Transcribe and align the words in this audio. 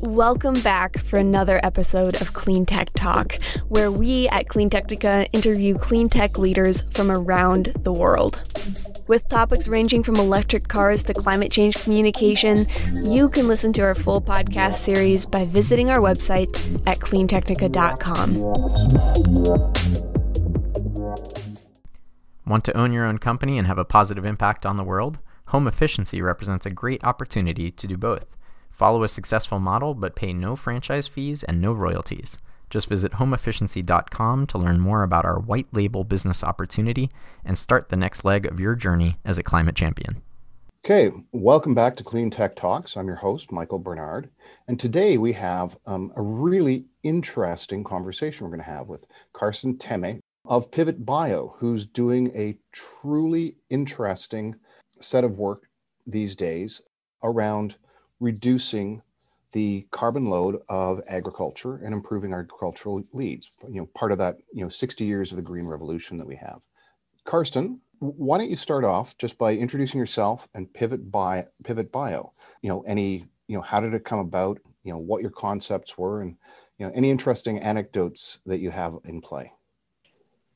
Welcome 0.00 0.60
back 0.60 0.96
for 0.98 1.18
another 1.18 1.58
episode 1.64 2.20
of 2.20 2.32
Clean 2.32 2.64
Tech 2.64 2.90
Talk, 2.94 3.34
where 3.68 3.90
we 3.90 4.28
at 4.28 4.48
Clean 4.48 4.70
Technica 4.70 5.26
interview 5.32 5.76
clean 5.76 6.08
tech 6.08 6.38
leaders 6.38 6.82
from 6.92 7.10
around 7.10 7.72
the 7.82 7.92
world. 7.92 8.40
With 9.08 9.26
topics 9.28 9.66
ranging 9.66 10.04
from 10.04 10.14
electric 10.16 10.68
cars 10.68 11.02
to 11.04 11.14
climate 11.14 11.50
change 11.50 11.82
communication, 11.82 12.66
you 12.92 13.28
can 13.28 13.48
listen 13.48 13.72
to 13.72 13.82
our 13.82 13.96
full 13.96 14.20
podcast 14.20 14.76
series 14.76 15.26
by 15.26 15.44
visiting 15.46 15.90
our 15.90 15.98
website 15.98 16.48
at 16.86 17.00
cleantechnica.com. 17.00 18.36
Want 22.46 22.64
to 22.64 22.76
own 22.76 22.92
your 22.92 23.04
own 23.04 23.18
company 23.18 23.58
and 23.58 23.66
have 23.66 23.78
a 23.78 23.84
positive 23.84 24.24
impact 24.24 24.64
on 24.64 24.76
the 24.76 24.84
world? 24.84 25.18
Home 25.46 25.66
efficiency 25.66 26.22
represents 26.22 26.66
a 26.66 26.70
great 26.70 27.02
opportunity 27.02 27.72
to 27.72 27.86
do 27.88 27.96
both. 27.96 28.37
Follow 28.78 29.02
a 29.02 29.08
successful 29.08 29.58
model 29.58 29.92
but 29.92 30.14
pay 30.14 30.32
no 30.32 30.54
franchise 30.54 31.08
fees 31.08 31.42
and 31.42 31.60
no 31.60 31.72
royalties. 31.72 32.38
Just 32.70 32.86
visit 32.86 33.10
homeefficiency.com 33.12 34.46
to 34.46 34.58
learn 34.58 34.78
more 34.78 35.02
about 35.02 35.24
our 35.24 35.40
white 35.40 35.66
label 35.72 36.04
business 36.04 36.44
opportunity 36.44 37.10
and 37.44 37.58
start 37.58 37.88
the 37.88 37.96
next 37.96 38.24
leg 38.24 38.46
of 38.46 38.60
your 38.60 38.76
journey 38.76 39.18
as 39.24 39.36
a 39.36 39.42
climate 39.42 39.74
champion. 39.74 40.22
Okay, 40.84 41.10
welcome 41.32 41.74
back 41.74 41.96
to 41.96 42.04
Clean 42.04 42.30
Tech 42.30 42.54
Talks. 42.54 42.96
I'm 42.96 43.08
your 43.08 43.16
host, 43.16 43.50
Michael 43.50 43.80
Barnard. 43.80 44.30
And 44.68 44.78
today 44.78 45.18
we 45.18 45.32
have 45.32 45.76
um, 45.86 46.12
a 46.14 46.22
really 46.22 46.84
interesting 47.02 47.82
conversation 47.82 48.44
we're 48.44 48.56
going 48.56 48.64
to 48.64 48.70
have 48.70 48.86
with 48.86 49.06
Karsten 49.32 49.76
Temme 49.76 50.20
of 50.44 50.70
Pivot 50.70 51.04
Bio, 51.04 51.56
who's 51.58 51.84
doing 51.84 52.30
a 52.36 52.56
truly 52.70 53.56
interesting 53.70 54.54
set 55.00 55.24
of 55.24 55.36
work 55.36 55.64
these 56.06 56.36
days 56.36 56.80
around 57.24 57.74
reducing 58.20 59.02
the 59.52 59.86
carbon 59.90 60.26
load 60.26 60.60
of 60.68 61.00
agriculture 61.08 61.76
and 61.76 61.94
improving 61.94 62.32
agricultural 62.32 63.02
leads. 63.12 63.50
You 63.68 63.80
know, 63.80 63.86
part 63.94 64.12
of 64.12 64.18
that, 64.18 64.36
you 64.52 64.62
know, 64.62 64.68
60 64.68 65.04
years 65.04 65.32
of 65.32 65.36
the 65.36 65.42
green 65.42 65.66
revolution 65.66 66.18
that 66.18 66.26
we 66.26 66.36
have. 66.36 66.62
Karsten, 67.24 67.80
why 68.00 68.38
don't 68.38 68.50
you 68.50 68.56
start 68.56 68.84
off 68.84 69.16
just 69.18 69.38
by 69.38 69.54
introducing 69.54 69.98
yourself 69.98 70.48
and 70.54 70.72
Pivot 70.72 71.10
by 71.10 71.46
Pivot 71.64 71.90
Bio? 71.90 72.32
You 72.62 72.68
know, 72.68 72.82
any, 72.82 73.26
you 73.46 73.56
know, 73.56 73.62
how 73.62 73.80
did 73.80 73.94
it 73.94 74.04
come 74.04 74.18
about? 74.18 74.58
You 74.84 74.92
know, 74.92 74.98
what 74.98 75.22
your 75.22 75.30
concepts 75.30 75.98
were, 75.98 76.22
and 76.22 76.36
you 76.78 76.86
know, 76.86 76.92
any 76.94 77.10
interesting 77.10 77.58
anecdotes 77.58 78.38
that 78.46 78.60
you 78.60 78.70
have 78.70 78.94
in 79.04 79.20
play. 79.20 79.52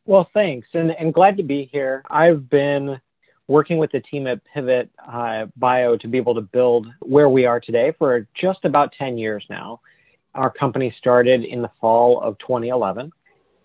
Well, 0.05 0.29
thanks, 0.33 0.69
and 0.73 0.93
and 0.93 1.13
glad 1.13 1.37
to 1.37 1.43
be 1.43 1.69
here. 1.71 2.03
I've 2.09 2.49
been 2.49 3.01
working 3.49 3.79
with 3.79 3.93
the 3.93 4.01
team 4.01 4.27
at 4.27 4.41
Pivot 4.53 4.91
uh, 5.07 5.47
Bio 5.57 5.97
to 5.97 6.09
be 6.09 6.19
able 6.19 6.35
to 6.35 6.41
build 6.41 6.87
where 7.01 7.29
we 7.29 7.47
are 7.47 7.61
today 7.61 7.93
for 7.99 8.27
just 8.41 8.65
about 8.65 8.93
10 8.99 9.19
years 9.19 9.45
now. 9.51 9.81
Our 10.35 10.51
company 10.51 10.95
started 10.99 11.45
in 11.45 11.61
the 11.61 11.71
fall 11.81 12.21
of 12.23 12.39
2011, 12.39 13.13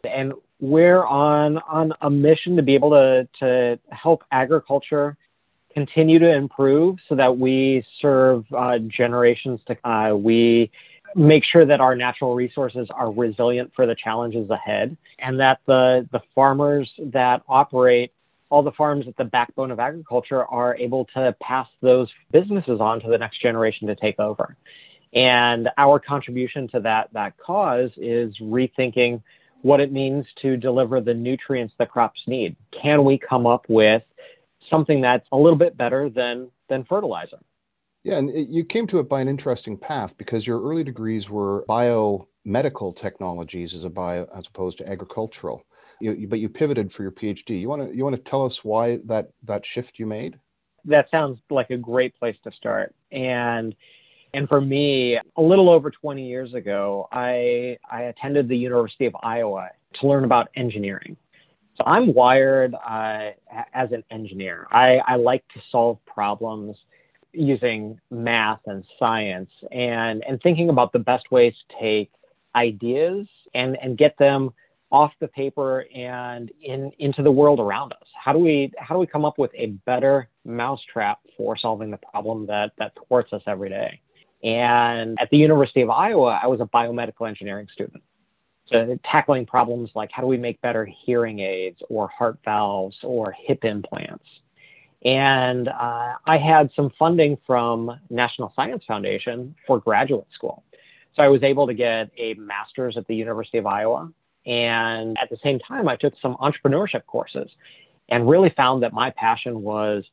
and 0.03 0.33
we're 0.59 1.05
on, 1.05 1.59
on 1.59 1.93
a 2.01 2.09
mission 2.09 2.57
to 2.57 2.63
be 2.63 2.75
able 2.75 2.89
to, 2.91 3.27
to 3.39 3.79
help 3.91 4.23
agriculture 4.31 5.15
continue 5.73 6.17
to 6.17 6.33
improve 6.33 6.97
so 7.07 7.15
that 7.15 7.37
we 7.37 7.85
serve 8.01 8.43
uh, 8.51 8.79
generations 8.79 9.59
to 9.67 9.87
uh, 9.87 10.13
we 10.15 10.71
make 11.15 11.43
sure 11.45 11.65
that 11.65 11.79
our 11.79 11.95
natural 11.95 12.35
resources 12.35 12.87
are 12.93 13.11
resilient 13.11 13.71
for 13.75 13.85
the 13.85 13.95
challenges 13.95 14.49
ahead 14.49 14.97
and 15.19 15.39
that 15.39 15.59
the 15.67 16.07
the 16.11 16.19
farmers 16.35 16.91
that 16.97 17.43
operate 17.47 18.11
all 18.49 18.63
the 18.63 18.71
farms 18.71 19.05
at 19.07 19.17
the 19.17 19.25
backbone 19.25 19.71
of 19.71 19.79
agriculture 19.79 20.45
are 20.45 20.75
able 20.77 21.05
to 21.13 21.35
pass 21.41 21.67
those 21.81 22.09
businesses 22.31 22.79
on 22.79 23.01
to 23.01 23.09
the 23.09 23.17
next 23.17 23.41
generation 23.41 23.87
to 23.87 23.95
take 23.95 24.19
over. 24.19 24.55
And 25.13 25.69
our 25.77 25.99
contribution 25.99 26.67
to 26.69 26.79
that, 26.81 27.09
that 27.13 27.37
cause 27.37 27.89
is 27.97 28.33
rethinking 28.41 29.21
what 29.61 29.79
it 29.79 29.91
means 29.91 30.25
to 30.41 30.57
deliver 30.57 31.01
the 31.01 31.13
nutrients 31.13 31.73
that 31.79 31.89
crops 31.89 32.19
need. 32.27 32.55
Can 32.81 33.03
we 33.03 33.17
come 33.17 33.45
up 33.45 33.65
with 33.67 34.03
something 34.69 35.01
that's 35.01 35.25
a 35.31 35.37
little 35.37 35.57
bit 35.57 35.77
better 35.77 36.09
than, 36.09 36.49
than 36.69 36.85
fertilizer? 36.85 37.39
Yeah, 38.03 38.17
and 38.17 38.29
it, 38.29 38.47
you 38.47 38.63
came 38.63 38.87
to 38.87 38.99
it 38.99 39.09
by 39.09 39.21
an 39.21 39.27
interesting 39.27 39.77
path 39.77 40.17
because 40.17 40.47
your 40.47 40.61
early 40.61 40.83
degrees 40.83 41.29
were 41.29 41.65
biomedical 41.67 42.95
technologies 42.95 43.73
as 43.73 43.83
a 43.83 43.89
bio 43.89 44.27
as 44.33 44.47
opposed 44.47 44.77
to 44.77 44.89
agricultural. 44.89 45.65
You, 45.99 46.27
but 46.27 46.39
you 46.39 46.49
pivoted 46.49 46.91
for 46.91 47.03
your 47.03 47.11
PhD. 47.11 47.59
You 47.59 47.69
want 47.69 47.89
to 47.89 47.95
you 47.95 48.03
want 48.03 48.15
to 48.15 48.21
tell 48.21 48.45
us 48.45 48.63
why 48.63 48.99
that 49.05 49.29
that 49.43 49.65
shift 49.65 49.99
you 49.99 50.05
made? 50.05 50.39
That 50.85 51.09
sounds 51.09 51.39
like 51.49 51.69
a 51.69 51.77
great 51.77 52.17
place 52.17 52.37
to 52.43 52.51
start. 52.51 52.93
And 53.11 53.75
and 54.33 54.47
for 54.47 54.61
me, 54.61 55.19
a 55.35 55.41
little 55.41 55.69
over 55.69 55.89
20 55.89 56.27
years 56.27 56.53
ago, 56.53 57.07
I 57.11 57.77
I 57.89 58.03
attended 58.03 58.47
the 58.47 58.57
University 58.57 59.05
of 59.05 59.15
Iowa 59.23 59.69
to 59.99 60.07
learn 60.07 60.23
about 60.23 60.49
engineering. 60.55 61.17
So 61.77 61.83
I'm 61.85 62.13
wired 62.13 62.73
uh, 62.73 63.29
as 63.73 63.91
an 63.91 64.03
engineer. 64.09 64.67
I, 64.71 64.97
I 65.07 65.15
like 65.15 65.47
to 65.53 65.61
solve 65.71 65.99
problems 66.05 66.75
using 67.33 67.99
math 68.09 68.61
and 68.65 68.83
science 68.97 69.51
and, 69.71 70.23
and 70.27 70.41
thinking 70.41 70.69
about 70.69 70.91
the 70.91 70.99
best 70.99 71.29
ways 71.29 71.53
to 71.69 71.75
take 71.79 72.11
ideas 72.55 73.27
and, 73.53 73.77
and 73.79 73.95
get 73.95 74.17
them 74.17 74.51
off 74.91 75.11
the 75.19 75.27
paper 75.27 75.85
and 75.93 76.51
in 76.61 76.91
into 76.99 77.21
the 77.21 77.31
world 77.31 77.59
around 77.59 77.93
us? 77.93 78.07
How 78.23 78.33
do 78.33 78.39
we 78.39 78.71
how 78.77 78.95
do 78.95 78.99
we 78.99 79.07
come 79.07 79.25
up 79.25 79.37
with 79.37 79.51
a 79.55 79.67
better 79.85 80.29
mousetrap 80.45 81.19
for 81.35 81.57
solving 81.57 81.91
the 81.91 81.97
problem 81.97 82.47
that 82.47 82.71
that 82.77 82.93
thwarts 83.07 83.33
us 83.33 83.41
every 83.47 83.69
day? 83.69 84.01
And 84.43 85.17
at 85.19 85.29
the 85.29 85.37
University 85.37 85.81
of 85.81 85.89
Iowa, 85.89 86.39
I 86.41 86.47
was 86.47 86.61
a 86.61 86.65
biomedical 86.65 87.27
engineering 87.27 87.67
student. 87.73 88.03
So 88.69 88.97
tackling 89.09 89.45
problems 89.45 89.91
like 89.95 90.09
how 90.11 90.21
do 90.21 90.27
we 90.27 90.37
make 90.37 90.61
better 90.61 90.87
hearing 91.05 91.39
aids 91.39 91.79
or 91.89 92.07
heart 92.09 92.39
valves 92.43 92.97
or 93.03 93.31
hip 93.31 93.63
implants. 93.63 94.25
And 95.03 95.69
uh, 95.69 96.15
I 96.25 96.37
had 96.37 96.69
some 96.75 96.91
funding 96.97 97.37
from 97.45 97.99
National 98.09 98.51
Science 98.55 98.83
Foundation 98.87 99.55
for 99.65 99.79
graduate 99.79 100.27
school. 100.33 100.63
So 101.15 101.23
I 101.23 101.29
was 101.29 101.43
able 101.43 101.67
to 101.67 101.73
get 101.73 102.09
a 102.17 102.33
master's 102.35 102.97
at 102.97 103.07
the 103.07 103.15
University 103.15 103.57
of 103.57 103.65
Iowa 103.65 104.11
and 104.47 105.17
at 105.21 105.29
the 105.29 105.37
same 105.43 105.59
time, 105.59 105.89
I 105.89 105.97
took 105.97 106.13
some 106.21 106.37
entrepreneurship 106.37 107.05
courses 107.05 107.49
and 108.09 108.27
really 108.27 108.51
found 108.55 108.81
that 108.83 108.93
my 108.93 109.11
passion 109.11 109.61
was 109.61 110.05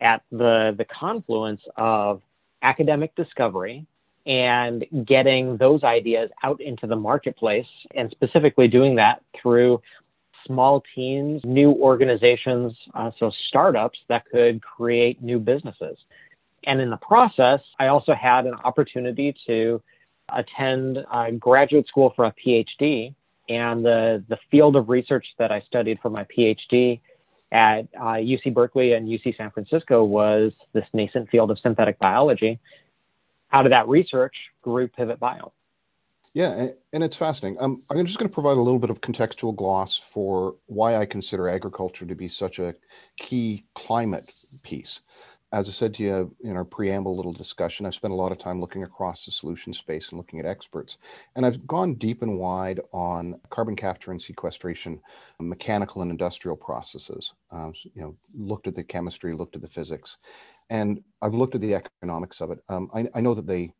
at 0.00 0.22
the, 0.32 0.74
the 0.76 0.86
confluence 0.86 1.60
of 1.76 2.22
academic 2.62 3.14
discovery 3.14 3.86
and 4.26 4.86
getting 5.06 5.58
those 5.58 5.84
ideas 5.84 6.30
out 6.42 6.62
into 6.62 6.86
the 6.86 6.96
marketplace, 6.96 7.66
and 7.94 8.10
specifically 8.10 8.66
doing 8.66 8.94
that 8.94 9.22
through 9.40 9.78
small 10.46 10.82
teams, 10.94 11.42
new 11.44 11.72
organizations, 11.72 12.74
uh, 12.94 13.10
so 13.18 13.30
startups 13.48 13.98
that 14.08 14.24
could 14.30 14.62
create 14.62 15.22
new 15.22 15.38
businesses. 15.38 15.98
And 16.66 16.80
in 16.80 16.88
the 16.88 16.96
process, 16.96 17.60
I 17.78 17.88
also 17.88 18.14
had 18.14 18.46
an 18.46 18.54
opportunity 18.64 19.34
to 19.46 19.82
attend 20.32 21.04
uh, 21.12 21.32
graduate 21.32 21.86
school 21.86 22.14
for 22.16 22.24
a 22.24 22.32
PhD 22.32 23.14
and 23.48 23.84
the, 23.84 24.24
the 24.28 24.38
field 24.50 24.76
of 24.76 24.88
research 24.88 25.26
that 25.38 25.52
I 25.52 25.60
studied 25.62 25.98
for 26.00 26.10
my 26.10 26.24
PhD 26.24 27.00
at 27.52 27.82
uh, 27.98 28.14
UC 28.14 28.52
Berkeley 28.52 28.92
and 28.92 29.08
UC 29.08 29.36
San 29.36 29.50
Francisco 29.50 30.02
was 30.04 30.52
this 30.72 30.86
nascent 30.92 31.30
field 31.30 31.50
of 31.50 31.58
synthetic 31.58 31.98
biology. 31.98 32.58
Out 33.52 33.66
of 33.66 33.70
that 33.70 33.86
research 33.86 34.34
grew 34.62 34.88
Pivot 34.88 35.20
Bio. 35.20 35.52
Yeah, 36.32 36.68
and 36.92 37.04
it's 37.04 37.14
fascinating. 37.14 37.60
Um, 37.60 37.82
I'm 37.90 38.04
just 38.06 38.18
going 38.18 38.28
to 38.28 38.34
provide 38.34 38.56
a 38.56 38.60
little 38.60 38.80
bit 38.80 38.90
of 38.90 39.00
contextual 39.00 39.54
gloss 39.54 39.96
for 39.96 40.56
why 40.66 40.96
I 40.96 41.06
consider 41.06 41.48
agriculture 41.48 42.06
to 42.06 42.14
be 42.16 42.26
such 42.26 42.58
a 42.58 42.74
key 43.18 43.66
climate 43.74 44.32
piece 44.64 45.00
as 45.54 45.68
I 45.68 45.72
said 45.72 45.94
to 45.94 46.02
you 46.02 46.36
in 46.42 46.56
our 46.56 46.64
preamble 46.64 47.16
little 47.16 47.32
discussion, 47.32 47.86
I've 47.86 47.94
spent 47.94 48.12
a 48.12 48.16
lot 48.16 48.32
of 48.32 48.38
time 48.38 48.60
looking 48.60 48.82
across 48.82 49.24
the 49.24 49.30
solution 49.30 49.72
space 49.72 50.08
and 50.08 50.18
looking 50.18 50.40
at 50.40 50.46
experts. 50.46 50.98
And 51.36 51.46
I've 51.46 51.64
gone 51.64 51.94
deep 51.94 52.22
and 52.22 52.36
wide 52.40 52.80
on 52.92 53.40
carbon 53.50 53.76
capture 53.76 54.10
and 54.10 54.20
sequestration, 54.20 55.00
mechanical 55.38 56.02
and 56.02 56.10
industrial 56.10 56.56
processes. 56.56 57.32
Um, 57.52 57.72
you 57.94 58.02
know, 58.02 58.16
looked 58.34 58.66
at 58.66 58.74
the 58.74 58.82
chemistry, 58.82 59.32
looked 59.32 59.54
at 59.54 59.62
the 59.62 59.68
physics, 59.68 60.18
and 60.70 61.00
I've 61.22 61.34
looked 61.34 61.54
at 61.54 61.60
the 61.60 61.76
economics 61.76 62.40
of 62.40 62.50
it. 62.50 62.58
Um, 62.68 62.90
I, 62.92 63.06
I 63.14 63.20
know 63.20 63.34
that 63.34 63.46
they 63.46 63.72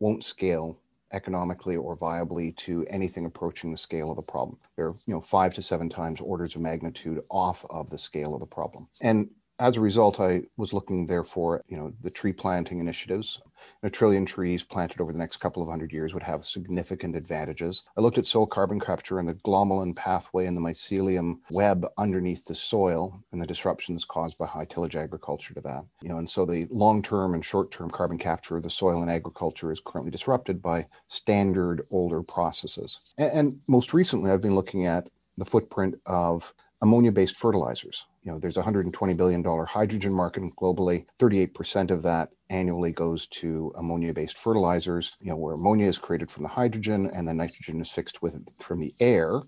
won't 0.00 0.24
scale 0.24 0.80
economically 1.12 1.76
or 1.76 1.96
viably 1.96 2.56
to 2.56 2.84
anything 2.90 3.24
approaching 3.24 3.70
the 3.70 3.78
scale 3.78 4.10
of 4.10 4.16
the 4.16 4.32
problem. 4.32 4.58
They're 4.74 4.94
you 5.06 5.14
know 5.14 5.20
five 5.20 5.54
to 5.54 5.62
seven 5.62 5.88
times 5.88 6.20
orders 6.20 6.56
of 6.56 6.60
magnitude 6.60 7.22
off 7.30 7.64
of 7.70 7.88
the 7.88 7.98
scale 7.98 8.34
of 8.34 8.40
the 8.40 8.46
problem. 8.46 8.88
And 9.00 9.30
as 9.60 9.76
a 9.76 9.80
result, 9.80 10.20
I 10.20 10.42
was 10.56 10.72
looking 10.72 11.06
therefore, 11.06 11.64
you 11.68 11.76
know, 11.76 11.92
the 12.02 12.10
tree 12.10 12.32
planting 12.32 12.78
initiatives. 12.78 13.40
A 13.82 13.90
trillion 13.90 14.24
trees 14.24 14.64
planted 14.64 15.00
over 15.00 15.12
the 15.12 15.18
next 15.18 15.38
couple 15.38 15.62
of 15.62 15.68
hundred 15.68 15.92
years 15.92 16.14
would 16.14 16.22
have 16.22 16.44
significant 16.44 17.16
advantages. 17.16 17.82
I 17.96 18.00
looked 18.00 18.18
at 18.18 18.26
soil 18.26 18.46
carbon 18.46 18.78
capture 18.78 19.18
and 19.18 19.28
the 19.28 19.34
glomalin 19.34 19.96
pathway 19.96 20.46
and 20.46 20.56
the 20.56 20.60
mycelium 20.60 21.40
web 21.50 21.84
underneath 21.98 22.44
the 22.44 22.54
soil 22.54 23.20
and 23.32 23.42
the 23.42 23.46
disruptions 23.46 24.04
caused 24.04 24.38
by 24.38 24.46
high 24.46 24.64
tillage 24.64 24.94
agriculture 24.94 25.54
to 25.54 25.60
that. 25.62 25.84
You 26.02 26.08
know, 26.08 26.18
and 26.18 26.30
so 26.30 26.46
the 26.46 26.68
long-term 26.70 27.34
and 27.34 27.44
short-term 27.44 27.90
carbon 27.90 28.18
capture 28.18 28.56
of 28.56 28.62
the 28.62 28.70
soil 28.70 29.02
in 29.02 29.08
agriculture 29.08 29.72
is 29.72 29.80
currently 29.84 30.12
disrupted 30.12 30.62
by 30.62 30.86
standard 31.08 31.84
older 31.90 32.22
processes. 32.22 33.00
And, 33.16 33.32
and 33.32 33.60
most 33.66 33.92
recently, 33.92 34.30
I've 34.30 34.42
been 34.42 34.54
looking 34.54 34.86
at 34.86 35.08
the 35.36 35.44
footprint 35.44 36.00
of 36.06 36.54
ammonia-based 36.80 37.36
fertilizers 37.36 38.06
you 38.28 38.34
know, 38.34 38.38
there's 38.38 38.58
a 38.58 38.62
$120 38.62 39.16
billion 39.16 39.42
hydrogen 39.42 40.12
market 40.12 40.42
globally. 40.60 41.06
38% 41.18 41.90
of 41.90 42.02
that 42.02 42.28
annually 42.50 42.92
goes 42.92 43.26
to 43.28 43.72
ammonia-based 43.78 44.36
fertilizers, 44.36 45.16
you 45.22 45.30
know, 45.30 45.36
where 45.36 45.54
ammonia 45.54 45.86
is 45.86 45.96
created 45.96 46.30
from 46.30 46.42
the 46.42 46.48
hydrogen 46.50 47.10
and 47.14 47.26
then 47.26 47.38
nitrogen 47.38 47.80
is 47.80 47.90
fixed 47.90 48.20
with 48.20 48.38
from 48.58 48.80
the 48.80 48.92
air. 49.00 49.40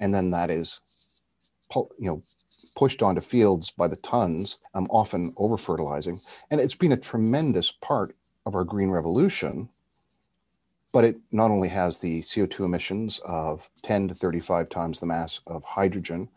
And 0.00 0.12
then 0.12 0.32
that 0.32 0.50
is, 0.50 0.80
you 1.76 1.86
know, 2.00 2.24
pushed 2.74 3.04
onto 3.04 3.20
fields 3.20 3.70
by 3.70 3.86
the 3.86 3.94
tons, 3.94 4.58
um, 4.74 4.88
often 4.90 5.32
over 5.36 5.56
fertilizing. 5.56 6.20
And 6.50 6.60
it's 6.60 6.74
been 6.74 6.90
a 6.90 6.96
tremendous 6.96 7.70
part 7.70 8.16
of 8.46 8.56
our 8.56 8.64
green 8.64 8.90
revolution. 8.90 9.68
But 10.92 11.04
it 11.04 11.16
not 11.30 11.52
only 11.52 11.68
has 11.68 11.98
the 11.98 12.20
CO2 12.22 12.64
emissions 12.64 13.20
of 13.24 13.70
10 13.84 14.08
to 14.08 14.14
35 14.14 14.68
times 14.70 14.98
the 14.98 15.06
mass 15.06 15.40
of 15.46 15.62
hydrogen, 15.62 16.28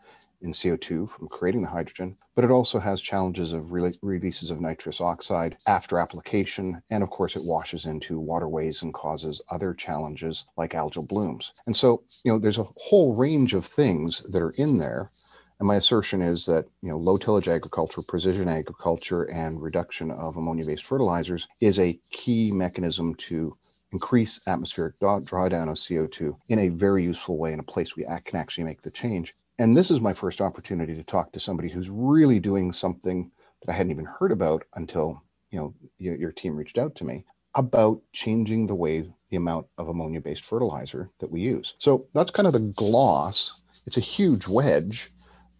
in 0.42 0.52
CO2 0.52 1.08
from 1.08 1.28
creating 1.28 1.62
the 1.62 1.68
hydrogen, 1.68 2.16
but 2.34 2.44
it 2.44 2.50
also 2.50 2.78
has 2.78 3.00
challenges 3.00 3.52
of 3.52 3.72
re- 3.72 3.98
releases 4.02 4.50
of 4.50 4.60
nitrous 4.60 5.00
oxide 5.00 5.56
after 5.66 5.98
application. 5.98 6.80
And 6.90 7.02
of 7.02 7.10
course, 7.10 7.36
it 7.36 7.44
washes 7.44 7.86
into 7.86 8.20
waterways 8.20 8.82
and 8.82 8.94
causes 8.94 9.40
other 9.50 9.74
challenges 9.74 10.44
like 10.56 10.72
algal 10.72 11.06
blooms. 11.06 11.52
And 11.66 11.76
so, 11.76 12.02
you 12.24 12.32
know, 12.32 12.38
there's 12.38 12.58
a 12.58 12.68
whole 12.76 13.14
range 13.14 13.54
of 13.54 13.64
things 13.64 14.22
that 14.28 14.42
are 14.42 14.50
in 14.52 14.78
there. 14.78 15.10
And 15.58 15.66
my 15.66 15.74
assertion 15.74 16.22
is 16.22 16.46
that, 16.46 16.66
you 16.82 16.88
know, 16.88 16.98
low 16.98 17.16
tillage 17.16 17.48
agriculture, 17.48 18.02
precision 18.02 18.48
agriculture, 18.48 19.24
and 19.24 19.60
reduction 19.60 20.12
of 20.12 20.36
ammonia 20.36 20.64
based 20.64 20.84
fertilizers 20.84 21.48
is 21.60 21.80
a 21.80 21.98
key 22.12 22.52
mechanism 22.52 23.16
to 23.16 23.56
increase 23.90 24.40
atmospheric 24.46 24.98
drawdown 25.00 25.68
of 25.68 25.76
CO2 25.76 26.36
in 26.48 26.58
a 26.60 26.68
very 26.68 27.02
useful 27.02 27.38
way 27.38 27.52
in 27.52 27.58
a 27.58 27.64
place 27.64 27.96
we 27.96 28.04
can 28.04 28.36
actually 28.38 28.64
make 28.64 28.82
the 28.82 28.90
change 28.90 29.34
and 29.58 29.76
this 29.76 29.90
is 29.90 30.00
my 30.00 30.12
first 30.12 30.40
opportunity 30.40 30.94
to 30.94 31.02
talk 31.02 31.32
to 31.32 31.40
somebody 31.40 31.68
who's 31.68 31.90
really 31.90 32.40
doing 32.40 32.72
something 32.72 33.30
that 33.60 33.72
I 33.72 33.76
hadn't 33.76 33.92
even 33.92 34.04
heard 34.04 34.32
about 34.32 34.64
until 34.74 35.22
you 35.50 35.58
know 35.58 35.74
your, 35.98 36.16
your 36.16 36.32
team 36.32 36.56
reached 36.56 36.78
out 36.78 36.94
to 36.96 37.04
me 37.04 37.24
about 37.54 38.00
changing 38.12 38.66
the 38.66 38.74
way 38.74 39.10
the 39.30 39.36
amount 39.36 39.66
of 39.78 39.88
ammonia 39.88 40.20
based 40.20 40.44
fertilizer 40.44 41.10
that 41.18 41.30
we 41.30 41.40
use. 41.40 41.74
So 41.78 42.06
that's 42.14 42.30
kind 42.30 42.46
of 42.46 42.52
the 42.52 42.60
gloss. 42.60 43.62
It's 43.86 43.96
a 43.96 44.00
huge 44.00 44.46
wedge 44.46 45.10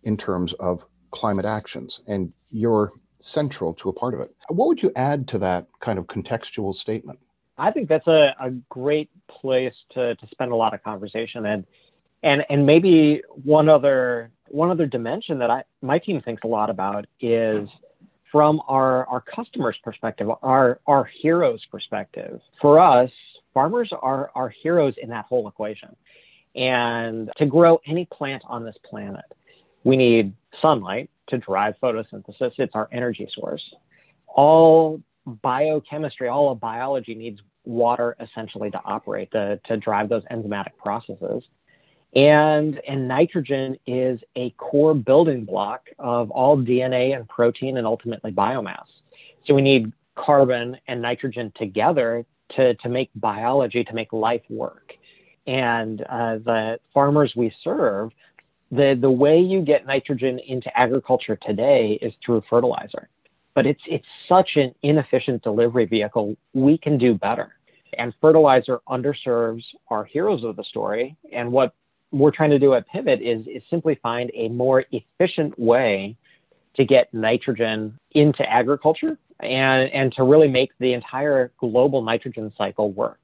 in 0.04 0.16
terms 0.16 0.52
of 0.54 0.84
climate 1.10 1.44
actions, 1.44 2.00
and 2.06 2.32
you're 2.50 2.92
central 3.20 3.74
to 3.74 3.88
a 3.88 3.92
part 3.92 4.14
of 4.14 4.20
it. 4.20 4.34
What 4.48 4.68
would 4.68 4.82
you 4.82 4.92
add 4.94 5.26
to 5.28 5.38
that 5.38 5.66
kind 5.80 5.98
of 5.98 6.06
contextual 6.06 6.74
statement? 6.74 7.18
I 7.56 7.72
think 7.72 7.88
that's 7.88 8.06
a, 8.06 8.34
a 8.40 8.50
great 8.68 9.10
place 9.28 9.74
to, 9.94 10.14
to 10.14 10.26
spend 10.30 10.52
a 10.52 10.56
lot 10.56 10.74
of 10.74 10.82
conversation. 10.84 11.46
And 11.46 11.66
and 12.22 12.42
and 12.48 12.66
maybe 12.66 13.22
one 13.44 13.68
other 13.68 14.30
one 14.48 14.70
other 14.70 14.86
dimension 14.86 15.38
that 15.38 15.50
I 15.50 15.62
my 15.82 15.98
team 15.98 16.20
thinks 16.20 16.42
a 16.44 16.46
lot 16.46 16.70
about 16.70 17.06
is 17.20 17.68
from 18.30 18.60
our 18.68 19.06
our 19.06 19.20
customers' 19.20 19.76
perspective, 19.82 20.28
our 20.42 20.80
our 20.86 21.08
heroes' 21.22 21.64
perspective. 21.70 22.40
For 22.60 22.80
us, 22.80 23.10
farmers 23.54 23.92
are 24.00 24.30
our 24.34 24.48
heroes 24.62 24.94
in 25.00 25.08
that 25.10 25.26
whole 25.26 25.48
equation. 25.48 25.94
And 26.54 27.30
to 27.36 27.46
grow 27.46 27.80
any 27.86 28.06
plant 28.06 28.42
on 28.46 28.64
this 28.64 28.76
planet, 28.88 29.24
we 29.84 29.96
need 29.96 30.32
sunlight 30.60 31.10
to 31.28 31.38
drive 31.38 31.74
photosynthesis. 31.82 32.52
It's 32.58 32.74
our 32.74 32.88
energy 32.92 33.28
source. 33.34 33.62
All 34.26 35.00
biochemistry, 35.42 36.28
all 36.28 36.50
of 36.50 36.60
biology 36.60 37.14
needs 37.14 37.40
water 37.64 38.16
essentially 38.20 38.70
to 38.70 38.80
operate, 38.84 39.30
to, 39.32 39.60
to 39.66 39.76
drive 39.76 40.08
those 40.08 40.22
enzymatic 40.32 40.76
processes. 40.82 41.42
And, 42.14 42.80
and 42.88 43.06
nitrogen 43.06 43.76
is 43.86 44.18
a 44.34 44.50
core 44.56 44.94
building 44.94 45.44
block 45.44 45.82
of 45.98 46.30
all 46.30 46.56
DNA 46.56 47.14
and 47.14 47.28
protein 47.28 47.76
and 47.76 47.86
ultimately 47.86 48.32
biomass. 48.32 48.86
So 49.46 49.54
we 49.54 49.62
need 49.62 49.92
carbon 50.16 50.76
and 50.88 51.02
nitrogen 51.02 51.52
together 51.56 52.24
to, 52.56 52.74
to 52.74 52.88
make 52.88 53.10
biology, 53.14 53.84
to 53.84 53.94
make 53.94 54.12
life 54.12 54.42
work. 54.48 54.92
And 55.46 56.02
uh, 56.02 56.38
the 56.38 56.78
farmers 56.92 57.32
we 57.36 57.52
serve, 57.62 58.10
the, 58.70 58.98
the 59.00 59.10
way 59.10 59.38
you 59.38 59.62
get 59.62 59.86
nitrogen 59.86 60.38
into 60.46 60.76
agriculture 60.78 61.38
today 61.40 61.98
is 62.02 62.12
through 62.24 62.42
fertilizer. 62.48 63.08
But 63.54 63.66
it's, 63.66 63.80
it's 63.86 64.06
such 64.28 64.50
an 64.56 64.74
inefficient 64.82 65.42
delivery 65.42 65.86
vehicle. 65.86 66.36
We 66.54 66.78
can 66.78 66.98
do 66.98 67.14
better. 67.14 67.54
And 67.96 68.12
fertilizer 68.20 68.80
underserves 68.88 69.62
our 69.88 70.04
heroes 70.04 70.44
of 70.44 70.56
the 70.56 70.64
story. 70.64 71.16
And 71.32 71.50
what 71.50 71.74
we're 72.10 72.30
trying 72.30 72.50
to 72.50 72.58
do 72.58 72.74
at 72.74 72.88
Pivot 72.88 73.20
is, 73.20 73.46
is 73.46 73.62
simply 73.68 73.98
find 74.02 74.30
a 74.34 74.48
more 74.48 74.84
efficient 74.92 75.58
way 75.58 76.16
to 76.76 76.84
get 76.84 77.12
nitrogen 77.12 77.98
into 78.12 78.42
agriculture 78.48 79.18
and, 79.40 79.90
and 79.92 80.12
to 80.14 80.22
really 80.22 80.48
make 80.48 80.70
the 80.78 80.92
entire 80.92 81.52
global 81.58 82.02
nitrogen 82.02 82.52
cycle 82.56 82.92
work. 82.92 83.20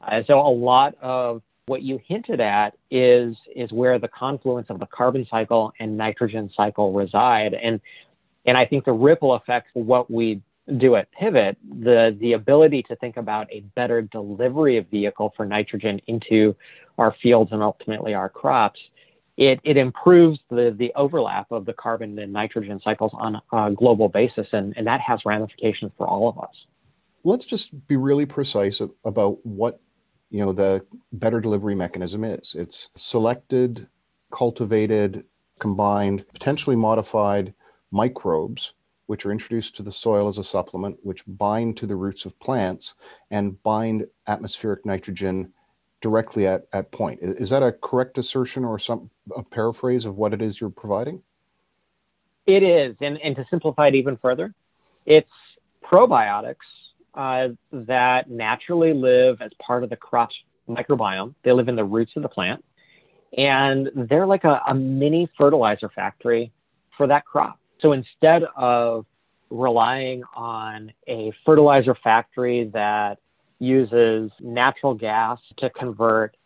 Uh, 0.00 0.22
so 0.26 0.40
a 0.40 0.50
lot 0.50 0.96
of 1.00 1.42
what 1.66 1.82
you 1.82 2.00
hinted 2.06 2.40
at 2.40 2.74
is 2.90 3.36
is 3.54 3.70
where 3.72 3.98
the 3.98 4.08
confluence 4.08 4.68
of 4.70 4.78
the 4.78 4.86
carbon 4.86 5.26
cycle 5.30 5.72
and 5.78 5.96
nitrogen 5.98 6.50
cycle 6.56 6.92
reside 6.92 7.52
and 7.52 7.80
and 8.46 8.56
I 8.56 8.64
think 8.64 8.86
the 8.86 8.92
ripple 8.92 9.36
effects 9.36 9.68
of 9.76 9.84
what 9.84 10.10
we 10.10 10.40
do 10.78 10.96
at 10.96 11.10
Pivot, 11.12 11.56
the 11.82 12.16
the 12.20 12.32
ability 12.32 12.82
to 12.84 12.96
think 12.96 13.16
about 13.16 13.46
a 13.52 13.60
better 13.74 14.02
delivery 14.02 14.78
of 14.78 14.86
vehicle 14.88 15.32
for 15.36 15.46
nitrogen 15.46 16.00
into 16.06 16.54
our 16.98 17.14
fields 17.22 17.52
and 17.52 17.62
ultimately 17.62 18.14
our 18.14 18.28
crops, 18.28 18.80
it, 19.36 19.60
it 19.62 19.76
improves 19.76 20.38
the, 20.50 20.74
the 20.76 20.92
overlap 20.96 21.46
of 21.52 21.64
the 21.64 21.72
carbon 21.72 22.18
and 22.18 22.32
nitrogen 22.32 22.80
cycles 22.82 23.12
on 23.14 23.40
a 23.52 23.72
global 23.72 24.08
basis, 24.08 24.48
and, 24.52 24.74
and 24.76 24.86
that 24.86 25.00
has 25.00 25.20
ramifications 25.24 25.92
for 25.96 26.08
all 26.08 26.28
of 26.28 26.38
us. 26.38 26.54
Let's 27.24 27.46
just 27.46 27.86
be 27.86 27.96
really 27.96 28.26
precise 28.26 28.80
about 29.04 29.44
what 29.46 29.80
you 30.30 30.44
know 30.44 30.52
the 30.52 30.84
better 31.12 31.40
delivery 31.40 31.74
mechanism 31.74 32.24
is. 32.24 32.54
It's 32.56 32.90
selected, 32.96 33.88
cultivated, 34.32 35.24
combined, 35.60 36.24
potentially 36.32 36.76
modified 36.76 37.54
microbes 37.90 38.74
which 39.08 39.24
are 39.24 39.32
introduced 39.32 39.74
to 39.74 39.82
the 39.82 39.90
soil 39.90 40.28
as 40.28 40.36
a 40.36 40.44
supplement, 40.44 40.98
which 41.02 41.24
bind 41.26 41.78
to 41.78 41.86
the 41.86 41.96
roots 41.96 42.26
of 42.26 42.38
plants 42.40 42.94
and 43.30 43.60
bind 43.62 44.06
atmospheric 44.26 44.84
nitrogen 44.84 45.50
directly 46.00 46.46
at, 46.46 46.66
at 46.72 46.90
point. 46.92 47.20
Is 47.22 47.50
that 47.50 47.62
a 47.62 47.72
correct 47.72 48.18
assertion 48.18 48.64
or 48.64 48.78
some 48.78 49.10
a 49.34 49.42
paraphrase 49.42 50.04
of 50.04 50.16
what 50.16 50.32
it 50.32 50.42
is 50.42 50.60
you're 50.60 50.70
providing? 50.70 51.22
It 52.46 52.62
is, 52.62 52.96
and, 53.00 53.18
and 53.22 53.36
to 53.36 53.44
simplify 53.50 53.88
it 53.88 53.94
even 53.94 54.16
further, 54.16 54.54
it's 55.04 55.30
probiotics 55.84 56.56
uh, 57.14 57.48
that 57.72 58.30
naturally 58.30 58.94
live 58.94 59.42
as 59.42 59.50
part 59.60 59.84
of 59.84 59.90
the 59.90 59.96
crop's 59.96 60.34
microbiome. 60.68 61.34
They 61.42 61.52
live 61.52 61.68
in 61.68 61.76
the 61.76 61.84
roots 61.84 62.12
of 62.16 62.22
the 62.22 62.28
plant, 62.28 62.64
and 63.36 63.90
they're 63.94 64.26
like 64.26 64.44
a, 64.44 64.62
a 64.66 64.74
mini 64.74 65.28
fertilizer 65.36 65.90
factory 65.90 66.52
for 66.96 67.06
that 67.08 67.24
crop. 67.24 67.58
So 67.80 67.92
instead 67.92 68.44
of 68.56 69.04
relying 69.50 70.22
on 70.34 70.92
a 71.06 71.32
fertilizer 71.44 71.94
factory 71.94 72.70
that 72.72 73.18
uses 73.58 74.30
natural 74.40 74.94
gas 74.94 75.38
to 75.58 75.70
convert 75.70 76.36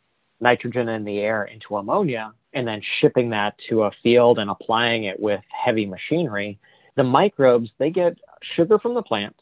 nitrogen 0.41 0.89
in 0.89 1.05
the 1.05 1.19
air 1.19 1.45
into 1.45 1.77
ammonia 1.77 2.33
and 2.53 2.67
then 2.67 2.83
shipping 3.01 3.31
that 3.31 3.55
to 3.69 3.85
a 3.85 3.91
field 4.03 4.39
and 4.39 4.51
applying 4.51 5.05
it 5.05 5.19
with 5.19 5.41
heavy 5.49 5.87
machinery, 5.87 6.59
the 6.97 7.05
microbes, 7.05 7.71
they 7.79 7.91
get 7.91 8.19
sugar 8.57 8.79
from 8.79 8.95
the 8.95 9.03
plant 9.03 9.37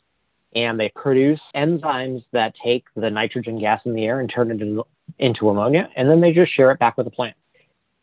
and 0.54 0.78
they 0.78 0.92
produce 0.94 1.40
enzymes 1.54 2.24
that 2.32 2.54
take 2.62 2.84
the 2.96 3.10
nitrogen 3.10 3.58
gas 3.58 3.80
in 3.84 3.94
the 3.94 4.04
air 4.04 4.20
and 4.20 4.30
turn 4.32 4.50
it 4.50 4.60
into, 4.60 4.84
into 5.18 5.48
ammonia, 5.48 5.88
and 5.96 6.08
then 6.08 6.20
they 6.20 6.32
just 6.32 6.54
share 6.54 6.70
it 6.70 6.78
back 6.78 6.96
with 6.96 7.06
the 7.06 7.10
plant. 7.10 7.36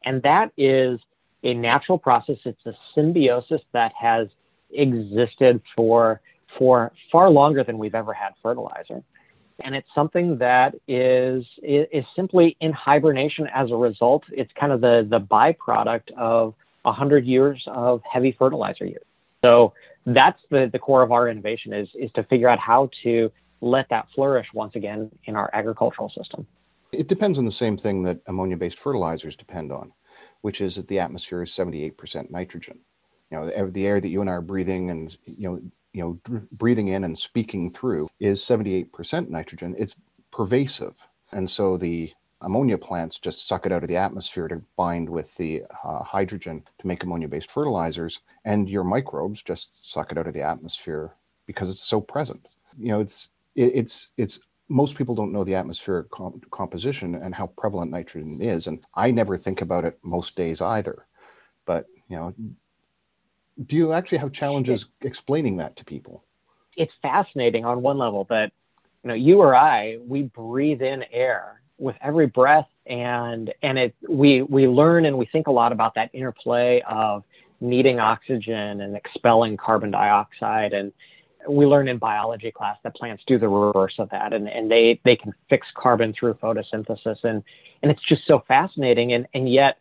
And 0.04 0.22
that 0.24 0.52
is 0.58 1.00
a 1.44 1.54
natural 1.54 1.98
process. 1.98 2.38
It's 2.46 2.66
a 2.66 2.74
symbiosis 2.96 3.62
that 3.74 3.92
has 4.00 4.28
existed 4.72 5.62
for, 5.76 6.22
for 6.58 6.92
far 7.12 7.30
longer 7.30 7.64
than 7.64 7.78
we've 7.78 7.96
ever 7.96 8.14
had 8.14 8.34
fertilizer 8.42 9.04
and 9.64 9.76
it's 9.76 9.88
something 9.96 10.38
that 10.38 10.76
is 10.88 11.46
is 11.64 12.06
simply 12.16 12.56
in 12.60 12.72
hibernation 12.72 13.48
as 13.54 13.72
a 13.72 13.76
result. 13.76 14.24
It's 14.32 14.52
kind 14.60 14.72
of 14.72 14.82
the 14.82 15.08
the 15.10 15.20
byproduct 15.20 16.12
of 16.18 16.56
hundred 16.86 17.26
years 17.26 17.64
of 17.68 18.02
heavy 18.10 18.36
fertilizer 18.38 18.86
use. 18.86 19.04
So 19.44 19.74
that's 20.06 20.40
the, 20.50 20.70
the 20.72 20.80
core 20.80 21.04
of 21.04 21.12
our 21.12 21.28
innovation 21.30 21.74
is, 21.74 21.90
is 21.96 22.12
to 22.14 22.24
figure 22.24 22.50
out 22.50 22.60
how 22.60 22.90
to 23.04 23.32
let 23.62 23.90
that 23.90 24.08
flourish 24.16 24.48
once 24.54 24.76
again 24.76 25.12
in 25.26 25.36
our 25.36 25.50
agricultural 25.54 26.10
system. 26.10 26.48
It 26.92 27.08
depends 27.08 27.38
on 27.38 27.46
the 27.46 27.52
same 27.52 27.78
thing 27.78 28.04
that 28.04 28.20
ammonia 28.28 28.58
based 28.58 28.80
fertilizers 28.80 29.36
depend 29.36 29.72
on, 29.72 29.92
which 30.42 30.62
is 30.62 30.76
that 30.76 30.88
the 30.88 31.00
atmosphere 31.00 31.44
is 31.44 31.50
78% 31.52 32.32
nitrogen. 32.32 32.80
You 33.32 33.40
know, 33.40 33.70
the 33.70 33.86
air 33.86 34.00
that 34.00 34.08
you 34.08 34.22
and 34.22 34.30
I 34.30 34.34
are 34.34 34.42
breathing 34.42 34.90
and, 34.90 35.16
you 35.26 35.50
know, 35.50 35.60
you 35.94 36.02
know, 36.02 36.40
breathing 36.54 36.90
in 36.90 37.04
and 37.04 37.18
speaking 37.18 37.72
through 37.72 38.08
is 38.20 38.42
78% 38.42 39.30
nitrogen. 39.30 39.76
It's 39.78 39.96
pervasive. 40.32 40.96
And 41.32 41.50
so 41.50 41.78
the 41.78 42.14
ammonia 42.42 42.78
plants 42.78 43.20
just 43.20 43.48
suck 43.48 43.66
it 43.66 43.72
out 43.72 43.84
of 43.84 43.90
the 43.90 43.98
atmosphere 43.98 44.48
to 44.48 44.62
bind 44.76 45.10
with 45.10 45.36
the 45.38 45.64
uh, 45.84 46.04
hydrogen 46.04 46.64
to 46.80 46.88
make 46.88 47.04
ammonia 47.04 47.28
based 47.28 47.52
fertilizers. 47.52 48.20
And 48.46 48.70
your 48.70 48.84
microbes 48.84 49.42
just 49.42 49.92
suck 49.92 50.12
it 50.12 50.18
out 50.18 50.28
of 50.28 50.34
the 50.34 50.44
atmosphere 50.44 51.14
because 51.46 51.70
it's 51.70 51.84
so 51.84 52.00
present. 52.00 52.56
You 52.78 52.90
know, 52.90 53.00
it's, 53.00 53.30
it, 53.56 53.72
it's, 53.74 54.10
it's, 54.18 54.40
most 54.70 54.98
people 54.98 55.16
don't 55.16 55.32
know 55.32 55.46
the 55.46 55.56
atmospheric 55.56 56.08
composition 56.52 57.16
and 57.16 57.34
how 57.34 57.48
prevalent 57.58 57.90
nitrogen 57.90 58.42
is. 58.42 58.68
And 58.68 58.84
I 58.96 59.12
never 59.12 59.38
think 59.38 59.62
about 59.62 59.86
it 59.86 59.98
most 60.04 60.36
days 60.36 60.62
either. 60.62 61.06
But, 61.66 61.86
you 62.10 62.18
know, 62.18 62.36
do 63.66 63.76
you 63.76 63.94
actually 63.94 64.20
have 64.20 64.32
challenges 64.32 64.88
explaining 65.02 65.58
that 65.58 65.76
to 65.78 65.86
people? 65.86 66.24
It's 66.76 66.92
fascinating 67.02 67.66
on 67.66 67.82
one 67.82 67.98
level 67.98 68.26
that, 68.30 68.52
you 69.04 69.08
know, 69.08 69.14
you 69.14 69.40
or 69.40 69.56
I, 69.56 69.98
we 70.06 70.24
breathe 70.24 70.82
in 70.82 71.04
air 71.12 71.62
with 71.80 71.96
every 72.02 72.28
breath 72.28 72.68
and 72.88 73.54
and 73.62 73.78
it 73.78 73.96
we 74.08 74.42
we 74.42 74.68
learn 74.68 75.06
and 75.06 75.18
we 75.18 75.28
think 75.28 75.48
a 75.48 75.52
lot 75.52 75.72
about 75.72 75.94
that 75.96 76.10
interplay 76.14 76.82
of 76.90 77.24
needing 77.60 78.00
oxygen 78.00 78.82
and 78.82 78.96
expelling 78.96 79.58
carbon 79.58 79.92
dioxide. 79.92 80.74
And 80.74 80.92
we 81.48 81.66
learn 81.66 81.88
in 81.88 81.98
biology 81.98 82.52
class 82.52 82.78
that 82.84 82.96
plants 82.96 83.24
do 83.28 83.38
the 83.38 83.48
reverse 83.48 83.96
of 84.00 84.10
that 84.10 84.34
and, 84.34 84.48
and 84.48 84.72
they 84.72 85.00
they 85.04 85.16
can 85.16 85.34
fix 85.50 85.68
carbon 85.76 86.14
through 86.18 86.36
photosynthesis. 86.36 87.24
And 87.24 87.44
and 87.84 87.92
it's 87.92 88.02
just 88.08 88.26
so 88.28 88.44
fascinating. 88.48 89.14
And 89.14 89.28
and 89.34 89.52
yet 89.52 89.80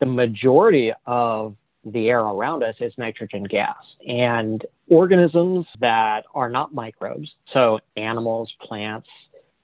the 0.00 0.06
majority 0.06 0.92
of 1.06 1.56
the 1.84 2.08
air 2.08 2.20
around 2.20 2.62
us 2.62 2.76
is 2.80 2.92
nitrogen 2.96 3.44
gas 3.44 3.76
and 4.06 4.64
organisms 4.88 5.66
that 5.80 6.24
are 6.34 6.48
not 6.48 6.72
microbes 6.72 7.28
so 7.52 7.80
animals 7.96 8.52
plants 8.60 9.08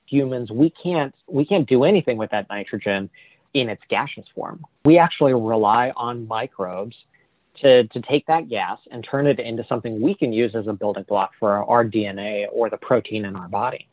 humans, 0.09 0.51
we 0.51 0.73
can't 0.83 1.15
we 1.29 1.45
can't 1.45 1.69
do 1.69 1.85
anything 1.85 2.17
with 2.17 2.31
that 2.31 2.49
nitrogen 2.49 3.11
in 3.55 3.69
its 3.69 3.83
gaseous 3.89 4.27
form. 4.35 4.65
We 4.85 4.99
actually 4.99 5.35
rely 5.35 5.93
on 5.97 6.27
microbes 6.27 6.97
to, 7.63 7.85
to 7.89 8.01
take 8.03 8.27
that 8.27 8.49
gas 8.49 8.79
and 8.91 9.07
turn 9.09 9.27
it 9.27 9.41
into 9.41 9.65
something 9.69 10.01
we 10.01 10.15
can 10.15 10.33
use 10.33 10.55
as 10.55 10.67
a 10.69 10.73
building 10.73 11.05
block 11.09 11.33
for 11.41 11.65
our 11.65 11.85
DNA 11.85 12.47
or 12.53 12.71
the 12.71 12.77
protein 12.77 13.25
in 13.25 13.37
our 13.37 13.49
body. 13.49 13.89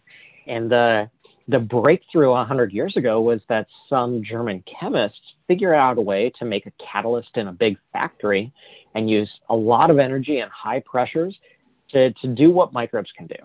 And 0.48 0.70
the 0.72 1.10
the 1.48 1.60
breakthrough 1.60 2.32
100 2.32 2.72
years 2.72 2.98
ago 2.98 3.22
was 3.22 3.40
that 3.50 3.68
some 3.88 4.24
German 4.24 4.64
chemists 4.80 5.35
figured 5.48 5.76
out 5.76 5.98
a 5.98 6.02
way 6.02 6.32
to 6.40 6.46
make 6.46 6.66
a 6.66 6.72
catalyst 6.92 7.30
in 7.36 7.48
a 7.48 7.52
big 7.52 7.78
factory 7.94 8.52
and 8.94 9.10
use 9.10 9.30
a 9.50 9.56
lot 9.56 9.90
of 9.92 10.00
energy 10.00 10.40
and 10.40 10.52
high 10.52 10.82
pressures 10.86 11.38
to, 11.92 12.12
to 12.14 12.28
do 12.28 12.52
what 12.52 12.74
microbes 12.74 13.10
can 13.18 13.28
do. 13.28 13.36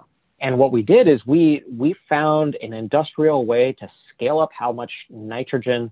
And 0.41 0.59
what 0.59 0.73
we 0.73 0.83
did 0.83 1.07
is 1.07 1.21
we 1.27 1.63
we 1.71 1.95
found 2.09 2.57
an 2.63 2.73
industrial 2.73 3.45
way 3.45 3.77
to 3.79 3.91
scale 4.15 4.39
up 4.39 4.51
how 4.59 4.73
much 4.73 4.91
nitrogen 5.11 5.91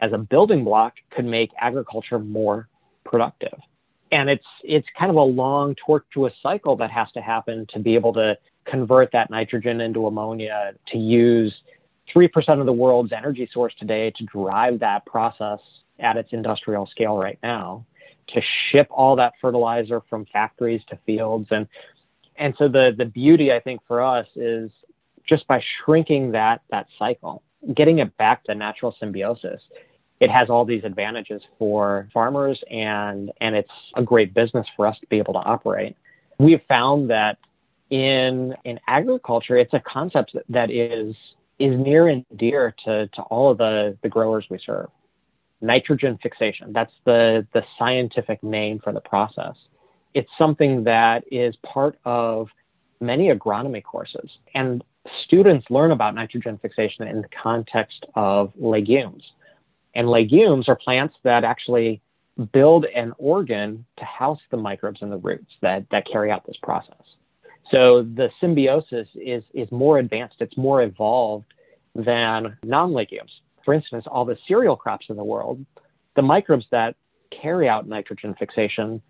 as 0.00 0.12
a 0.12 0.18
building 0.18 0.64
block 0.64 0.94
could 1.10 1.24
make 1.24 1.50
agriculture 1.60 2.18
more 2.18 2.68
productive. 3.04 3.56
And 4.10 4.28
it's 4.28 4.44
it's 4.64 4.86
kind 4.98 5.10
of 5.10 5.16
a 5.16 5.22
long 5.22 5.76
tortuous 5.86 6.32
cycle 6.42 6.76
that 6.76 6.90
has 6.90 7.06
to 7.12 7.20
happen 7.20 7.66
to 7.72 7.78
be 7.78 7.94
able 7.94 8.12
to 8.14 8.36
convert 8.64 9.12
that 9.12 9.30
nitrogen 9.30 9.80
into 9.80 10.06
ammonia 10.06 10.72
to 10.88 10.98
use 10.98 11.54
3% 12.14 12.60
of 12.60 12.66
the 12.66 12.72
world's 12.72 13.12
energy 13.12 13.48
source 13.52 13.74
today 13.78 14.12
to 14.16 14.24
drive 14.24 14.80
that 14.80 15.06
process 15.06 15.60
at 15.98 16.16
its 16.16 16.30
industrial 16.32 16.86
scale 16.86 17.16
right 17.16 17.38
now 17.42 17.84
to 18.28 18.40
ship 18.70 18.88
all 18.90 19.16
that 19.16 19.34
fertilizer 19.40 20.00
from 20.08 20.26
factories 20.32 20.80
to 20.88 20.98
fields 21.06 21.46
and 21.50 21.68
and 22.36 22.54
so 22.58 22.68
the 22.68 22.92
the 22.96 23.04
beauty 23.04 23.52
I 23.52 23.60
think 23.60 23.80
for 23.86 24.02
us 24.02 24.26
is 24.34 24.70
just 25.28 25.46
by 25.46 25.60
shrinking 25.84 26.32
that 26.32 26.62
that 26.70 26.86
cycle, 26.98 27.42
getting 27.74 27.98
it 27.98 28.16
back 28.16 28.44
to 28.44 28.54
natural 28.54 28.94
symbiosis, 28.98 29.60
it 30.20 30.30
has 30.30 30.50
all 30.50 30.64
these 30.64 30.84
advantages 30.84 31.42
for 31.58 32.08
farmers 32.12 32.60
and 32.70 33.30
and 33.40 33.54
it's 33.54 33.70
a 33.96 34.02
great 34.02 34.34
business 34.34 34.66
for 34.76 34.86
us 34.86 34.98
to 35.00 35.06
be 35.06 35.18
able 35.18 35.34
to 35.34 35.40
operate. 35.40 35.96
We've 36.38 36.62
found 36.68 37.10
that 37.10 37.38
in 37.90 38.54
in 38.64 38.80
agriculture, 38.86 39.56
it's 39.56 39.74
a 39.74 39.80
concept 39.80 40.36
that 40.48 40.70
is 40.70 41.14
is 41.58 41.78
near 41.78 42.08
and 42.08 42.24
dear 42.36 42.74
to, 42.84 43.08
to 43.08 43.22
all 43.22 43.50
of 43.50 43.58
the, 43.58 43.96
the 44.02 44.08
growers 44.08 44.46
we 44.50 44.58
serve. 44.64 44.88
Nitrogen 45.60 46.18
fixation, 46.22 46.72
that's 46.72 46.92
the, 47.04 47.46
the 47.54 47.62
scientific 47.78 48.42
name 48.42 48.80
for 48.82 48.92
the 48.92 49.00
process 49.00 49.56
it's 50.14 50.30
something 50.38 50.84
that 50.84 51.24
is 51.30 51.56
part 51.66 51.98
of 52.04 52.48
many 53.00 53.28
agronomy 53.28 53.82
courses. 53.82 54.30
And 54.54 54.82
students 55.24 55.66
learn 55.68 55.90
about 55.90 56.14
nitrogen 56.14 56.58
fixation 56.62 57.06
in 57.08 57.20
the 57.20 57.28
context 57.42 58.06
of 58.14 58.52
legumes. 58.56 59.24
And 59.94 60.08
legumes 60.08 60.68
are 60.68 60.76
plants 60.76 61.16
that 61.24 61.44
actually 61.44 62.00
build 62.52 62.86
an 62.86 63.12
organ 63.18 63.84
to 63.98 64.04
house 64.04 64.40
the 64.50 64.56
microbes 64.56 65.02
in 65.02 65.10
the 65.10 65.18
roots 65.18 65.52
that, 65.60 65.86
that 65.90 66.04
carry 66.10 66.30
out 66.30 66.46
this 66.46 66.56
process. 66.62 67.02
So 67.70 68.02
the 68.02 68.28
symbiosis 68.40 69.08
is, 69.14 69.42
is 69.54 69.70
more 69.70 69.98
advanced, 69.98 70.36
it's 70.40 70.56
more 70.56 70.82
evolved 70.82 71.46
than 71.94 72.56
non 72.62 72.92
legumes. 72.92 73.30
For 73.64 73.72
instance, 73.72 74.04
all 74.06 74.24
the 74.24 74.36
cereal 74.46 74.76
crops 74.76 75.06
in 75.08 75.16
the 75.16 75.24
world, 75.24 75.64
the 76.16 76.22
microbes 76.22 76.66
that 76.70 76.94
carry 77.30 77.68
out 77.68 77.88
nitrogen 77.88 78.34
fixation 78.38 79.00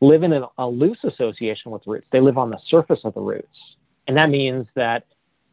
live 0.00 0.22
in 0.22 0.32
a, 0.32 0.42
a 0.58 0.66
loose 0.66 0.98
association 1.04 1.70
with 1.70 1.82
roots. 1.86 2.06
They 2.12 2.20
live 2.20 2.38
on 2.38 2.50
the 2.50 2.58
surface 2.68 3.00
of 3.04 3.14
the 3.14 3.20
roots. 3.20 3.56
And 4.06 4.16
that 4.16 4.30
means 4.30 4.66
that 4.74 5.06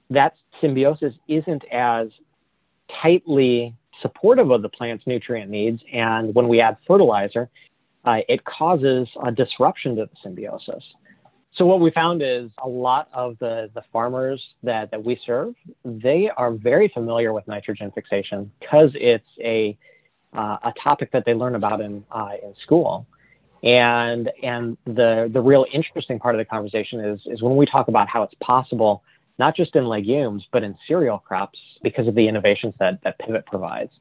that 0.10 0.34
symbiosis 0.60 1.14
isn't 1.28 1.64
as 1.72 2.10
tightly 3.02 3.74
supportive 4.02 4.52
of 4.52 4.62
the 4.62 4.70
plant's 4.70 5.06
nutrient 5.08 5.50
needs. 5.50 5.82
And 5.94 6.36
when 6.36 6.48
we 6.48 6.60
add 6.60 6.78
fertilizer, 6.88 7.50
uh, 8.04 8.18
it 8.28 8.44
causes 8.46 9.08
a 9.24 9.32
disruption 9.32 9.96
to 9.96 10.06
the 10.06 10.12
symbiosis. 10.24 10.84
So 11.58 11.66
what 11.66 11.82
we 11.82 11.92
found 11.92 12.22
is 12.22 12.50
a 12.58 12.68
lot 12.68 13.10
of 13.14 13.38
the, 13.40 13.70
the 13.74 13.84
farmers 13.92 14.42
that, 14.64 14.92
that 14.92 15.04
we 15.04 15.20
serve, 15.26 15.54
they 15.84 16.30
are 16.36 16.52
very 16.52 16.88
familiar 16.88 17.34
with 17.34 17.48
nitrogen 17.48 17.92
fixation 17.92 18.52
because 18.60 18.92
it's 18.96 19.28
a, 19.40 19.78
uh, 20.34 20.58
a 20.64 20.74
topic 20.82 21.12
that 21.12 21.26
they 21.26 21.34
learn 21.34 21.56
about 21.56 21.82
in, 21.82 22.06
uh, 22.12 22.32
in 22.42 22.56
school. 22.64 23.06
And 23.64 24.32
and 24.42 24.76
the 24.86 25.30
the 25.32 25.40
real 25.40 25.68
interesting 25.72 26.18
part 26.18 26.34
of 26.34 26.40
the 26.40 26.46
conversation 26.46 27.00
is 27.00 27.22
is 27.28 27.44
when 27.44 27.56
we 27.56 27.68
talk 27.68 27.90
about 27.90 28.08
how 28.08 28.24
it's 28.24 28.34
possible, 28.42 29.04
not 29.38 29.56
just 29.56 29.76
in 29.76 29.86
legumes 29.86 30.48
but 30.52 30.64
in 30.64 30.76
cereal 30.88 31.20
crops, 31.20 31.60
because 31.84 32.08
of 32.08 32.16
the 32.16 32.28
innovations 32.28 32.74
that 32.80 33.04
that 33.04 33.20
Pivot 33.20 33.46
provides. 33.46 33.92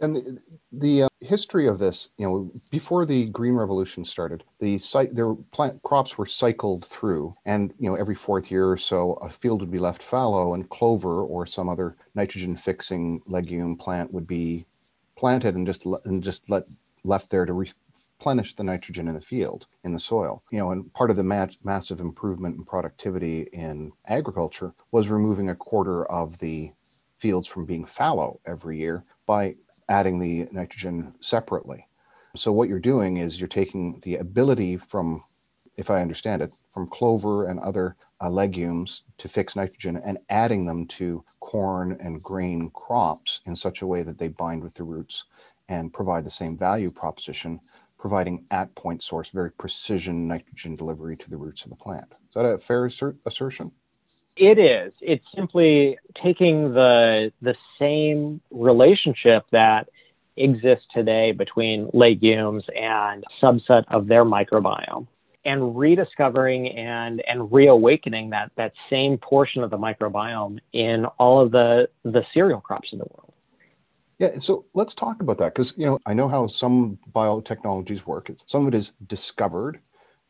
And 0.00 0.16
the, 0.16 0.38
the 0.72 1.02
uh, 1.04 1.08
history 1.20 1.66
of 1.66 1.78
this, 1.78 2.10
you 2.18 2.26
know, 2.26 2.52
before 2.70 3.06
the 3.06 3.30
Green 3.30 3.54
Revolution 3.54 4.04
started, 4.04 4.44
the 4.60 4.78
site 4.78 5.14
their 5.14 5.34
plant 5.52 5.82
crops 5.82 6.18
were 6.18 6.26
cycled 6.26 6.84
through, 6.84 7.32
and 7.46 7.72
you 7.78 7.88
know, 7.88 7.96
every 7.96 8.14
fourth 8.14 8.50
year 8.50 8.70
or 8.70 8.76
so, 8.76 9.14
a 9.14 9.30
field 9.30 9.60
would 9.60 9.70
be 9.70 9.78
left 9.78 10.02
fallow, 10.02 10.54
and 10.54 10.68
clover 10.68 11.22
or 11.22 11.46
some 11.46 11.68
other 11.68 11.96
nitrogen-fixing 12.14 13.22
legume 13.26 13.76
plant 13.76 14.12
would 14.12 14.26
be 14.26 14.66
planted 15.16 15.54
and 15.54 15.66
just 15.66 15.86
and 16.04 16.22
just 16.22 16.48
let 16.50 16.64
left 17.04 17.30
there 17.30 17.46
to 17.46 17.54
re- 17.54 17.72
replenish 18.18 18.54
the 18.54 18.64
nitrogen 18.64 19.08
in 19.08 19.14
the 19.14 19.20
field, 19.20 19.66
in 19.84 19.92
the 19.92 19.98
soil. 19.98 20.42
You 20.50 20.58
know, 20.58 20.70
and 20.72 20.92
part 20.94 21.10
of 21.10 21.16
the 21.16 21.22
ma- 21.22 21.46
massive 21.64 22.00
improvement 22.00 22.56
in 22.56 22.64
productivity 22.64 23.48
in 23.52 23.92
agriculture 24.06 24.72
was 24.92 25.08
removing 25.08 25.50
a 25.50 25.54
quarter 25.54 26.04
of 26.06 26.38
the 26.38 26.72
fields 27.18 27.48
from 27.48 27.64
being 27.64 27.84
fallow 27.84 28.40
every 28.46 28.78
year 28.78 29.04
by 29.26 29.54
adding 29.88 30.18
the 30.18 30.48
nitrogen 30.52 31.14
separately. 31.20 31.86
So 32.34 32.52
what 32.52 32.68
you're 32.68 32.78
doing 32.78 33.18
is 33.18 33.40
you're 33.40 33.48
taking 33.48 34.00
the 34.02 34.16
ability 34.16 34.76
from 34.76 35.22
if 35.76 35.90
I 35.90 36.00
understand 36.00 36.40
it, 36.40 36.54
from 36.70 36.88
clover 36.88 37.48
and 37.48 37.60
other 37.60 37.96
uh, 38.22 38.30
legumes 38.30 39.02
to 39.18 39.28
fix 39.28 39.56
nitrogen 39.56 40.00
and 40.04 40.18
adding 40.30 40.64
them 40.64 40.86
to 40.86 41.22
corn 41.40 41.96
and 42.00 42.22
grain 42.22 42.70
crops 42.70 43.40
in 43.44 43.54
such 43.54 43.82
a 43.82 43.86
way 43.86 44.02
that 44.02 44.18
they 44.18 44.28
bind 44.28 44.62
with 44.62 44.74
the 44.74 44.84
roots 44.84 45.24
and 45.68 45.92
provide 45.92 46.24
the 46.24 46.30
same 46.30 46.56
value 46.56 46.90
proposition 46.90 47.60
providing 47.98 48.46
at 48.50 48.74
point 48.74 49.02
source, 49.02 49.30
very 49.30 49.50
precision 49.50 50.28
nitrogen 50.28 50.76
delivery 50.76 51.16
to 51.16 51.30
the 51.30 51.36
roots 51.36 51.64
of 51.64 51.70
the 51.70 51.76
plant. 51.76 52.06
Is 52.12 52.34
that 52.34 52.44
a 52.44 52.58
fair 52.58 52.86
assert- 52.86 53.16
assertion? 53.26 53.72
It 54.36 54.58
is. 54.58 54.92
It's 55.00 55.24
simply 55.34 55.98
taking 56.22 56.74
the 56.74 57.32
the 57.40 57.54
same 57.78 58.40
relationship 58.50 59.44
that 59.50 59.88
exists 60.36 60.84
today 60.92 61.32
between 61.32 61.88
legumes 61.94 62.64
and 62.76 63.24
subset 63.42 63.84
of 63.88 64.06
their 64.06 64.24
microbiome 64.24 65.06
and 65.46 65.78
rediscovering 65.78 66.68
and 66.68 67.22
and 67.26 67.50
reawakening 67.50 68.30
that 68.30 68.50
that 68.56 68.72
same 68.90 69.16
portion 69.16 69.62
of 69.62 69.70
the 69.70 69.78
microbiome 69.78 70.58
in 70.72 71.06
all 71.18 71.40
of 71.40 71.52
the 71.52 71.88
the 72.02 72.22
cereal 72.34 72.60
crops 72.60 72.90
in 72.92 72.98
the 72.98 73.06
world. 73.14 73.32
Yeah, 74.18 74.38
so 74.38 74.64
let's 74.74 74.94
talk 74.94 75.20
about 75.20 75.38
that 75.38 75.54
because 75.54 75.72
you 75.78 75.86
know 75.86 75.98
I 76.04 76.12
know 76.12 76.28
how 76.28 76.46
some 76.46 76.98
biotechnologies 77.12 78.04
work. 78.04 78.30
Some 78.44 78.66
of 78.66 78.74
it 78.74 78.76
is 78.76 78.92
discovered, 79.06 79.80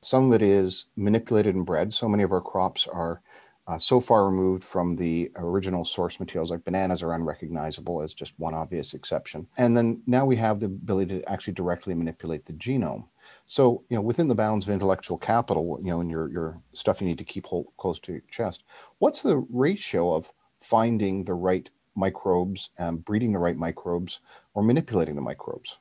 some 0.01 0.29
of 0.29 0.41
it 0.41 0.43
is 0.43 0.87
manipulated 0.97 1.57
and 1.57 1.67
bred. 1.67 1.93
So 1.93 2.09
many 2.09 2.23
of 2.23 2.31
our 2.31 2.41
crops 2.41 2.87
are 2.87 3.21
uh, 3.67 3.79
so 3.79 4.01
far 4.01 4.27
removed 4.27 4.63
from 4.63 4.95
the 4.97 5.31
original 5.37 5.85
source 5.85 6.21
materials, 6.21 6.51
like 6.51 6.65
bananas 6.65 7.03
are 7.03 7.13
unrecognizable 7.15 8.01
as 8.01 8.15
just 8.15 8.33
one 8.39 8.55
obvious 8.55 8.95
exception. 8.95 9.47
And 9.57 9.77
then 9.77 10.03
now 10.07 10.25
we 10.25 10.37
have 10.37 10.61
the 10.61 10.67
ability 10.67 11.19
to 11.19 11.29
actually 11.29 11.55
directly 11.55 11.95
manipulate 11.95 12.45
the 12.45 12.53
genome. 12.53 13.07
So, 13.47 13.85
you 13.89 13.97
know, 13.97 14.03
within 14.03 14.29
the 14.29 14.35
bounds 14.35 14.67
of 14.67 14.73
intellectual 14.73 15.19
capital, 15.19 15.79
you 15.81 15.91
know, 15.91 16.01
and 16.01 16.11
your, 16.11 16.31
your 16.31 16.61
stuff 16.73 17.01
you 17.01 17.09
need 17.09 17.19
to 17.19 17.25
keep 17.25 17.47
hold, 17.47 17.67
close 17.77 17.99
to 18.01 18.13
your 18.13 18.23
chest, 18.31 18.63
what's 18.99 19.23
the 19.23 19.45
ratio 19.51 20.15
of 20.15 20.33
finding 20.59 21.25
the 21.25 21.35
right 21.35 21.69
microbes, 21.97 22.71
and 22.79 23.05
breeding 23.05 23.33
the 23.33 23.39
right 23.39 23.57
microbes, 23.57 24.21
or 24.55 24.63
manipulating 24.63 25.15
the 25.15 25.21
microbes? 25.21 25.79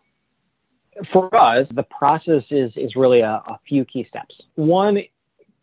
For 1.11 1.35
us, 1.35 1.67
the 1.73 1.83
process 1.83 2.43
is, 2.49 2.71
is 2.77 2.95
really 2.95 3.19
a, 3.19 3.43
a 3.47 3.59
few 3.67 3.83
key 3.83 4.05
steps. 4.07 4.33
One 4.55 4.99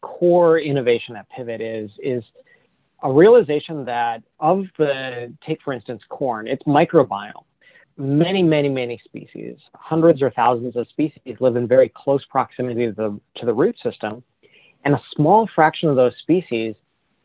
core 0.03 0.59
innovation 0.59 1.17
at 1.17 1.29
Pivot 1.31 1.61
is 1.61 1.91
is 2.03 2.23
a 3.03 3.11
realization 3.11 3.85
that 3.87 4.23
of 4.39 4.65
the 4.79 5.35
take 5.47 5.61
for 5.63 5.73
instance 5.73 6.03
corn, 6.09 6.47
its 6.47 6.63
microbiome. 6.65 7.33
Many, 7.99 8.43
many, 8.43 8.71
many 8.71 9.01
species, 9.05 9.57
hundreds 9.75 10.23
or 10.23 10.31
thousands 10.31 10.77
of 10.77 10.89
species, 10.89 11.37
live 11.41 11.57
in 11.57 11.69
very 11.69 11.93
close 11.95 12.25
proximity 12.27 12.87
to 12.87 12.93
the 12.93 13.21
to 13.37 13.47
the 13.47 13.53
root 13.53 13.77
system, 13.83 14.23
and 14.85 14.95
a 14.95 15.03
small 15.15 15.49
fraction 15.55 15.89
of 15.89 15.97
those 15.97 16.15
species 16.23 16.75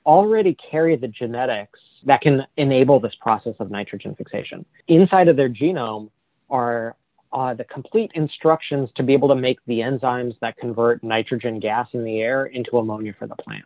already 0.05 0.55
carry 0.71 0.95
the 0.95 1.07
genetics 1.07 1.79
that 2.05 2.21
can 2.21 2.41
enable 2.57 2.99
this 2.99 3.13
process 3.21 3.55
of 3.59 3.69
nitrogen 3.71 4.15
fixation. 4.15 4.65
Inside 4.87 5.27
of 5.27 5.35
their 5.35 5.49
genome 5.49 6.09
are 6.49 6.95
uh, 7.33 7.53
the 7.53 7.63
complete 7.65 8.11
instructions 8.15 8.89
to 8.95 9.03
be 9.03 9.13
able 9.13 9.27
to 9.27 9.35
make 9.35 9.59
the 9.67 9.79
enzymes 9.79 10.33
that 10.41 10.57
convert 10.57 11.03
nitrogen 11.03 11.59
gas 11.59 11.87
in 11.93 12.03
the 12.03 12.19
air 12.19 12.45
into 12.45 12.77
ammonia 12.77 13.13
for 13.17 13.27
the 13.27 13.35
plant. 13.35 13.65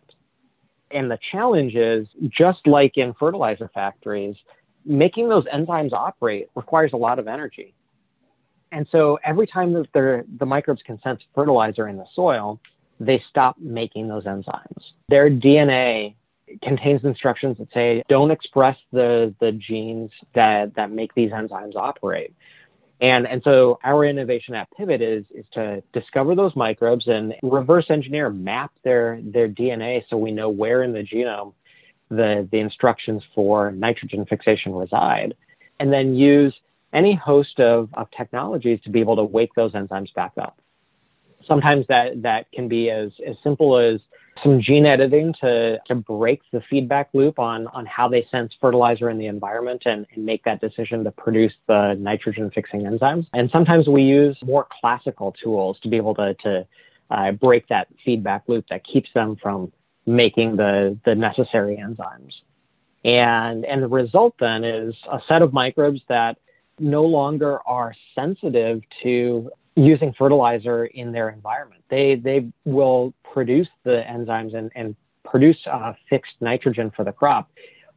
And 0.92 1.10
the 1.10 1.20
challenge 1.32 1.76
is 1.76 2.08
just 2.30 2.66
like 2.66 2.98
in 2.98 3.14
fertilizer 3.20 3.70
factories, 3.74 4.36
making 4.86 5.30
those 5.30 5.46
enzymes 5.46 5.94
operate 5.94 6.50
requires 6.56 6.92
a 6.94 6.98
lot 6.98 7.20
of 7.20 7.28
energy. 7.28 7.74
And 8.72 8.88
so 8.92 9.20
every 9.24 9.48
time 9.48 9.74
that 9.74 9.92
the 9.94 10.46
microbes 10.46 10.82
can 10.86 11.00
sense 11.02 11.22
fertilizer 11.36 11.88
in 11.88 11.98
the 11.98 12.06
soil, 12.16 12.60
they 13.00 13.22
stop 13.30 13.58
making 13.60 14.08
those 14.08 14.24
enzymes. 14.24 14.82
Their 15.10 15.30
DNA 15.30 16.16
contains 16.62 17.04
instructions 17.04 17.58
that 17.58 17.68
say 17.74 18.04
don't 18.10 18.32
express 18.32 18.78
the, 18.92 19.34
the 19.40 19.52
genes 19.52 20.12
that, 20.36 20.76
that 20.76 20.92
make 20.92 21.14
these 21.16 21.32
enzymes 21.32 21.76
operate. 21.76 22.34
And, 23.02 23.26
and 23.28 23.42
so 23.44 23.80
our 23.84 24.06
innovation 24.06 24.54
at 24.54 24.70
Pivot 24.78 25.02
is, 25.02 25.26
is 25.34 25.46
to 25.54 25.82
discover 25.92 26.36
those 26.36 26.56
microbes 26.56 27.08
and 27.08 27.34
reverse 27.42 27.86
engineer, 27.90 28.30
map 28.30 28.72
their, 28.84 29.20
their 29.24 29.50
DNA 29.50 30.04
so 30.08 30.18
we 30.18 30.32
know 30.32 30.50
where 30.50 30.84
in 30.84 30.94
the 30.94 31.00
genome 31.00 31.54
the, 32.10 32.48
the 32.52 32.60
instructions 32.60 33.24
for 33.34 33.72
nitrogen 33.72 34.26
fixation 34.26 34.76
reside, 34.76 35.34
and 35.80 35.92
then 35.92 36.14
use 36.14 36.54
any 36.94 37.16
host 37.16 37.60
of, 37.60 37.90
of 37.96 38.08
technologies 38.16 38.80
to 38.84 38.92
be 38.92 39.00
able 39.00 39.16
to 39.16 39.24
wake 39.24 39.56
those 39.56 39.72
enzymes 39.72 40.14
back 40.14 40.34
up. 40.38 40.60
Sometimes 41.48 41.88
that, 41.88 42.22
that 42.22 42.52
can 42.52 42.68
be 42.68 42.92
as, 42.92 43.12
as 43.26 43.36
simple 43.44 43.80
as 43.80 44.00
some 44.44 44.62
gene 44.62 44.86
editing 44.86 45.34
to, 45.42 45.78
to 45.88 45.96
break 45.96 46.42
the 46.52 46.62
feedback 46.70 47.10
loop 47.14 47.38
on, 47.38 47.68
on 47.68 47.86
how 47.86 48.08
they 48.08 48.26
sense 48.32 48.52
fertilizer 48.60 49.10
in 49.10 49.18
the 49.18 49.28
environment 49.28 49.84
and, 49.86 50.06
and 50.16 50.26
make 50.26 50.44
that 50.44 50.62
decision 50.62 51.04
to 51.04 51.12
produce 51.12 51.54
the 51.68 51.96
nitrogen 52.00 52.50
fixing 52.54 52.82
enzymes. 52.82 53.28
And 53.34 53.50
sometimes 53.52 53.88
we 53.88 54.02
use 54.02 54.38
more 54.44 54.68
classical 54.80 55.36
tools 55.44 55.78
to 55.84 55.90
be 55.90 55.98
able 55.98 56.16
to, 56.16 56.34
to 56.44 56.68
uh, 57.12 57.32
break 57.34 57.68
that 57.68 57.88
feedback 58.04 58.44
loop 58.48 58.66
that 58.70 58.82
keeps 58.86 59.10
them 59.14 59.36
from 59.42 59.72
making 60.06 60.56
the, 60.56 60.98
the 61.06 61.14
necessary 61.14 61.78
enzymes. 61.78 62.34
And, 63.04 63.66
and 63.66 63.84
the 63.84 63.88
result 63.88 64.36
then 64.40 64.64
is 64.64 64.96
a 65.12 65.20
set 65.28 65.42
of 65.42 65.54
microbes 65.54 66.02
that 66.08 66.38
no 66.80 67.04
longer 67.04 67.60
are 67.68 67.94
sensitive 68.16 68.82
to 69.04 69.52
using 69.76 70.14
fertilizer 70.18 70.86
in 70.86 71.12
their 71.12 71.30
environment. 71.30 71.84
They 71.90 72.16
they 72.16 72.52
will 72.66 73.14
produce 73.24 73.68
the 73.84 74.04
enzymes 74.10 74.56
and, 74.56 74.72
and 74.76 74.96
produce 75.24 75.58
uh, 75.72 75.94
fixed 76.10 76.34
nitrogen 76.42 76.92
for 76.96 77.06
the 77.06 77.12
crop, 77.12 77.50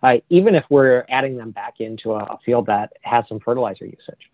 uh, 0.03 0.15
even 0.31 0.55
if 0.55 0.65
we're 0.71 1.05
adding 1.09 1.37
them 1.37 1.51
back 1.51 1.75
into 1.81 2.13
a, 2.13 2.25
a, 2.25 2.39
field 2.45 2.67
that 2.67 2.93
has 3.03 3.25
some 3.29 3.41
fertilizer 3.41 3.87
usage. 3.87 4.31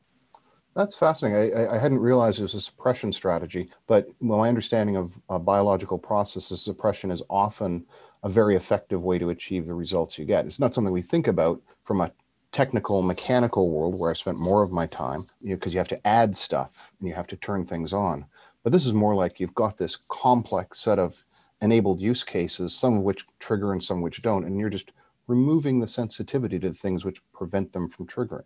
That's 0.75 0.97
fascinating. 0.97 1.57
I, 1.57 1.77
I, 1.77 1.79
hadn't 1.79 1.99
realized 1.99 2.39
it 2.39 2.43
was 2.43 2.55
a 2.55 2.61
suppression 2.61 3.13
strategy, 3.13 3.71
but 3.87 4.09
my 4.21 4.49
understanding 4.49 4.97
of 4.97 5.19
uh, 5.29 5.39
biological 5.39 5.99
processes, 5.99 6.63
suppression 6.63 7.11
is 7.11 7.23
often 7.29 7.87
a 8.23 8.29
very 8.29 8.55
effective 8.55 9.03
way 9.03 9.19
to 9.19 9.31
achieve 9.31 9.67
the 9.67 9.75
results 9.75 10.19
you 10.19 10.25
get. 10.25 10.47
It's 10.47 10.61
not 10.61 10.75
something 10.75 10.93
we 10.93 11.03
think 11.03 11.27
about 11.27 11.61
from 11.85 12.01
a 12.01 12.13
technical 12.53 13.03
mechanical 13.03 13.71
world 13.71 13.99
where 13.99 14.11
I 14.11 14.15
spent 14.15 14.39
more 14.39 14.63
of 14.63 14.73
my 14.73 14.87
time, 14.87 15.25
you 15.41 15.51
know, 15.51 15.57
because 15.57 15.73
you 15.73 15.79
have 15.79 15.89
to 15.89 16.07
add 16.07 16.37
stuff 16.37 16.91
and 16.99 17.09
you 17.09 17.15
have 17.15 17.29
to 17.29 17.37
turn 17.37 17.65
things 17.65 17.93
on. 17.93 18.27
But 18.63 18.73
this 18.73 18.87
is 18.87 18.93
more 18.93 19.15
like 19.15 19.41
you've 19.41 19.55
got 19.55 19.77
this 19.77 19.97
complex 19.97 20.81
set 20.81 20.99
of 20.99 21.23
enabled 21.63 22.01
use 22.01 22.25
cases, 22.25 22.75
some 22.75 22.97
of 22.97 23.03
which 23.03 23.25
trigger 23.39 23.73
and 23.73 23.83
some 23.83 24.01
which 24.01 24.23
don't, 24.23 24.45
and 24.45 24.59
you're 24.59 24.71
just 24.71 24.93
removing 25.27 25.79
the 25.79 25.87
sensitivity 25.87 26.59
to 26.59 26.69
the 26.69 26.75
things 26.75 27.05
which 27.05 27.23
prevent 27.33 27.73
them 27.73 27.89
from 27.89 28.07
triggering. 28.07 28.45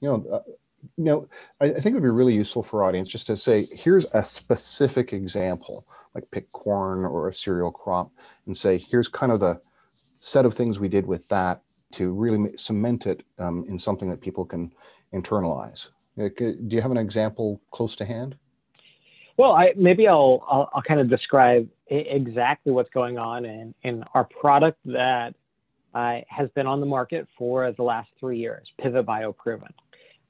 You 0.00 0.08
know, 0.08 0.26
uh, 0.32 0.40
you 0.96 1.04
know, 1.04 1.28
I, 1.60 1.66
I 1.66 1.80
think 1.80 1.86
it 1.86 1.94
would 1.94 2.02
be 2.02 2.08
really 2.08 2.34
useful 2.34 2.62
for 2.62 2.82
audience 2.82 3.08
just 3.08 3.26
to 3.28 3.36
say, 3.36 3.66
here's 3.72 4.06
a 4.14 4.24
specific 4.24 5.12
example, 5.12 5.84
like 6.14 6.30
pick 6.30 6.50
corn 6.52 7.04
or 7.04 7.28
a 7.28 7.34
cereal 7.34 7.70
crop, 7.70 8.10
and 8.46 8.56
say, 8.56 8.78
here's 8.78 9.08
kind 9.08 9.30
of 9.30 9.40
the 9.40 9.60
set 10.18 10.46
of 10.46 10.54
things 10.54 10.80
we 10.80 10.88
did 10.88 11.06
with 11.06 11.28
that 11.28 11.62
to 11.92 12.12
really 12.12 12.56
cement 12.56 13.06
it 13.06 13.22
um, 13.38 13.64
in 13.68 13.78
something 13.78 14.08
that 14.10 14.20
people 14.20 14.44
can 14.44 14.72
internalize. 15.14 15.88
Uh, 16.18 16.28
do 16.36 16.56
you 16.68 16.80
have 16.80 16.90
an 16.90 16.98
example 16.98 17.60
close 17.70 17.96
to 17.96 18.04
hand? 18.04 18.36
Well, 19.38 19.52
I, 19.52 19.72
maybe 19.76 20.08
I'll, 20.08 20.44
I'll, 20.48 20.70
I'll 20.74 20.82
kind 20.82 21.00
of 21.00 21.08
describe 21.08 21.68
exactly 21.88 22.72
what's 22.72 22.90
going 22.90 23.18
on 23.18 23.44
in, 23.44 23.74
in 23.82 24.04
our 24.14 24.24
product 24.24 24.78
that 24.86 25.34
uh, 25.94 26.20
has 26.28 26.48
been 26.54 26.66
on 26.66 26.80
the 26.80 26.86
market 26.86 27.26
for 27.38 27.72
the 27.72 27.82
last 27.82 28.08
three 28.20 28.38
years, 28.38 28.68
Pivot 28.80 29.06
Proven. 29.36 29.68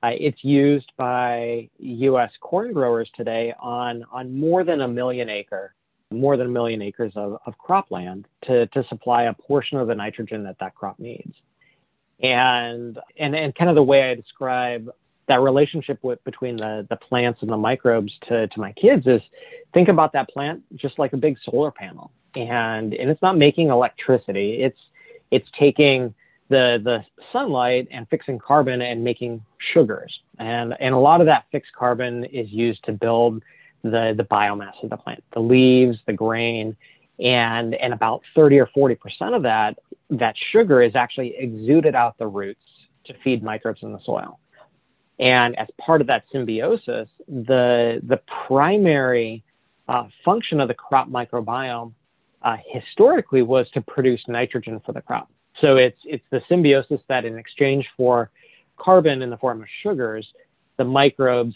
Uh, 0.03 0.11
it's 0.19 0.43
used 0.43 0.91
by 0.97 1.69
U.S. 1.79 2.31
corn 2.41 2.73
growers 2.73 3.09
today 3.17 3.55
on, 3.61 4.05
on 4.11 4.37
more 4.37 4.65
than 4.65 4.81
a 4.81 4.89
million 4.89 5.29
acre, 5.29 5.75
more 6.11 6.37
than 6.37 6.49
a 6.49 6.51
million 6.51 6.83
acres 6.83 7.13
of, 7.15 7.39
of 7.47 7.55
cropland 7.59 8.25
to, 8.45 8.67
to 8.69 8.85
supply 8.89 9.25
a 9.25 9.35
portion 9.35 9.79
of 9.79 9.87
the 9.87 9.95
nitrogen 9.95 10.43
that 10.43 10.57
that 10.59 10.75
crop 10.75 10.99
needs 10.99 11.35
and 12.23 12.99
and 13.19 13.35
and 13.35 13.55
kind 13.55 13.69
of 13.69 13.77
the 13.77 13.83
way 13.83 14.11
I 14.11 14.15
describe 14.15 14.91
that 15.29 15.41
relationship 15.41 15.99
with 16.03 16.23
between 16.25 16.57
the 16.57 16.87
the 16.89 16.97
plants 16.97 17.41
and 17.43 17.51
the 17.51 17.57
microbes 17.57 18.13
to 18.29 18.47
to 18.49 18.61
my 18.61 18.73
kids 18.73 19.07
is 19.07 19.21
think 19.75 19.89
about 19.89 20.13
that 20.13 20.29
plant 20.29 20.63
just 20.77 20.99
like 20.99 21.13
a 21.13 21.17
big 21.17 21.37
solar 21.45 21.71
panel. 21.71 22.13
And 22.37 22.95
and 22.95 23.11
it's 23.11 23.23
not 23.23 23.37
making 23.37 23.69
electricity. 23.69 24.63
It's 24.63 24.79
it's 25.31 25.49
taking 25.59 26.15
the 26.49 26.81
the 26.83 27.05
sunlight 27.33 27.89
and 27.91 28.09
fixing 28.09 28.39
carbon 28.39 28.81
and 28.83 29.03
making 29.03 29.45
sugars. 29.73 30.13
And 30.39 30.75
and 30.81 30.95
a 30.95 30.99
lot 30.99 31.21
of 31.21 31.27
that 31.27 31.47
fixed 31.51 31.73
carbon 31.73 32.25
is 32.25 32.51
used 32.51 32.85
to 32.85 32.93
build 32.93 33.43
the 33.83 34.15
the 34.17 34.25
biomass 34.25 34.83
of 34.83 34.91
the 34.91 34.97
plant 34.97 35.25
the 35.33 35.41
leaves 35.41 35.99
the 36.07 36.13
grain. 36.13 36.77
And 37.23 37.75
and 37.75 37.93
about 37.93 38.23
30 38.35 38.59
or 38.61 38.67
40 38.67 38.95
percent 38.95 39.35
of 39.35 39.43
that 39.43 39.79
that 40.19 40.35
sugar 40.53 40.83
is 40.83 40.95
actually 40.95 41.35
exuded 41.39 41.95
out 41.95 42.19
the 42.19 42.27
roots 42.27 42.61
to 43.07 43.15
feed 43.25 43.43
microbes 43.43 43.81
in 43.83 43.93
the 43.93 43.99
soil. 44.05 44.39
And 45.19 45.59
as 45.59 45.69
part 45.85 46.01
of 46.01 46.07
that 46.09 46.25
symbiosis, 46.33 47.09
the, 47.29 48.01
the 48.07 48.21
primary 48.47 49.45
uh, 49.89 50.05
function 50.25 50.61
of 50.61 50.69
the 50.69 50.75
crop 50.75 51.09
microbiome 51.09 51.93
uh, 52.43 52.57
historically 52.73 53.43
was 53.43 53.69
to 53.75 53.81
produce 53.81 54.21
nitrogen 54.29 54.81
for 54.85 54.93
the 54.93 55.01
crop. 55.01 55.31
So 55.61 55.77
it's, 55.77 55.99
it's 56.05 56.25
the 56.31 56.41
symbiosis 56.49 57.01
that, 57.09 57.25
in 57.25 57.39
exchange 57.39 57.87
for 57.97 58.31
carbon 58.79 59.23
in 59.23 59.31
the 59.31 59.37
form 59.37 59.63
of 59.63 59.69
sugars, 59.83 60.27
the 60.77 60.85
microbes 60.85 61.55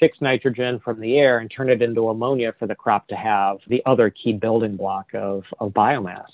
fix 0.00 0.18
nitrogen 0.20 0.80
from 0.84 1.00
the 1.00 1.16
air 1.16 1.38
and 1.38 1.50
turn 1.50 1.70
it 1.70 1.80
into 1.80 2.08
ammonia 2.08 2.52
for 2.58 2.66
the 2.66 2.74
crop 2.74 3.06
to 3.08 3.14
have 3.14 3.58
the 3.68 3.82
other 3.86 4.10
key 4.10 4.32
building 4.32 4.76
block 4.76 5.06
of, 5.14 5.44
of 5.60 5.72
biomass. 5.72 6.26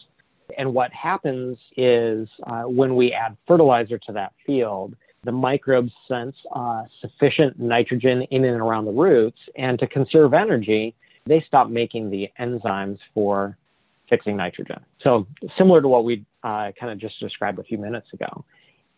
And 0.59 0.75
what 0.75 0.93
happens 0.93 1.59
is 1.77 2.29
uh, 2.47 2.63
when 2.63 2.97
we 2.97 3.13
add 3.13 3.37
fertilizer 3.47 3.99
to 3.99 4.13
that 4.13 4.33
field, 4.47 4.95
the 5.25 5.33
microbes 5.33 5.93
sense 6.09 6.35
uh, 6.55 6.85
sufficient 7.01 7.59
nitrogen 7.59 8.23
in 8.31 8.45
and 8.45 8.61
around 8.61 8.87
the 8.87 8.93
roots. 8.93 9.39
And 9.57 9.79
to 9.79 9.87
conserve 9.87 10.35
energy, 10.35 10.95
they 11.27 11.45
stop 11.47 11.69
making 11.69 12.11
the 12.11 12.29
enzymes 12.39 12.99
for 13.15 13.57
fixing 14.09 14.37
nitrogen. 14.37 14.81
So 15.03 15.27
similar 15.57 15.81
to 15.81 15.89
what 15.89 16.05
we 16.05 16.25
uh, 16.43 16.73
kind 16.79 16.91
of 16.93 16.99
just 16.99 17.21
described 17.21 17.59
a 17.59 17.63
few 17.63 17.79
minutes 17.79 18.09
ago. 18.13 18.45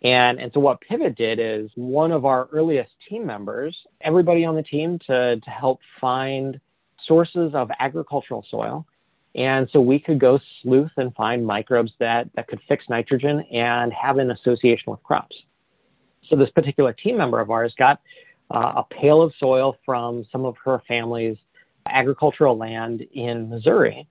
And, 0.03 0.41
and 0.41 0.51
so 0.53 0.61
what 0.61 0.81
Pivot 0.81 1.17
did 1.17 1.39
is 1.39 1.71
one 1.77 2.11
of 2.11 2.25
our 2.25 2.49
earliest 2.53 2.91
team 3.09 3.25
members, 3.25 3.77
everybody 4.01 4.45
on 4.45 4.57
the 4.57 4.63
team 4.63 4.99
to, 5.07 5.37
to 5.39 5.51
help 5.51 5.81
find 6.01 6.59
sources 7.07 7.53
of 7.55 7.71
agricultural 7.79 8.45
soil. 8.51 8.87
And 9.35 9.69
so 9.73 9.81
we 9.81 9.99
could 9.99 10.21
go 10.21 10.39
sleuth 10.63 10.91
and 10.97 11.15
find 11.15 11.47
microbes 11.47 11.93
that, 12.01 12.29
that 12.35 12.49
could 12.49 12.61
fix 12.69 12.85
nitrogen 12.89 13.41
and 13.53 13.93
have 13.93 14.19
an 14.19 14.31
association 14.31 14.91
with 14.93 15.03
crops. 15.03 15.35
So 16.29 16.37
this 16.37 16.51
particular 16.51 16.93
team 16.93 17.17
member 17.17 17.41
of 17.41 17.51
ours 17.51 17.75
got 17.79 18.01
uh, 18.51 18.73
a 18.77 18.85
pail 18.85 19.23
of 19.23 19.33
soil 19.39 19.77
from 19.85 20.27
some 20.31 20.45
of 20.45 20.57
her 20.65 20.83
family's 20.87 21.39
agricultural 21.89 22.57
land 22.57 23.03
in 23.13 23.49
Missouri, 23.49 24.07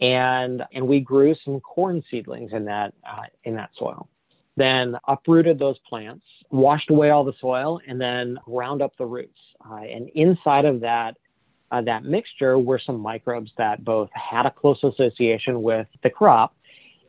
and 0.00 0.62
and 0.72 0.86
we 0.86 1.00
grew 1.00 1.34
some 1.44 1.60
corn 1.60 2.02
seedlings 2.10 2.52
in 2.52 2.64
that 2.64 2.94
uh, 3.04 3.22
in 3.44 3.54
that 3.56 3.70
soil. 3.78 4.08
Then 4.56 4.96
uprooted 5.06 5.58
those 5.58 5.78
plants, 5.88 6.24
washed 6.50 6.90
away 6.90 7.10
all 7.10 7.24
the 7.24 7.34
soil, 7.40 7.80
and 7.86 8.00
then 8.00 8.38
ground 8.44 8.82
up 8.82 8.96
the 8.96 9.06
roots. 9.06 9.38
Uh, 9.68 9.76
and 9.76 10.08
inside 10.14 10.64
of 10.64 10.80
that 10.80 11.16
uh, 11.70 11.80
that 11.82 12.04
mixture 12.04 12.58
were 12.58 12.80
some 12.84 13.00
microbes 13.00 13.50
that 13.58 13.84
both 13.84 14.10
had 14.12 14.46
a 14.46 14.50
close 14.50 14.82
association 14.82 15.62
with 15.62 15.86
the 16.02 16.10
crop 16.10 16.54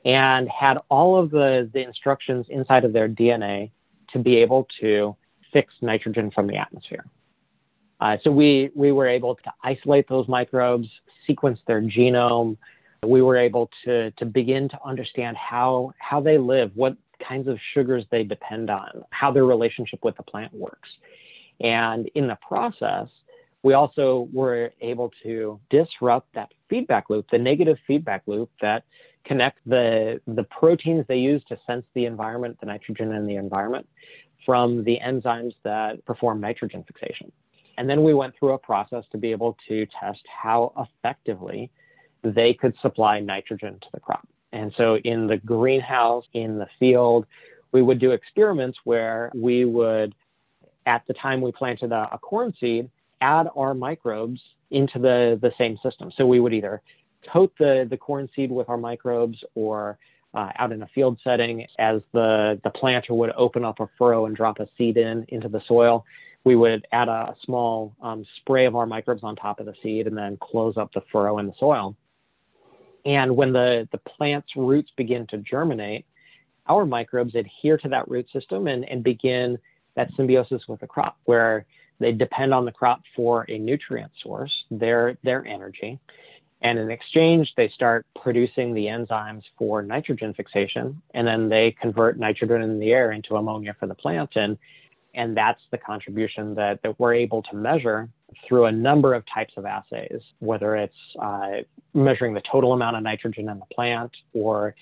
and 0.05 0.47
had 0.49 0.77
all 0.89 1.19
of 1.21 1.31
the, 1.31 1.69
the 1.73 1.79
instructions 1.79 2.45
inside 2.49 2.85
of 2.85 2.93
their 2.93 3.07
DNA 3.07 3.71
to 4.13 4.19
be 4.19 4.37
able 4.37 4.67
to 4.79 5.15
fix 5.53 5.73
nitrogen 5.81 6.31
from 6.31 6.47
the 6.47 6.57
atmosphere. 6.57 7.05
Uh, 7.99 8.17
so 8.23 8.31
we, 8.31 8.71
we 8.75 8.91
were 8.91 9.07
able 9.07 9.35
to 9.35 9.51
isolate 9.63 10.07
those 10.09 10.27
microbes, 10.27 10.87
sequence 11.27 11.59
their 11.67 11.81
genome. 11.81 12.57
We 13.05 13.21
were 13.21 13.37
able 13.37 13.69
to, 13.85 14.11
to 14.11 14.25
begin 14.25 14.69
to 14.69 14.79
understand 14.83 15.37
how, 15.37 15.93
how 15.99 16.19
they 16.19 16.37
live, 16.37 16.71
what 16.75 16.97
kinds 17.27 17.47
of 17.47 17.59
sugars 17.73 18.03
they 18.09 18.23
depend 18.23 18.69
on, 18.69 19.03
how 19.11 19.31
their 19.31 19.45
relationship 19.45 20.03
with 20.03 20.17
the 20.17 20.23
plant 20.23 20.53
works. 20.53 20.89
And 21.59 22.09
in 22.15 22.27
the 22.27 22.37
process, 22.47 23.07
we 23.63 23.73
also 23.73 24.27
were 24.33 24.71
able 24.81 25.11
to 25.23 25.59
disrupt 25.69 26.33
that 26.33 26.51
feedback 26.69 27.09
loop, 27.09 27.27
the 27.31 27.37
negative 27.37 27.77
feedback 27.85 28.23
loop 28.25 28.49
that 28.61 28.83
connect 29.25 29.59
the, 29.67 30.19
the 30.25 30.43
proteins 30.43 31.05
they 31.07 31.17
use 31.17 31.43
to 31.47 31.57
sense 31.67 31.85
the 31.93 32.05
environment, 32.05 32.57
the 32.59 32.65
nitrogen 32.65 33.11
in 33.11 33.27
the 33.27 33.35
environment, 33.35 33.87
from 34.45 34.83
the 34.83 34.97
enzymes 35.05 35.53
that 35.63 36.03
perform 36.05 36.41
nitrogen 36.41 36.83
fixation. 36.87 37.31
And 37.77 37.89
then 37.89 38.03
we 38.03 38.13
went 38.13 38.33
through 38.37 38.53
a 38.53 38.57
process 38.57 39.03
to 39.11 39.17
be 39.17 39.31
able 39.31 39.57
to 39.67 39.85
test 39.99 40.21
how 40.25 40.73
effectively 40.77 41.71
they 42.23 42.53
could 42.53 42.75
supply 42.81 43.19
nitrogen 43.19 43.79
to 43.81 43.87
the 43.93 43.99
crop. 43.99 44.27
And 44.51 44.73
so 44.75 44.97
in 44.97 45.27
the 45.27 45.37
greenhouse, 45.37 46.25
in 46.33 46.57
the 46.57 46.67
field, 46.79 47.25
we 47.71 47.81
would 47.81 47.99
do 47.99 48.11
experiments 48.11 48.77
where 48.83 49.31
we 49.33 49.65
would, 49.65 50.13
at 50.85 51.03
the 51.07 51.13
time 51.13 51.41
we 51.41 51.51
planted 51.51 51.91
a, 51.91 52.09
a 52.11 52.17
corn 52.17 52.53
seed, 52.59 52.89
add 53.21 53.47
our 53.55 53.73
microbes 53.73 54.41
into 54.71 54.99
the, 54.99 55.39
the 55.41 55.51
same 55.57 55.77
system. 55.83 56.11
So 56.17 56.25
we 56.25 56.39
would 56.39 56.53
either 56.53 56.81
coat 57.31 57.53
the, 57.59 57.87
the 57.89 57.97
corn 57.97 58.29
seed 58.35 58.51
with 58.51 58.69
our 58.69 58.77
microbes 58.77 59.37
or 59.55 59.97
uh, 60.33 60.49
out 60.57 60.71
in 60.71 60.81
a 60.81 60.87
field 60.87 61.19
setting 61.23 61.65
as 61.77 62.01
the, 62.13 62.59
the 62.63 62.69
planter 62.69 63.13
would 63.13 63.31
open 63.31 63.65
up 63.65 63.79
a 63.79 63.89
furrow 63.97 64.25
and 64.25 64.35
drop 64.35 64.59
a 64.59 64.67
seed 64.77 64.97
in 64.97 65.25
into 65.29 65.49
the 65.49 65.61
soil. 65.67 66.05
We 66.43 66.55
would 66.55 66.87
add 66.91 67.09
a 67.09 67.35
small 67.45 67.93
um, 68.01 68.25
spray 68.37 68.65
of 68.65 68.75
our 68.75 68.85
microbes 68.85 69.23
on 69.23 69.35
top 69.35 69.59
of 69.59 69.65
the 69.65 69.75
seed 69.83 70.07
and 70.07 70.17
then 70.17 70.37
close 70.41 70.77
up 70.77 70.91
the 70.93 71.03
furrow 71.11 71.37
in 71.37 71.47
the 71.47 71.53
soil. 71.59 71.95
And 73.05 73.35
when 73.35 73.51
the, 73.51 73.87
the 73.91 73.97
plant's 73.97 74.55
roots 74.55 74.91
begin 74.95 75.27
to 75.27 75.37
germinate, 75.37 76.05
our 76.67 76.85
microbes 76.85 77.35
adhere 77.35 77.77
to 77.79 77.89
that 77.89 78.07
root 78.07 78.27
system 78.31 78.67
and, 78.67 78.85
and 78.85 79.03
begin 79.03 79.57
that 79.95 80.09
symbiosis 80.15 80.61
with 80.67 80.79
the 80.79 80.87
crop 80.87 81.17
where 81.25 81.65
they 82.01 82.11
depend 82.11 82.53
on 82.53 82.65
the 82.65 82.71
crop 82.71 83.01
for 83.15 83.45
a 83.49 83.57
nutrient 83.57 84.11
source, 84.21 84.51
their, 84.69 85.17
their 85.23 85.45
energy. 85.45 85.99
And 86.63 86.77
in 86.77 86.91
exchange, 86.91 87.53
they 87.57 87.69
start 87.69 88.05
producing 88.21 88.73
the 88.73 88.85
enzymes 88.85 89.43
for 89.57 89.81
nitrogen 89.81 90.33
fixation, 90.33 91.01
and 91.13 91.25
then 91.25 91.49
they 91.49 91.75
convert 91.81 92.19
nitrogen 92.19 92.61
in 92.61 92.79
the 92.79 92.91
air 92.91 93.11
into 93.11 93.35
ammonia 93.35 93.75
for 93.79 93.87
the 93.87 93.95
plant. 93.95 94.31
And, 94.35 94.57
and 95.15 95.35
that's 95.35 95.61
the 95.71 95.77
contribution 95.77 96.55
that, 96.55 96.79
that 96.83 96.99
we're 96.99 97.15
able 97.15 97.41
to 97.43 97.55
measure 97.55 98.09
through 98.47 98.65
a 98.65 98.71
number 98.71 99.13
of 99.13 99.23
types 99.33 99.53
of 99.57 99.65
assays, 99.65 100.21
whether 100.39 100.75
it's 100.75 100.93
uh, 101.19 101.63
measuring 101.93 102.33
the 102.33 102.41
total 102.51 102.73
amount 102.73 102.95
of 102.95 103.03
nitrogen 103.03 103.49
in 103.49 103.59
the 103.59 103.65
plant 103.73 104.11
or 104.33 104.75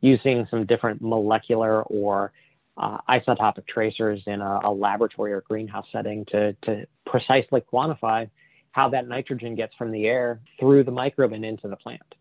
using 0.00 0.46
some 0.50 0.64
different 0.66 1.00
molecular 1.02 1.82
or 1.84 2.32
uh, 2.76 2.98
isotopic 3.08 3.66
tracers 3.66 4.22
in 4.26 4.40
a, 4.40 4.60
a, 4.64 4.70
laboratory 4.70 5.32
or 5.32 5.42
greenhouse 5.42 5.86
setting 5.92 6.24
to, 6.26 6.52
to 6.64 6.86
precisely 7.06 7.62
quantify 7.72 8.28
how 8.72 8.90
that 8.90 9.08
nitrogen 9.08 9.54
gets 9.54 9.74
from 9.76 9.90
the 9.90 10.04
air 10.04 10.40
through 10.60 10.84
the 10.84 10.90
microbe 10.90 11.32
and 11.32 11.44
into 11.44 11.68
the 11.68 11.76
plant. 11.76 12.14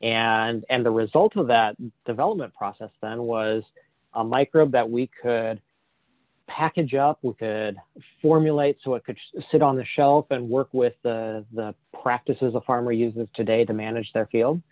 And, 0.00 0.64
and 0.70 0.86
the 0.86 0.90
result 0.90 1.36
of 1.36 1.48
that 1.48 1.76
development 2.06 2.54
process 2.54 2.90
then 3.02 3.22
was 3.22 3.64
a 4.14 4.22
microbe 4.22 4.72
that 4.72 4.88
we 4.88 5.10
could 5.20 5.60
package 6.46 6.94
up, 6.94 7.18
we 7.22 7.34
could 7.34 7.76
formulate 8.22 8.78
so 8.84 8.94
it 8.94 9.04
could 9.04 9.18
sit 9.52 9.62
on 9.62 9.76
the 9.76 9.84
shelf 9.96 10.26
and 10.30 10.48
work 10.48 10.68
with 10.72 10.94
the, 11.02 11.44
the 11.52 11.74
practices 12.02 12.54
a 12.54 12.60
farmer 12.60 12.92
uses 12.92 13.28
today 13.34 13.64
to 13.64 13.72
manage 13.72 14.10
their 14.14 14.26
field 14.26 14.62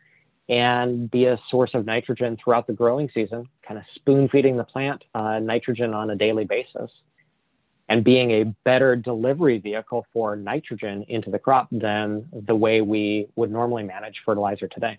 and 0.49 1.11
be 1.11 1.27
a 1.27 1.39
source 1.51 1.73
of 1.75 1.85
nitrogen 1.85 2.39
throughout 2.43 2.67
the 2.67 2.73
growing 2.73 3.11
season, 3.13 3.49
kind 3.67 3.79
of 3.79 3.85
spoon 3.95 4.29
feeding 4.29 4.57
the 4.57 4.65
plant 4.65 5.05
uh, 5.15 5.39
nitrogen 5.39 5.93
on 5.93 6.11
a 6.11 6.17
daily 6.17 6.45
basis 6.45 6.91
and 7.89 8.05
being 8.05 8.31
a 8.31 8.45
better 8.65 8.97
delivery 8.97 9.59
vehicle 9.59 10.07
for 10.13 10.37
nitrogen 10.37 11.05
into 11.09 11.31
the 11.31 11.39
crop 11.39 11.69
than 11.71 12.29
the 12.33 12.55
way 12.55 12.81
we 12.81 13.29
would 13.37 13.51
normally 13.51 13.83
manage 13.83 14.17
fertilizer 14.25 14.69
today. 14.69 14.99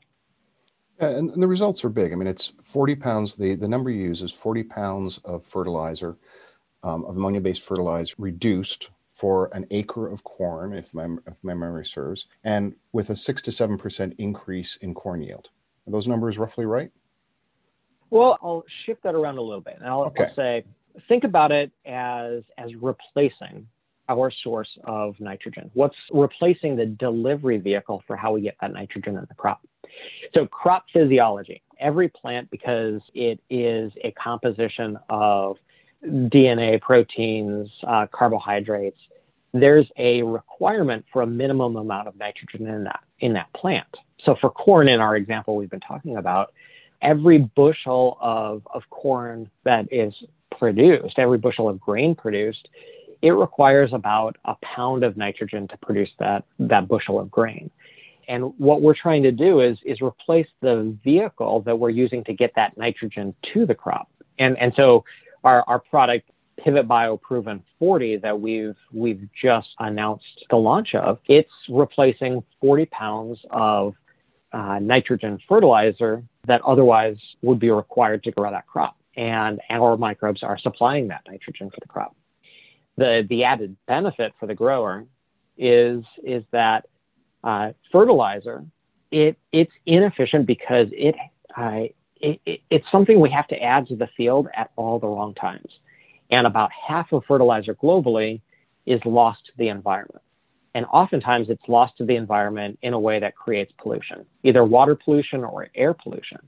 Yeah, 0.99 1.09
and, 1.09 1.29
and 1.29 1.41
the 1.41 1.47
results 1.47 1.85
are 1.85 1.89
big. 1.89 2.11
I 2.11 2.15
mean, 2.15 2.27
it's 2.27 2.47
40 2.61 2.95
pounds, 2.95 3.35
the, 3.35 3.55
the 3.55 3.67
number 3.67 3.89
you 3.89 4.03
use 4.03 4.21
is 4.21 4.31
40 4.31 4.63
pounds 4.63 5.19
of 5.19 5.45
fertilizer, 5.45 6.17
um, 6.83 7.05
of 7.05 7.15
ammonia 7.15 7.41
based 7.41 7.61
fertilizer 7.61 8.15
reduced 8.17 8.89
for 9.19 9.49
an 9.53 9.65
acre 9.69 10.07
of 10.07 10.23
corn, 10.23 10.71
if 10.71 10.93
my, 10.93 11.03
if 11.27 11.33
my 11.43 11.53
memory 11.53 11.85
serves, 11.85 12.27
and 12.45 12.73
with 12.93 13.09
a 13.09 13.17
6 13.17 13.41
to 13.41 13.51
7% 13.51 14.15
increase 14.17 14.77
in 14.77 14.93
corn 14.93 15.21
yield. 15.21 15.49
Are 15.85 15.91
those 15.91 16.07
numbers 16.07 16.37
roughly 16.37 16.65
right? 16.65 16.89
Well, 18.11 18.37
I'll 18.41 18.63
shift 18.85 19.03
that 19.03 19.15
around 19.15 19.37
a 19.37 19.41
little 19.41 19.59
bit. 19.59 19.75
And 19.77 19.89
I'll, 19.89 20.03
okay. 20.03 20.27
I'll 20.27 20.35
say 20.35 20.63
think 21.09 21.25
about 21.25 21.51
it 21.51 21.69
as 21.85 22.43
as 22.57 22.71
replacing 22.81 23.67
our 24.07 24.31
source 24.41 24.69
of 24.85 25.19
nitrogen. 25.19 25.69
What's 25.73 25.97
replacing 26.11 26.77
the 26.77 26.85
delivery 26.85 27.57
vehicle 27.57 28.01
for 28.07 28.15
how 28.15 28.31
we 28.31 28.41
get 28.41 28.55
that 28.61 28.71
nitrogen 28.71 29.17
in 29.17 29.25
the 29.27 29.35
crop? 29.35 29.67
So, 30.35 30.45
crop 30.45 30.85
physiology. 30.93 31.61
Every 31.77 32.07
plant, 32.07 32.49
because 32.51 33.01
it 33.13 33.41
is 33.49 33.91
a 34.01 34.11
composition 34.11 34.97
of 35.09 35.57
DNA, 36.03 36.81
proteins, 36.81 37.69
uh, 37.85 38.07
carbohydrates, 38.11 38.99
there's 39.53 39.87
a 39.97 40.21
requirement 40.21 41.05
for 41.11 41.21
a 41.21 41.27
minimum 41.27 41.75
amount 41.75 42.07
of 42.07 42.15
nitrogen 42.17 42.67
in 42.67 42.83
that 42.85 43.01
in 43.19 43.33
that 43.33 43.51
plant. 43.53 43.87
So, 44.23 44.35
for 44.39 44.49
corn, 44.49 44.87
in 44.87 44.99
our 44.99 45.15
example 45.15 45.55
we've 45.55 45.69
been 45.69 45.79
talking 45.79 46.17
about, 46.17 46.53
every 47.01 47.37
bushel 47.37 48.17
of, 48.21 48.67
of 48.73 48.89
corn 48.89 49.49
that 49.63 49.91
is 49.91 50.13
produced, 50.57 51.17
every 51.17 51.37
bushel 51.37 51.69
of 51.69 51.79
grain 51.79 52.15
produced, 52.15 52.67
it 53.21 53.31
requires 53.31 53.93
about 53.93 54.37
a 54.45 54.55
pound 54.61 55.03
of 55.03 55.17
nitrogen 55.17 55.67
to 55.69 55.77
produce 55.77 56.09
that, 56.19 56.43
that 56.59 56.87
bushel 56.87 57.19
of 57.19 57.31
grain. 57.31 57.69
And 58.27 58.53
what 58.59 58.81
we're 58.81 58.95
trying 58.95 59.23
to 59.23 59.31
do 59.31 59.59
is, 59.61 59.77
is 59.83 60.01
replace 60.01 60.47
the 60.61 60.95
vehicle 61.03 61.61
that 61.61 61.79
we're 61.79 61.89
using 61.89 62.23
to 62.25 62.33
get 62.33 62.55
that 62.55 62.77
nitrogen 62.77 63.33
to 63.41 63.65
the 63.65 63.75
crop. 63.75 64.07
And, 64.37 64.57
and 64.59 64.73
so 64.75 65.03
our, 65.43 65.63
our 65.67 65.79
product, 65.79 66.29
Pivot 66.57 66.87
Bio 66.87 67.17
Proven 67.17 67.63
40, 67.79 68.17
that 68.17 68.41
we've, 68.41 68.75
we've 68.91 69.27
just 69.41 69.69
announced 69.79 70.45
the 70.49 70.57
launch 70.57 70.93
of, 70.93 71.19
it's 71.27 71.51
replacing 71.69 72.43
40 72.61 72.85
pounds 72.87 73.39
of 73.49 73.95
uh, 74.51 74.79
nitrogen 74.79 75.39
fertilizer 75.47 76.23
that 76.47 76.61
otherwise 76.63 77.17
would 77.41 77.59
be 77.59 77.69
required 77.69 78.23
to 78.23 78.31
grow 78.31 78.51
that 78.51 78.67
crop 78.67 78.97
and 79.19 79.59
our 79.69 79.97
microbes 79.97 80.43
are 80.43 80.57
supplying 80.57 81.09
that 81.09 81.21
nitrogen 81.27 81.69
for 81.69 81.79
the 81.81 81.87
crop. 81.87 82.15
The, 82.97 83.25
the 83.27 83.43
added 83.43 83.75
benefit 83.85 84.33
for 84.39 84.47
the 84.47 84.55
grower 84.55 85.05
is, 85.57 86.05
is 86.23 86.43
that 86.51 86.87
uh, 87.43 87.73
fertilizer, 87.91 88.63
it, 89.11 89.37
it's 89.51 89.73
inefficient 89.85 90.45
because 90.45 90.87
it, 90.93 91.15
uh, 91.55 91.83
it, 92.19 92.39
it, 92.45 92.61
it's 92.69 92.85
something 92.91 93.19
we 93.19 93.31
have 93.31 93.47
to 93.47 93.61
add 93.61 93.87
to 93.87 93.95
the 93.95 94.07
field 94.17 94.47
at 94.55 94.71
all 94.75 94.99
the 94.99 95.07
wrong 95.07 95.33
times. 95.35 95.71
And 96.31 96.45
about 96.45 96.69
half 96.87 97.11
of 97.11 97.23
fertilizer 97.27 97.75
globally 97.75 98.41
is 98.85 99.01
lost 99.05 99.45
to 99.47 99.51
the 99.57 99.69
environment. 99.69 100.23
And 100.75 100.85
oftentimes 100.85 101.49
it's 101.49 101.67
lost 101.67 101.97
to 101.97 102.05
the 102.05 102.15
environment 102.15 102.77
in 102.81 102.93
a 102.93 102.99
way 102.99 103.19
that 103.19 103.35
creates 103.35 103.71
pollution, 103.81 104.25
either 104.43 104.63
water 104.63 104.95
pollution 104.95 105.43
or 105.43 105.67
air 105.75 105.93
pollution. 105.93 106.39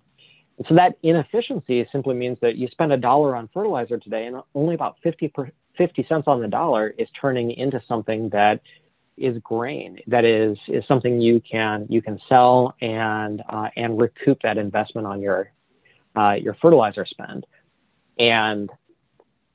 And 0.57 0.67
so 0.67 0.75
that 0.75 0.97
inefficiency 1.01 1.87
simply 1.91 2.13
means 2.13 2.37
that 2.41 2.55
you 2.55 2.67
spend 2.67 2.93
a 2.93 2.97
dollar 2.97 3.35
on 3.35 3.49
fertilizer 3.51 3.97
today 3.97 4.27
and 4.27 4.37
only 4.53 4.75
about 4.75 4.97
50, 5.01 5.27
per, 5.29 5.51
50 5.77 6.05
cents 6.07 6.25
on 6.27 6.39
the 6.41 6.47
dollar 6.47 6.93
is 6.99 7.07
turning 7.19 7.51
into 7.51 7.81
something 7.87 8.29
that 8.29 8.61
is 9.17 9.37
grain 9.43 9.99
that 10.07 10.25
is 10.25 10.57
is 10.67 10.83
something 10.87 11.21
you 11.21 11.41
can 11.41 11.85
you 11.89 12.01
can 12.01 12.19
sell 12.27 12.73
and 12.81 13.43
uh, 13.49 13.67
and 13.75 13.99
recoup 13.99 14.41
that 14.41 14.57
investment 14.57 15.05
on 15.05 15.21
your 15.21 15.51
uh, 16.15 16.33
your 16.33 16.55
fertilizer 16.61 17.05
spend 17.05 17.45
and 18.19 18.69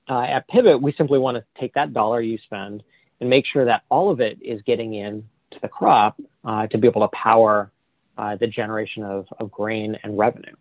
uh, 0.09 0.23
at 0.23 0.47
pivot 0.49 0.81
we 0.81 0.93
simply 0.97 1.19
want 1.19 1.37
to 1.37 1.45
take 1.61 1.75
that 1.75 1.93
dollar 1.93 2.21
you 2.21 2.39
spend 2.45 2.83
and 3.21 3.31
make 3.31 3.45
sure 3.51 3.65
that 3.65 3.83
all 3.91 4.11
of 4.11 4.21
it 4.21 4.39
is 4.43 4.61
getting 4.63 4.95
in 4.95 5.25
to 5.51 5.59
the 5.61 5.69
crop 5.69 6.21
uh, 6.45 6.67
to 6.67 6.79
be 6.79 6.87
able 6.87 7.03
to 7.03 7.09
power 7.17 7.71
uh, 8.19 8.37
the 8.37 8.47
generation 8.47 9.03
of, 9.03 9.27
of 9.39 9.51
grain 9.51 9.97
and 10.03 10.19
revenue 10.19 10.55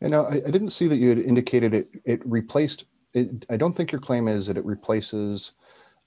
and 0.00 0.10
now 0.10 0.24
I, 0.24 0.34
I 0.46 0.50
didn't 0.50 0.70
see 0.70 0.86
that 0.88 0.96
you 0.96 1.10
had 1.10 1.18
indicated 1.18 1.74
it 1.74 1.86
it 2.04 2.20
replaced 2.24 2.84
it, 3.14 3.46
I 3.48 3.56
don't 3.56 3.72
think 3.72 3.92
your 3.92 4.00
claim 4.00 4.28
is 4.28 4.48
that 4.48 4.56
it 4.56 4.64
replaces 4.64 5.52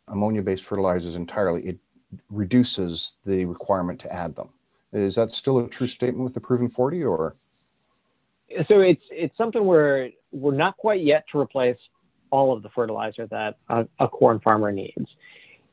ammonia 0.07 0.41
based 0.41 0.63
fertilizers 0.63 1.15
entirely. 1.15 1.65
It 1.65 1.79
reduces 2.29 3.15
the 3.25 3.45
requirement 3.45 3.99
to 4.01 4.13
add 4.13 4.35
them. 4.35 4.49
Is 4.93 5.15
that 5.15 5.33
still 5.33 5.59
a 5.59 5.69
true 5.69 5.87
statement 5.87 6.23
with 6.23 6.33
the 6.33 6.41
proven 6.41 6.69
40 6.69 7.03
or? 7.03 7.33
So 8.67 8.81
it's 8.81 9.03
it's 9.11 9.37
something 9.37 9.65
where 9.65 10.09
we're 10.31 10.55
not 10.55 10.77
quite 10.77 11.01
yet 11.01 11.25
to 11.31 11.39
replace 11.39 11.77
all 12.29 12.53
of 12.53 12.63
the 12.63 12.69
fertilizer 12.69 13.27
that 13.27 13.57
a, 13.69 13.87
a 13.99 14.07
corn 14.07 14.39
farmer 14.39 14.71
needs. 14.71 15.07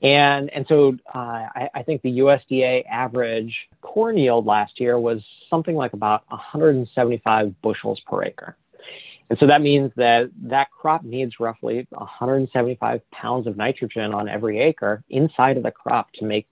And, 0.03 0.51
and 0.51 0.67
so 0.69 0.99
uh, 1.15 1.19
I, 1.19 1.71
I, 1.75 1.83
think 1.83 2.03
the 2.03 2.19
USDA 2.19 2.85
average 2.87 3.57
corn 3.81 4.19
yield 4.19 4.45
last 4.45 4.79
year 4.79 4.99
was 4.99 5.25
something 5.49 5.75
like 5.75 5.95
about 5.95 6.25
175 6.29 7.63
bushels 7.63 8.01
per 8.01 8.23
acre. 8.23 8.57
And 9.31 9.39
so 9.39 9.47
that 9.47 9.63
means 9.63 9.93
that 9.97 10.31
that 10.43 10.71
crop 10.71 11.05
needs 11.05 11.41
roughly 11.41 11.87
175 11.91 13.11
pounds 13.11 13.47
of 13.47 13.57
nitrogen 13.57 14.13
on 14.13 14.29
every 14.29 14.61
acre 14.61 15.03
inside 15.09 15.57
of 15.57 15.63
the 15.63 15.71
crop 15.71 16.13
to 16.15 16.25
make 16.25 16.47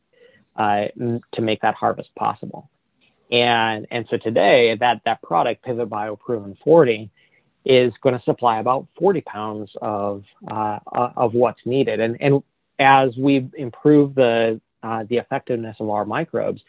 uh, 0.56 0.86
to 1.32 1.40
make 1.40 1.60
that 1.62 1.74
harvest 1.74 2.14
possible. 2.14 2.70
And 3.32 3.86
and 3.90 4.06
so 4.10 4.18
today 4.18 4.76
that 4.78 5.00
that 5.06 5.22
product 5.22 5.64
Pivot 5.64 5.88
Bio 5.88 6.16
Proven 6.16 6.56
40 6.62 7.10
is 7.64 7.92
going 8.02 8.16
to 8.16 8.22
supply 8.24 8.60
about 8.60 8.88
40 8.98 9.22
pounds 9.22 9.70
of 9.80 10.24
uh, 10.46 10.78
of 10.92 11.32
what's 11.32 11.64
needed. 11.64 11.98
And 11.98 12.18
and 12.20 12.42
as 12.78 13.16
we 13.16 13.48
improve 13.56 14.14
the 14.14 14.60
uh, 14.82 15.04
the 15.08 15.16
effectiveness 15.16 15.76
of 15.80 15.88
our 15.88 16.04
microbes, 16.04 16.60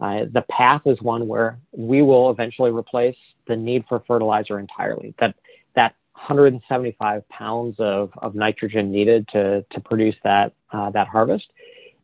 uh, 0.00 0.26
the 0.30 0.44
path 0.48 0.82
is 0.86 1.02
one 1.02 1.26
where 1.26 1.58
we 1.72 2.00
will 2.00 2.30
eventually 2.30 2.70
replace 2.70 3.16
the 3.48 3.56
need 3.56 3.84
for 3.88 4.00
fertilizer 4.06 4.60
entirely. 4.60 5.14
That 5.18 5.34
that 5.74 5.96
175 6.12 7.28
pounds 7.28 7.76
of, 7.80 8.12
of 8.18 8.36
nitrogen 8.36 8.92
needed 8.92 9.26
to, 9.32 9.64
to 9.70 9.80
produce 9.80 10.16
that 10.22 10.52
uh, 10.72 10.90
that 10.90 11.08
harvest 11.08 11.50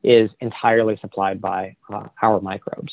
is 0.03 0.31
entirely 0.41 0.97
supplied 1.01 1.41
by 1.41 1.77
uh, 1.93 2.09
our 2.21 2.41
microbes. 2.41 2.93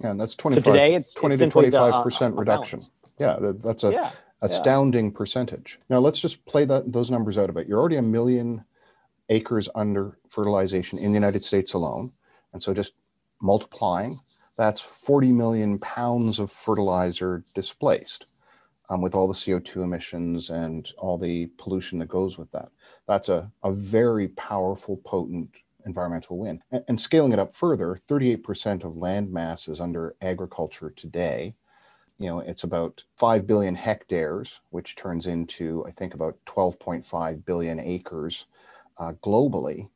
Yeah, 0.00 0.10
and 0.10 0.20
that's 0.20 0.34
25, 0.34 0.62
so 0.64 0.72
today 0.72 0.94
it's, 0.94 1.12
20 1.12 1.34
it's 1.34 1.42
to 1.42 1.50
25 1.50 2.04
percent 2.04 2.36
reduction. 2.36 2.86
Yeah, 3.18 3.36
that, 3.40 3.62
that's 3.62 3.84
a 3.84 3.92
yeah, 3.92 4.10
astounding 4.40 5.06
yeah. 5.06 5.16
percentage. 5.16 5.78
Now 5.88 5.98
let's 5.98 6.20
just 6.20 6.44
play 6.46 6.64
that 6.64 6.92
those 6.92 7.10
numbers 7.10 7.38
out 7.38 7.50
a 7.50 7.52
bit. 7.52 7.68
You're 7.68 7.78
already 7.78 7.96
a 7.96 8.02
million 8.02 8.64
acres 9.28 9.68
under 9.74 10.18
fertilization 10.28 10.98
in 10.98 11.12
the 11.12 11.14
United 11.16 11.42
States 11.42 11.74
alone, 11.74 12.12
and 12.52 12.62
so 12.62 12.74
just 12.74 12.94
multiplying, 13.40 14.18
that's 14.56 14.80
40 14.80 15.32
million 15.32 15.78
pounds 15.80 16.38
of 16.38 16.50
fertilizer 16.50 17.44
displaced 17.54 18.26
um, 18.88 19.00
with 19.00 19.14
all 19.14 19.28
the 19.28 19.34
CO2 19.34 19.82
emissions 19.82 20.50
and 20.50 20.92
all 20.98 21.18
the 21.18 21.46
pollution 21.58 21.98
that 21.98 22.08
goes 22.08 22.38
with 22.38 22.50
that. 22.52 22.68
That's 23.08 23.28
a, 23.28 23.50
a 23.64 23.72
very 23.72 24.28
powerful, 24.28 24.98
potent 24.98 25.50
environmental 25.86 26.38
win. 26.38 26.62
And, 26.88 26.98
scaling 26.98 27.32
it 27.32 27.38
up 27.38 27.54
further, 27.54 27.96
38% 28.08 28.84
of 28.84 28.96
land 28.96 29.32
mass 29.32 29.68
is 29.68 29.80
under 29.80 30.16
agriculture 30.20 30.90
today. 30.90 31.54
You 32.18 32.28
know, 32.28 32.40
it's 32.40 32.64
about 32.64 33.02
5 33.16 33.46
billion 33.46 33.74
hectares, 33.74 34.60
which 34.70 34.96
turns 34.96 35.26
into, 35.26 35.84
I 35.86 35.90
think, 35.90 36.14
about 36.14 36.36
12.5 36.46 37.44
billion 37.44 37.80
acres 37.80 38.46
uh, 38.98 39.12
globally. 39.24 39.88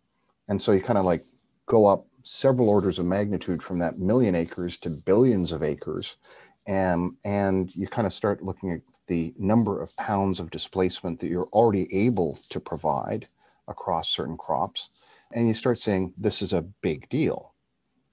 And 0.48 0.60
so 0.60 0.72
you 0.72 0.80
kind 0.80 0.98
of 0.98 1.04
like 1.04 1.22
go 1.66 1.86
up 1.86 2.06
several 2.22 2.68
orders 2.68 2.98
of 2.98 3.06
magnitude 3.06 3.62
from 3.62 3.78
that 3.78 3.98
million 3.98 4.34
acres 4.34 4.76
to 4.78 4.90
billions 5.04 5.52
of 5.52 5.62
acres 5.62 6.16
and, 6.66 7.14
and 7.24 7.74
you 7.74 7.86
kind 7.86 8.06
of 8.06 8.12
start 8.12 8.42
looking 8.42 8.72
at 8.72 8.80
the 9.06 9.32
number 9.38 9.80
of 9.80 9.96
pounds 9.96 10.40
of 10.40 10.50
displacement 10.50 11.20
that 11.20 11.28
you're 11.28 11.48
already 11.52 11.92
able 11.94 12.38
to 12.50 12.58
provide 12.58 13.26
across 13.68 14.08
certain 14.08 14.36
crops. 14.36 15.15
And 15.32 15.48
you 15.48 15.54
start 15.54 15.78
saying, 15.78 16.14
this 16.16 16.42
is 16.42 16.52
a 16.52 16.62
big 16.62 17.08
deal. 17.08 17.54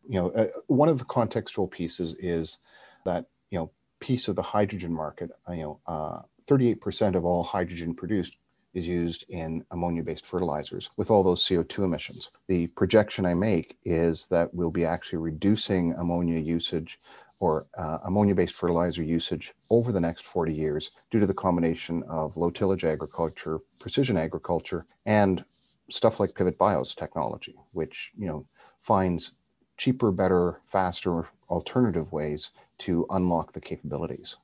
You 0.07 0.19
know, 0.19 0.29
uh, 0.31 0.47
one 0.67 0.89
of 0.89 0.99
the 0.99 1.05
contextual 1.05 1.69
pieces 1.69 2.15
is 2.19 2.57
that, 3.05 3.25
you 3.51 3.59
know, 3.59 3.71
piece 3.99 4.27
of 4.27 4.35
the 4.35 4.41
hydrogen 4.41 4.93
market, 4.93 5.29
uh, 5.47 5.53
you 5.53 5.63
know, 5.63 5.79
uh, 5.87 6.21
38% 6.49 7.15
of 7.15 7.23
all 7.23 7.43
hydrogen 7.43 7.93
produced 7.93 8.37
is 8.73 8.87
used 8.87 9.25
in 9.29 9.63
ammonia 9.71 10.03
based 10.03 10.25
fertilizers 10.25 10.89
with 10.97 11.11
all 11.11 11.23
those 11.23 11.45
CO2 11.45 11.83
emissions. 11.83 12.29
The 12.47 12.67
projection 12.67 13.25
I 13.25 13.33
make 13.33 13.77
is 13.85 14.27
that 14.27 14.53
we'll 14.53 14.71
be 14.71 14.85
actually 14.85 15.19
reducing 15.19 15.93
ammonia 15.93 16.39
usage 16.39 16.99
or 17.39 17.65
uh, 17.77 17.99
ammonia 18.05 18.35
based 18.35 18.55
fertilizer 18.55 19.03
usage 19.03 19.53
over 19.69 19.91
the 19.91 19.99
next 19.99 20.25
40 20.25 20.53
years 20.53 21.01
due 21.11 21.19
to 21.19 21.27
the 21.27 21.33
combination 21.33 22.03
of 22.09 22.35
low 22.37 22.49
tillage 22.49 22.83
agriculture, 22.83 23.59
precision 23.79 24.17
agriculture, 24.17 24.85
and 25.05 25.45
stuff 25.89 26.19
like 26.19 26.35
Pivot 26.35 26.57
Bio's 26.57 26.95
technology, 26.95 27.55
which 27.73 28.11
you 28.17 28.27
know 28.27 28.45
finds 28.81 29.31
cheaper, 29.77 30.11
better, 30.11 30.61
faster 30.67 31.27
alternative 31.49 32.11
ways 32.11 32.51
to 32.79 33.05
unlock 33.09 33.53
the 33.53 33.61
capabilities. 33.61 34.37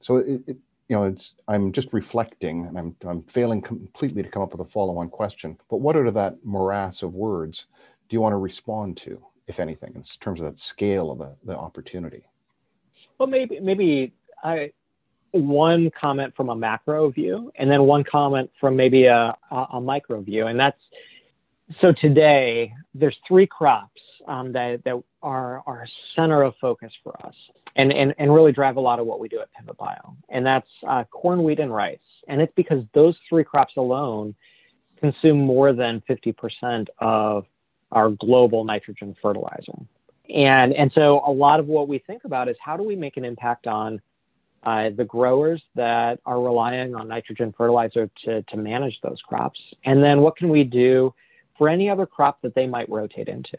So 0.00 0.16
it, 0.16 0.42
it 0.46 0.56
you 0.88 0.96
know, 0.96 1.04
it's, 1.04 1.34
I'm 1.46 1.72
just 1.72 1.92
reflecting 1.92 2.66
and 2.66 2.78
I'm, 2.78 2.96
I'm 3.06 3.22
failing 3.24 3.60
completely 3.60 4.22
to 4.22 4.28
come 4.28 4.42
up 4.42 4.52
with 4.52 4.66
a 4.66 4.70
follow 4.70 4.96
on 4.96 5.10
question. 5.10 5.58
But 5.68 5.78
what 5.78 5.96
out 5.96 6.06
of 6.06 6.14
that 6.14 6.36
morass 6.44 7.02
of 7.02 7.14
words 7.14 7.66
do 8.08 8.16
you 8.16 8.20
want 8.20 8.32
to 8.32 8.38
respond 8.38 8.96
to, 8.98 9.22
if 9.46 9.60
anything, 9.60 9.92
in 9.94 10.02
terms 10.20 10.40
of 10.40 10.46
that 10.46 10.58
scale 10.58 11.10
of 11.10 11.18
the, 11.18 11.36
the 11.44 11.56
opportunity? 11.56 12.24
Well, 13.18 13.28
maybe, 13.28 13.60
maybe 13.60 14.14
I, 14.42 14.72
one 15.32 15.90
comment 15.98 16.34
from 16.36 16.48
a 16.48 16.56
macro 16.56 17.10
view 17.10 17.52
and 17.56 17.70
then 17.70 17.82
one 17.82 18.04
comment 18.04 18.50
from 18.60 18.76
maybe 18.76 19.06
a, 19.06 19.36
a, 19.50 19.66
a 19.74 19.80
micro 19.80 20.20
view. 20.20 20.46
And 20.46 20.58
that's 20.58 20.80
so 21.80 21.92
today 21.92 22.72
there's 22.94 23.16
three 23.26 23.46
crops 23.46 24.00
um, 24.26 24.52
that, 24.52 24.82
that 24.84 25.02
are 25.22 25.62
our 25.66 25.86
center 26.14 26.42
of 26.42 26.54
focus 26.60 26.92
for 27.02 27.14
us 27.26 27.34
and, 27.76 27.92
and, 27.92 28.14
and 28.18 28.34
really 28.34 28.52
drive 28.52 28.76
a 28.76 28.80
lot 28.80 28.98
of 28.98 29.06
what 29.06 29.20
we 29.20 29.28
do 29.28 29.40
at 29.40 29.48
Pivot 29.52 29.76
Bio. 29.76 30.16
And 30.28 30.44
that's 30.44 30.68
uh, 30.86 31.04
corn, 31.04 31.42
wheat, 31.42 31.60
and 31.60 31.74
rice. 31.74 31.98
And 32.26 32.40
it's 32.40 32.52
because 32.56 32.84
those 32.94 33.16
three 33.28 33.44
crops 33.44 33.74
alone 33.76 34.34
consume 35.00 35.38
more 35.38 35.72
than 35.72 36.02
50% 36.08 36.86
of 36.98 37.46
our 37.92 38.10
global 38.10 38.64
nitrogen 38.64 39.16
fertilizer. 39.22 39.72
And, 40.28 40.74
and 40.74 40.92
so 40.94 41.22
a 41.26 41.32
lot 41.32 41.60
of 41.60 41.66
what 41.66 41.88
we 41.88 41.98
think 41.98 42.24
about 42.24 42.48
is 42.48 42.56
how 42.62 42.76
do 42.76 42.82
we 42.82 42.96
make 42.96 43.16
an 43.16 43.24
impact 43.24 43.66
on 43.66 44.00
uh, 44.62 44.90
the 44.96 45.04
growers 45.04 45.62
that 45.74 46.20
are 46.26 46.40
relying 46.40 46.94
on 46.94 47.08
nitrogen 47.08 47.54
fertilizer 47.56 48.10
to, 48.24 48.42
to 48.42 48.56
manage 48.56 48.98
those 49.02 49.20
crops? 49.22 49.60
And 49.84 50.02
then 50.02 50.20
what 50.20 50.36
can 50.36 50.48
we 50.48 50.64
do 50.64 51.14
for 51.56 51.68
any 51.68 51.88
other 51.90 52.06
crop 52.06 52.42
that 52.42 52.54
they 52.54 52.66
might 52.66 52.88
rotate 52.88 53.28
into? 53.28 53.58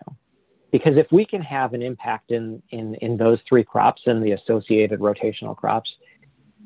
Because 0.72 0.98
if 0.98 1.08
we 1.12 1.26
can 1.26 1.42
have 1.42 1.74
an 1.74 1.82
impact 1.82 2.32
in, 2.32 2.62
in, 2.70 2.96
in 2.96 3.18
those 3.18 3.40
three 3.48 3.64
crops 3.64 4.04
and 4.06 4.24
the 4.24 4.34
associated 4.34 5.00
rotational 5.00 5.56
crops, 5.56 5.90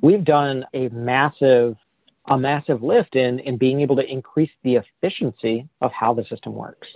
we've 0.01 0.25
done 0.25 0.65
a 0.73 0.89
massive 0.89 1.77
a 2.25 2.37
massive 2.37 2.81
lift 2.81 3.17
in, 3.17 3.39
in 3.39 3.57
being 3.57 3.81
able 3.81 3.97
to 3.97 4.01
increase 4.01 4.49
the 4.63 4.75
efficiency 4.75 5.67
of 5.81 5.91
how 5.91 6.13
the 6.13 6.23
system 6.29 6.53
works. 6.53 6.87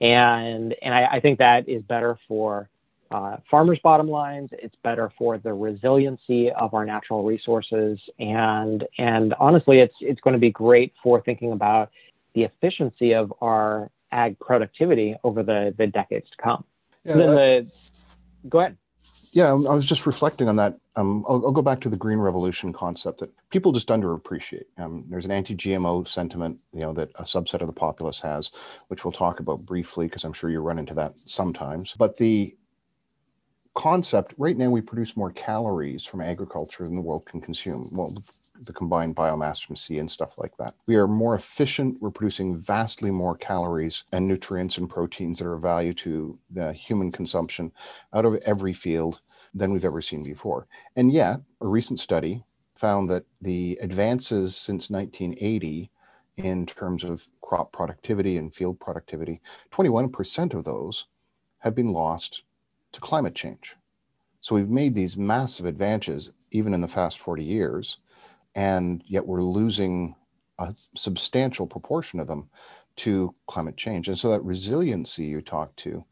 And, 0.00 0.74
and 0.82 0.92
I, 0.92 1.06
I 1.12 1.20
think 1.20 1.38
that 1.38 1.68
is 1.68 1.82
better 1.82 2.18
for 2.26 2.68
uh, 3.10 3.36
farmers' 3.50 3.78
bottom 3.82 4.08
lines. 4.08 4.50
It's 4.52 4.74
better 4.82 5.12
for 5.18 5.38
the 5.38 5.52
resiliency 5.52 6.50
of 6.50 6.74
our 6.74 6.84
natural 6.84 7.24
resources, 7.24 7.98
and 8.18 8.86
and 8.98 9.34
honestly, 9.38 9.80
it's 9.80 9.94
it's 10.00 10.20
going 10.20 10.34
to 10.34 10.40
be 10.40 10.50
great 10.50 10.92
for 11.02 11.20
thinking 11.22 11.52
about 11.52 11.90
the 12.34 12.44
efficiency 12.44 13.14
of 13.14 13.32
our 13.40 13.90
ag 14.12 14.38
productivity 14.38 15.16
over 15.24 15.42
the, 15.42 15.74
the 15.78 15.86
decades 15.86 16.26
to 16.30 16.42
come. 16.42 16.64
Yeah, 17.04 17.14
the, 17.14 17.70
go 18.48 18.60
ahead. 18.60 18.76
Yeah, 19.32 19.50
I 19.50 19.74
was 19.74 19.84
just 19.84 20.06
reflecting 20.06 20.48
on 20.48 20.56
that. 20.56 20.78
Um, 20.96 21.24
I'll, 21.28 21.44
I'll, 21.44 21.52
go 21.52 21.60
back 21.60 21.80
to 21.82 21.90
the 21.90 21.96
green 21.96 22.20
revolution 22.20 22.72
concept 22.72 23.18
that 23.20 23.30
people 23.50 23.70
just 23.72 23.88
underappreciate. 23.88 24.64
Um, 24.78 25.04
there's 25.10 25.26
an 25.26 25.30
anti-GMO 25.30 26.08
sentiment, 26.08 26.62
you 26.72 26.80
know, 26.80 26.94
that 26.94 27.10
a 27.16 27.24
subset 27.24 27.60
of 27.60 27.66
the 27.66 27.72
populace 27.74 28.20
has, 28.20 28.50
which 28.88 29.04
we'll 29.04 29.12
talk 29.12 29.38
about 29.38 29.66
briefly 29.66 30.06
because 30.06 30.24
I'm 30.24 30.32
sure 30.32 30.48
you 30.48 30.60
run 30.60 30.78
into 30.78 30.94
that 30.94 31.18
sometimes. 31.18 31.94
But 31.98 32.16
the 32.16 32.56
concept 33.76 34.34
right 34.38 34.56
now 34.56 34.70
we 34.70 34.80
produce 34.80 35.16
more 35.16 35.30
calories 35.32 36.04
from 36.04 36.22
agriculture 36.22 36.84
than 36.84 36.96
the 36.96 37.02
world 37.02 37.26
can 37.26 37.40
consume. 37.40 37.88
Well 37.92 38.16
the 38.62 38.72
combined 38.72 39.14
biomass 39.14 39.64
from 39.64 39.76
sea 39.76 39.98
and 39.98 40.10
stuff 40.10 40.38
like 40.38 40.56
that. 40.56 40.74
We 40.86 40.96
are 40.96 41.06
more 41.06 41.34
efficient. 41.34 42.00
We're 42.00 42.10
producing 42.10 42.56
vastly 42.56 43.10
more 43.10 43.36
calories 43.36 44.04
and 44.12 44.26
nutrients 44.26 44.78
and 44.78 44.88
proteins 44.88 45.38
that 45.38 45.46
are 45.46 45.54
of 45.54 45.62
value 45.62 45.92
to 45.94 46.38
the 46.50 46.72
human 46.72 47.12
consumption 47.12 47.70
out 48.14 48.24
of 48.24 48.36
every 48.46 48.72
field 48.72 49.20
than 49.54 49.72
we've 49.72 49.84
ever 49.84 50.00
seen 50.00 50.24
before. 50.24 50.66
And 50.96 51.12
yet 51.12 51.40
a 51.60 51.68
recent 51.68 51.98
study 51.98 52.44
found 52.74 53.10
that 53.10 53.24
the 53.42 53.78
advances 53.82 54.56
since 54.56 54.90
1980 54.90 55.90
in 56.38 56.66
terms 56.66 57.04
of 57.04 57.28
crop 57.42 57.72
productivity 57.72 58.36
and 58.36 58.54
field 58.54 58.78
productivity 58.80 59.40
21% 59.70 60.54
of 60.54 60.64
those 60.64 61.06
have 61.58 61.74
been 61.74 61.92
lost 61.92 62.42
to 62.96 63.00
climate 63.00 63.34
change. 63.34 63.76
So 64.40 64.54
we've 64.54 64.70
made 64.70 64.94
these 64.94 65.16
massive 65.16 65.66
advances 65.66 66.32
even 66.50 66.72
in 66.72 66.80
the 66.80 66.88
past 66.88 67.18
40 67.18 67.44
years, 67.44 67.98
and 68.54 69.02
yet 69.06 69.26
we're 69.26 69.42
losing 69.42 70.16
a 70.58 70.74
substantial 70.94 71.66
proportion 71.66 72.20
of 72.20 72.26
them 72.26 72.48
to 72.96 73.34
climate 73.48 73.76
change. 73.76 74.08
And 74.08 74.18
so 74.18 74.30
that 74.30 74.42
resiliency 74.42 75.26
you 75.26 75.42
talk 75.42 75.76
to 75.76 76.02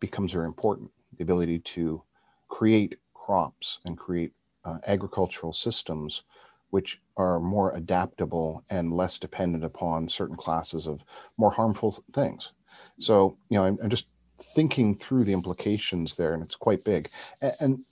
becomes 0.00 0.32
very 0.32 0.44
important. 0.44 0.90
The 1.16 1.24
ability 1.24 1.60
to 1.60 2.02
create 2.48 2.98
crops 3.14 3.78
and 3.86 3.96
create 3.96 4.32
uh, 4.66 4.78
agricultural 4.86 5.54
systems 5.54 6.24
which 6.70 7.00
are 7.16 7.38
more 7.38 7.70
adaptable 7.76 8.64
and 8.68 8.92
less 8.92 9.16
dependent 9.16 9.64
upon 9.64 10.08
certain 10.08 10.36
classes 10.36 10.88
of 10.88 11.04
more 11.38 11.52
harmful 11.52 11.96
things. 12.12 12.52
So, 12.98 13.38
you 13.48 13.56
know, 13.56 13.64
I'm, 13.64 13.78
I'm 13.82 13.88
just 13.88 14.06
thinking 14.54 14.96
through 14.96 15.24
the 15.24 15.32
implications 15.32 16.16
there, 16.16 16.34
and 16.34 16.42
it's 16.42 16.56
quite 16.56 16.84
big. 16.84 17.10
And, 17.42 17.52
and 17.60 17.84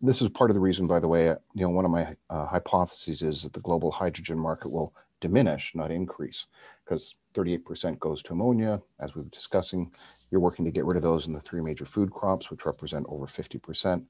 this 0.00 0.22
is 0.22 0.28
part 0.28 0.50
of 0.50 0.54
the 0.54 0.60
reason, 0.60 0.86
by 0.86 1.00
the 1.00 1.08
way, 1.08 1.28
uh, 1.28 1.36
you 1.54 1.62
know, 1.62 1.70
one 1.70 1.84
of 1.84 1.90
my 1.90 2.14
uh, 2.30 2.46
hypotheses 2.46 3.22
is 3.22 3.42
that 3.42 3.52
the 3.52 3.60
global 3.60 3.90
hydrogen 3.90 4.38
market 4.38 4.70
will 4.70 4.94
diminish, 5.20 5.74
not 5.74 5.90
increase, 5.90 6.46
because 6.84 7.16
38% 7.34 7.98
goes 7.98 8.22
to 8.22 8.32
ammonia. 8.32 8.80
As 9.00 9.14
we 9.14 9.22
were 9.22 9.28
discussing, 9.28 9.92
you're 10.30 10.40
working 10.40 10.64
to 10.64 10.70
get 10.70 10.84
rid 10.84 10.96
of 10.96 11.02
those 11.02 11.26
in 11.26 11.32
the 11.32 11.40
three 11.40 11.60
major 11.60 11.84
food 11.84 12.10
crops, 12.10 12.50
which 12.50 12.66
represent 12.66 13.06
over 13.08 13.26
50%. 13.26 14.04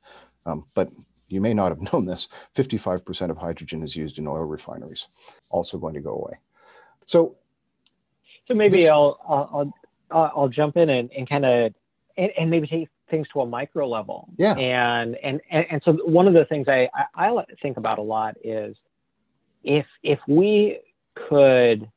Um, 0.45 0.67
but 0.75 0.91
you 1.29 1.41
may 1.41 1.55
not 1.55 1.71
have 1.71 1.81
known 1.93 2.05
this 2.05 2.29
55% 2.55 3.31
of 3.31 3.39
hydrogen 3.39 3.83
is 3.83 3.97
used 3.97 4.19
in 4.19 4.27
oil 4.27 4.45
refineries, 4.45 5.09
also 5.51 5.79
going 5.79 5.95
to 5.95 6.01
go 6.01 6.15
away. 6.15 6.39
So, 7.07 7.37
so 8.47 8.55
maybe 8.55 8.81
this, 8.81 8.91
I'll, 8.91 9.19
I'll, 9.27 9.73
I'll, 10.11 10.33
I'll 10.37 10.49
jump 10.49 10.77
in 10.77 10.91
and, 10.91 11.11
and 11.13 11.29
kind 11.29 11.45
of 11.45 11.73
and, 12.19 12.31
and 12.39 12.51
maybe 12.51 12.67
take 12.67 12.89
things 13.11 13.27
to 13.33 13.41
a 13.41 13.47
micro 13.47 13.89
level. 13.89 14.29
Yeah. 14.37 14.55
And 14.55 15.17
and 15.23 15.41
and, 15.51 15.67
and 15.71 15.83
so 15.85 15.93
one 16.05 16.27
of 16.27 16.35
the 16.35 16.45
things 16.45 16.67
I, 16.69 16.89
I, 17.15 17.29
I 17.31 17.45
think 17.63 17.79
about 17.79 17.99
a 17.99 18.03
lot 18.03 18.37
is 18.45 18.77
if 19.65 19.87
if 20.03 20.19
we 20.29 20.81
could 21.29 21.89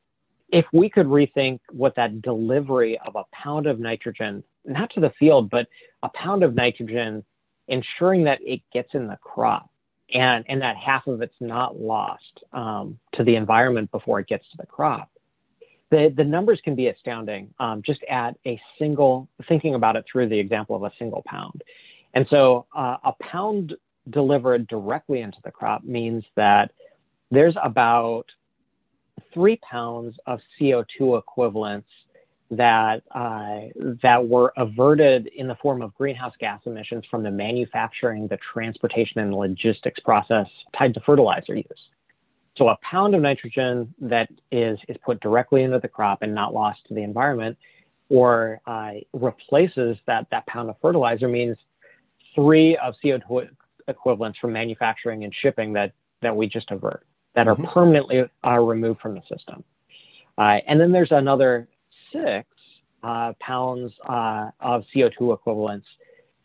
if 0.49 0.65
we 0.71 0.89
could 0.89 1.07
rethink 1.07 1.59
what 1.71 1.95
that 1.95 2.21
delivery 2.21 2.99
of 3.05 3.15
a 3.15 3.23
pound 3.33 3.67
of 3.67 3.79
nitrogen, 3.79 4.43
not 4.65 4.91
to 4.91 4.99
the 4.99 5.11
field, 5.17 5.49
but 5.49 5.67
a 6.03 6.09
pound 6.09 6.43
of 6.43 6.55
nitrogen, 6.55 7.23
ensuring 7.67 8.25
that 8.25 8.39
it 8.41 8.61
gets 8.73 8.89
in 8.93 9.07
the 9.07 9.17
crop 9.17 9.69
and, 10.13 10.43
and 10.49 10.61
that 10.61 10.75
half 10.75 11.07
of 11.07 11.21
it's 11.21 11.33
not 11.39 11.79
lost 11.79 12.43
um, 12.51 12.99
to 13.13 13.23
the 13.23 13.35
environment 13.35 13.89
before 13.91 14.19
it 14.19 14.27
gets 14.27 14.43
to 14.51 14.57
the 14.57 14.65
crop 14.65 15.09
the, 15.91 16.11
the 16.15 16.23
numbers 16.23 16.59
can 16.63 16.73
be 16.73 16.87
astounding 16.87 17.53
um, 17.59 17.83
just 17.85 17.99
at 18.09 18.35
a 18.47 18.59
single, 18.79 19.27
thinking 19.47 19.75
about 19.75 19.95
it 19.95 20.05
through 20.11 20.29
the 20.29 20.39
example 20.39 20.75
of 20.75 20.83
a 20.83 20.91
single 20.97 21.21
pound. 21.27 21.61
And 22.13 22.25
so 22.29 22.65
uh, 22.75 22.97
a 23.03 23.13
pound 23.21 23.73
delivered 24.09 24.67
directly 24.67 25.21
into 25.21 25.37
the 25.43 25.51
crop 25.51 25.83
means 25.83 26.23
that 26.35 26.71
there's 27.29 27.55
about 27.63 28.23
three 29.33 29.57
pounds 29.69 30.15
of 30.25 30.39
CO2 30.59 31.19
equivalents 31.19 31.87
that 32.51 33.01
uh, 33.11 33.69
that 34.03 34.27
were 34.27 34.51
averted 34.57 35.27
in 35.27 35.47
the 35.47 35.55
form 35.61 35.81
of 35.81 35.95
greenhouse 35.95 36.33
gas 36.37 36.59
emissions 36.65 37.05
from 37.09 37.23
the 37.23 37.31
manufacturing, 37.31 38.27
the 38.27 38.37
transportation, 38.53 39.21
and 39.21 39.33
logistics 39.33 40.01
process 40.01 40.47
tied 40.77 40.93
to 40.93 40.99
fertilizer 41.01 41.55
use. 41.55 41.65
So 42.57 42.67
a 42.67 42.77
pound 42.89 43.15
of 43.15 43.21
nitrogen 43.21 43.93
that 44.01 44.29
is, 44.51 44.77
is 44.89 44.97
put 45.05 45.19
directly 45.21 45.63
into 45.63 45.79
the 45.79 45.87
crop 45.87 46.21
and 46.21 46.35
not 46.35 46.53
lost 46.53 46.79
to 46.87 46.93
the 46.93 47.01
environment 47.01 47.57
or 48.09 48.59
uh, 48.67 48.91
replaces 49.13 49.97
that, 50.05 50.27
that 50.31 50.45
pound 50.47 50.69
of 50.69 50.75
fertilizer 50.81 51.29
means 51.29 51.57
three 52.35 52.77
of 52.83 52.93
CO2 53.03 53.47
equivalents 53.87 54.37
from 54.39 54.51
manufacturing 54.51 55.23
and 55.23 55.33
shipping 55.41 55.73
that, 55.73 55.93
that 56.21 56.35
we 56.35 56.47
just 56.47 56.69
avert, 56.71 57.05
that 57.35 57.47
mm-hmm. 57.47 57.65
are 57.65 57.73
permanently 57.73 58.23
uh, 58.45 58.59
removed 58.59 58.99
from 58.99 59.15
the 59.15 59.21
system. 59.33 59.63
Uh, 60.37 60.57
and 60.67 60.79
then 60.79 60.91
there's 60.91 61.11
another 61.11 61.67
six 62.11 62.47
uh, 63.03 63.31
pounds 63.39 63.91
uh, 64.07 64.49
of 64.59 64.83
CO2 64.93 65.33
equivalents 65.33 65.87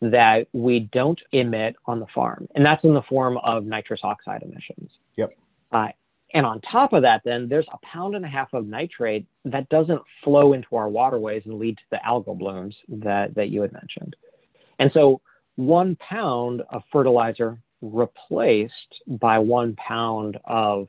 that 0.01 0.47
we 0.53 0.89
don't 0.91 1.19
emit 1.31 1.75
on 1.85 1.99
the 1.99 2.05
farm. 2.13 2.47
And 2.55 2.65
that's 2.65 2.83
in 2.83 2.93
the 2.93 3.01
form 3.09 3.37
of 3.43 3.65
nitrous 3.65 4.01
oxide 4.03 4.43
emissions. 4.43 4.89
Yep. 5.15 5.31
Uh, 5.71 5.87
and 6.33 6.45
on 6.45 6.61
top 6.61 6.93
of 6.93 7.03
that, 7.03 7.21
then 7.23 7.47
there's 7.49 7.67
a 7.71 7.77
pound 7.85 8.15
and 8.15 8.25
a 8.25 8.27
half 8.27 8.53
of 8.53 8.67
nitrate 8.67 9.25
that 9.45 9.69
doesn't 9.69 10.01
flow 10.23 10.53
into 10.53 10.75
our 10.75 10.89
waterways 10.89 11.43
and 11.45 11.57
lead 11.57 11.77
to 11.77 11.83
the 11.91 11.99
algal 12.05 12.37
blooms 12.37 12.75
that, 12.89 13.33
that 13.35 13.49
you 13.49 13.61
had 13.61 13.71
mentioned. 13.71 14.15
And 14.79 14.91
so 14.93 15.21
one 15.55 15.97
pound 15.97 16.63
of 16.69 16.83
fertilizer 16.91 17.57
replaced 17.81 18.73
by 19.07 19.39
one 19.39 19.75
pound 19.75 20.37
of 20.45 20.87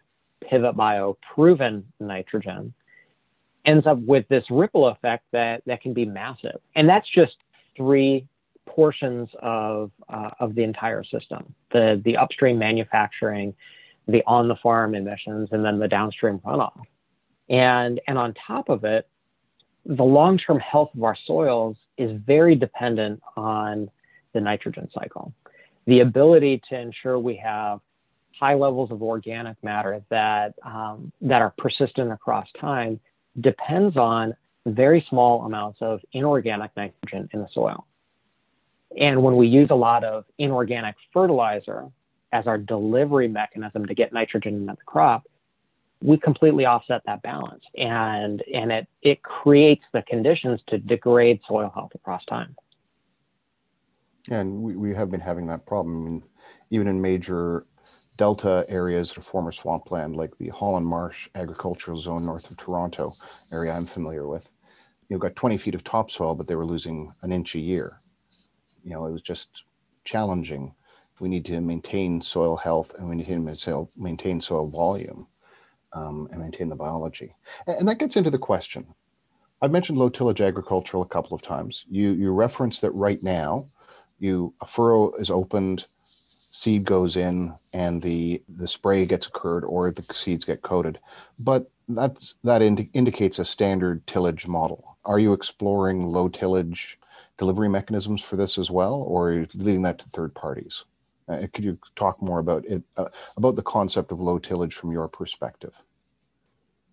Pivot 0.48 0.76
Bio 0.76 1.16
proven 1.34 1.84
nitrogen 2.00 2.74
ends 3.64 3.86
up 3.86 3.98
with 3.98 4.26
this 4.28 4.44
ripple 4.50 4.88
effect 4.88 5.24
that, 5.32 5.62
that 5.66 5.82
can 5.82 5.92
be 5.92 6.04
massive. 6.04 6.60
And 6.74 6.88
that's 6.88 7.06
just 7.14 7.34
three 7.76 8.26
portions 8.66 9.28
of, 9.40 9.90
uh, 10.08 10.30
of 10.40 10.54
the 10.54 10.62
entire 10.62 11.04
system 11.04 11.54
the, 11.72 12.00
the 12.04 12.16
upstream 12.16 12.58
manufacturing, 12.58 13.54
the 14.08 14.22
on 14.26 14.48
the 14.48 14.56
farm 14.56 14.94
emissions 14.94 15.50
and 15.52 15.64
then 15.64 15.78
the 15.78 15.86
downstream 15.86 16.38
runoff. 16.40 16.80
And, 17.48 18.00
and 18.08 18.18
on 18.18 18.34
top 18.46 18.68
of 18.68 18.84
it, 18.84 19.08
the 19.84 20.02
long 20.02 20.38
term 20.38 20.58
health 20.58 20.90
of 20.96 21.02
our 21.02 21.16
soils 21.26 21.76
is 21.96 22.20
very 22.26 22.54
dependent 22.54 23.20
on 23.36 23.90
the 24.32 24.40
nitrogen 24.40 24.88
cycle. 24.92 25.32
The 25.86 26.00
ability 26.00 26.62
to 26.68 26.78
ensure 26.78 27.18
we 27.18 27.36
have 27.36 27.80
high 28.38 28.54
levels 28.54 28.90
of 28.90 29.02
organic 29.02 29.62
matter 29.64 30.02
that, 30.10 30.54
um, 30.64 31.12
that 31.22 31.42
are 31.42 31.54
persistent 31.56 32.12
across 32.12 32.46
time 32.60 33.00
depends 33.40 33.96
on 33.96 34.34
very 34.66 35.04
small 35.08 35.44
amounts 35.44 35.78
of 35.80 36.00
inorganic 36.12 36.70
nitrogen 36.76 37.28
in 37.32 37.40
the 37.40 37.48
soil. 37.52 37.86
And 38.98 39.22
when 39.22 39.36
we 39.36 39.48
use 39.48 39.68
a 39.70 39.74
lot 39.74 40.04
of 40.04 40.24
inorganic 40.38 40.94
fertilizer, 41.12 41.90
as 42.32 42.46
our 42.46 42.58
delivery 42.58 43.28
mechanism 43.28 43.86
to 43.86 43.94
get 43.94 44.12
nitrogen 44.12 44.54
into 44.54 44.74
the 44.74 44.84
crop, 44.84 45.26
we 46.02 46.16
completely 46.16 46.64
offset 46.64 47.02
that 47.06 47.22
balance 47.22 47.64
and 47.76 48.42
and 48.54 48.70
it 48.70 48.86
it 49.02 49.22
creates 49.22 49.82
the 49.92 50.02
conditions 50.02 50.60
to 50.68 50.78
degrade 50.78 51.40
soil 51.48 51.70
health 51.74 51.90
across 51.94 52.24
time. 52.26 52.54
And 54.30 54.62
we, 54.62 54.76
we 54.76 54.94
have 54.94 55.10
been 55.10 55.20
having 55.20 55.46
that 55.48 55.66
problem 55.66 56.22
even 56.70 56.86
in 56.86 57.00
major 57.00 57.66
delta 58.16 58.66
areas 58.68 59.16
or 59.16 59.22
former 59.22 59.52
swampland 59.52 60.16
like 60.16 60.36
the 60.38 60.48
Holland 60.48 60.86
Marsh 60.86 61.28
agricultural 61.34 61.96
zone 61.96 62.26
north 62.26 62.50
of 62.50 62.56
Toronto 62.56 63.12
area 63.52 63.72
I'm 63.72 63.86
familiar 63.86 64.26
with. 64.26 64.50
You've 65.08 65.20
got 65.20 65.36
20 65.36 65.56
feet 65.56 65.74
of 65.74 65.84
topsoil, 65.84 66.34
but 66.34 66.46
they 66.46 66.56
were 66.56 66.66
losing 66.66 67.12
an 67.22 67.32
inch 67.32 67.54
a 67.54 67.60
year. 67.60 67.98
You 68.84 68.90
know, 68.90 69.06
it 69.06 69.12
was 69.12 69.22
just 69.22 69.64
challenging 70.04 70.74
we 71.20 71.28
need 71.28 71.44
to 71.46 71.60
maintain 71.60 72.20
soil 72.20 72.56
health 72.56 72.94
and 72.94 73.08
we 73.08 73.16
need 73.16 73.26
to 73.26 73.88
maintain 73.96 74.40
soil 74.40 74.68
volume 74.68 75.26
um, 75.92 76.28
and 76.30 76.40
maintain 76.40 76.68
the 76.68 76.76
biology. 76.76 77.34
And 77.66 77.88
that 77.88 77.98
gets 77.98 78.16
into 78.16 78.30
the 78.30 78.38
question. 78.38 78.86
I've 79.60 79.72
mentioned 79.72 79.98
low 79.98 80.08
tillage 80.08 80.40
agricultural 80.40 81.02
a 81.02 81.08
couple 81.08 81.34
of 81.34 81.42
times. 81.42 81.84
You 81.90 82.10
you 82.12 82.30
reference 82.30 82.80
that 82.80 82.92
right 82.92 83.22
now, 83.22 83.66
you 84.18 84.54
a 84.60 84.66
furrow 84.66 85.12
is 85.14 85.30
opened, 85.30 85.86
seed 86.04 86.84
goes 86.84 87.16
in, 87.16 87.54
and 87.72 88.00
the 88.00 88.42
the 88.48 88.68
spray 88.68 89.04
gets 89.04 89.26
occurred 89.26 89.64
or 89.64 89.90
the 89.90 90.02
seeds 90.14 90.44
get 90.44 90.62
coated. 90.62 91.00
But 91.38 91.66
that's 91.88 92.36
that 92.44 92.62
indi- 92.62 92.90
indicates 92.92 93.38
a 93.38 93.44
standard 93.44 94.06
tillage 94.06 94.46
model. 94.46 94.96
Are 95.04 95.18
you 95.18 95.32
exploring 95.32 96.06
low 96.06 96.28
tillage 96.28 96.98
delivery 97.36 97.68
mechanisms 97.68 98.20
for 98.20 98.36
this 98.36 98.58
as 98.58 98.70
well, 98.70 98.94
or 98.94 99.30
are 99.30 99.34
you 99.40 99.46
leaving 99.54 99.82
that 99.82 99.98
to 100.00 100.08
third 100.08 100.34
parties? 100.34 100.84
Uh, 101.28 101.46
could 101.52 101.64
you 101.64 101.78
talk 101.94 102.20
more 102.22 102.38
about 102.38 102.64
it, 102.64 102.82
uh, 102.96 103.08
about 103.36 103.56
the 103.56 103.62
concept 103.62 104.10
of 104.12 104.20
low 104.20 104.38
tillage 104.38 104.74
from 104.74 104.92
your 104.92 105.08
perspective? 105.08 105.74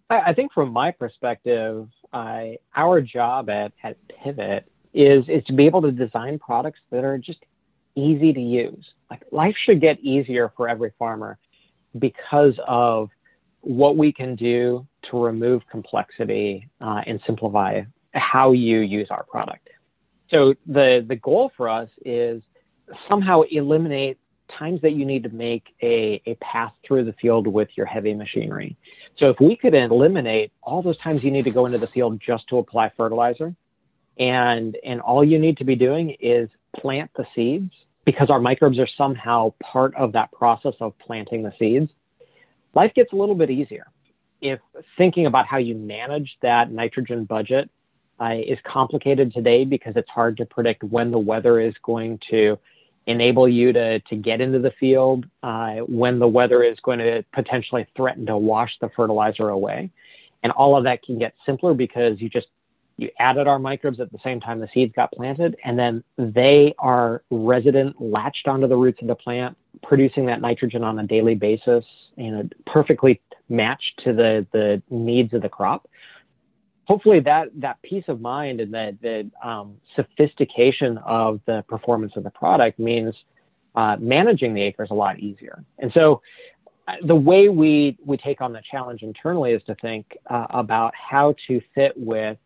I, 0.09 0.33
think 0.33 0.53
from 0.53 0.71
my 0.71 0.91
perspective, 0.91 1.87
I, 2.13 2.59
our 2.75 3.01
job 3.01 3.49
at, 3.49 3.71
at 3.83 3.97
Pivot 4.07 4.69
is 4.93 5.27
is 5.27 5.43
to 5.45 5.53
be 5.53 5.65
able 5.65 5.81
to 5.81 5.91
design 5.91 6.39
products 6.39 6.79
that 6.91 7.03
are 7.03 7.17
just 7.17 7.39
easy 7.95 8.31
to 8.31 8.39
use. 8.39 8.85
Like 9.09 9.23
life 9.31 9.55
should 9.65 9.81
get 9.81 9.99
easier 9.99 10.51
for 10.55 10.69
every 10.69 10.93
farmer 10.99 11.37
because 11.97 12.53
of 12.67 13.09
what 13.61 13.97
we 13.97 14.13
can 14.13 14.35
do 14.35 14.85
to 15.09 15.23
remove 15.23 15.63
complexity 15.71 16.69
uh, 16.79 17.01
and 17.07 17.19
simplify 17.25 17.81
how 18.13 18.51
you 18.51 18.79
use 18.79 19.07
our 19.09 19.23
product. 19.23 19.69
So 20.29 20.53
the 20.65 21.03
the 21.07 21.15
goal 21.15 21.51
for 21.57 21.67
us 21.67 21.89
is 22.05 22.43
somehow 23.09 23.41
eliminate 23.51 24.17
times 24.47 24.81
that 24.81 24.91
you 24.91 25.05
need 25.05 25.23
to 25.23 25.29
make 25.29 25.75
a, 25.81 26.21
a 26.25 26.35
pass 26.35 26.71
through 26.85 27.05
the 27.05 27.13
field 27.13 27.47
with 27.47 27.69
your 27.75 27.85
heavy 27.85 28.13
machinery. 28.13 28.75
So 29.17 29.29
if 29.29 29.39
we 29.39 29.55
could 29.55 29.73
eliminate 29.73 30.51
all 30.61 30.81
those 30.81 30.97
times 30.97 31.23
you 31.23 31.31
need 31.31 31.45
to 31.45 31.51
go 31.51 31.65
into 31.65 31.77
the 31.77 31.87
field 31.87 32.21
just 32.25 32.47
to 32.49 32.57
apply 32.57 32.91
fertilizer, 32.95 33.55
and 34.17 34.77
and 34.83 35.01
all 35.01 35.23
you 35.23 35.39
need 35.39 35.57
to 35.57 35.63
be 35.63 35.75
doing 35.75 36.15
is 36.19 36.49
plant 36.75 37.11
the 37.15 37.25
seeds 37.35 37.71
because 38.05 38.29
our 38.29 38.39
microbes 38.39 38.79
are 38.79 38.87
somehow 38.97 39.51
part 39.61 39.95
of 39.95 40.13
that 40.13 40.31
process 40.31 40.75
of 40.79 40.97
planting 40.99 41.43
the 41.43 41.51
seeds, 41.57 41.89
life 42.75 42.93
gets 42.93 43.11
a 43.13 43.15
little 43.15 43.35
bit 43.35 43.49
easier. 43.49 43.87
If 44.41 44.59
thinking 44.97 45.25
about 45.25 45.47
how 45.47 45.57
you 45.57 45.75
manage 45.75 46.37
that 46.41 46.71
nitrogen 46.71 47.25
budget 47.25 47.69
uh, 48.19 48.35
is 48.35 48.59
complicated 48.63 49.33
today 49.33 49.65
because 49.65 49.93
it's 49.95 50.09
hard 50.09 50.37
to 50.37 50.45
predict 50.45 50.83
when 50.83 51.11
the 51.11 51.17
weather 51.17 51.59
is 51.59 51.73
going 51.83 52.19
to 52.29 52.57
enable 53.07 53.47
you 53.47 53.71
to, 53.73 53.99
to 53.99 54.15
get 54.15 54.41
into 54.41 54.59
the 54.59 54.71
field, 54.79 55.25
uh, 55.43 55.75
when 55.87 56.19
the 56.19 56.27
weather 56.27 56.63
is 56.63 56.77
going 56.83 56.99
to 56.99 57.23
potentially 57.33 57.85
threaten 57.95 58.25
to 58.25 58.37
wash 58.37 58.71
the 58.81 58.89
fertilizer 58.95 59.49
away. 59.49 59.89
And 60.43 60.51
all 60.51 60.77
of 60.77 60.83
that 60.83 61.03
can 61.03 61.17
get 61.17 61.33
simpler 61.45 61.73
because 61.73 62.21
you 62.21 62.29
just 62.29 62.47
you 62.97 63.09
added 63.19 63.47
our 63.47 63.59
microbes 63.59 63.99
at 63.99 64.11
the 64.11 64.19
same 64.23 64.39
time 64.39 64.59
the 64.59 64.69
seeds 64.73 64.93
got 64.95 65.11
planted, 65.11 65.57
and 65.65 65.77
then 65.77 66.03
they 66.17 66.73
are 66.79 67.23
resident, 67.29 67.99
latched 68.01 68.47
onto 68.47 68.67
the 68.67 68.75
roots 68.75 69.01
of 69.01 69.07
the 69.07 69.15
plant, 69.15 69.57
producing 69.83 70.25
that 70.27 70.39
nitrogen 70.39 70.83
on 70.83 70.97
a 70.99 71.05
daily 71.05 71.35
basis, 71.35 71.83
you 72.15 72.31
know, 72.31 72.47
perfectly 72.65 73.19
matched 73.49 74.01
to 74.03 74.13
the 74.13 74.45
the 74.53 74.81
needs 74.89 75.33
of 75.33 75.41
the 75.41 75.49
crop. 75.49 75.89
Hopefully, 76.85 77.19
that 77.21 77.47
that 77.55 77.81
peace 77.81 78.03
of 78.07 78.21
mind 78.21 78.59
and 78.59 78.73
that 78.73 79.01
the 79.01 79.29
um, 79.43 79.75
sophistication 79.95 80.97
of 80.99 81.39
the 81.45 81.63
performance 81.67 82.13
of 82.15 82.23
the 82.23 82.29
product 82.29 82.79
means 82.79 83.13
uh, 83.75 83.97
managing 83.99 84.53
the 84.53 84.61
acres 84.61 84.89
a 84.91 84.93
lot 84.93 85.19
easier. 85.19 85.63
And 85.79 85.91
so, 85.93 86.21
uh, 86.87 86.93
the 87.05 87.15
way 87.15 87.49
we 87.49 87.97
we 88.05 88.17
take 88.17 88.41
on 88.41 88.53
the 88.53 88.61
challenge 88.69 89.01
internally 89.01 89.51
is 89.53 89.63
to 89.63 89.75
think 89.75 90.17
uh, 90.29 90.47
about 90.51 90.93
how 90.95 91.35
to 91.47 91.61
fit 91.73 91.93
with 91.95 92.37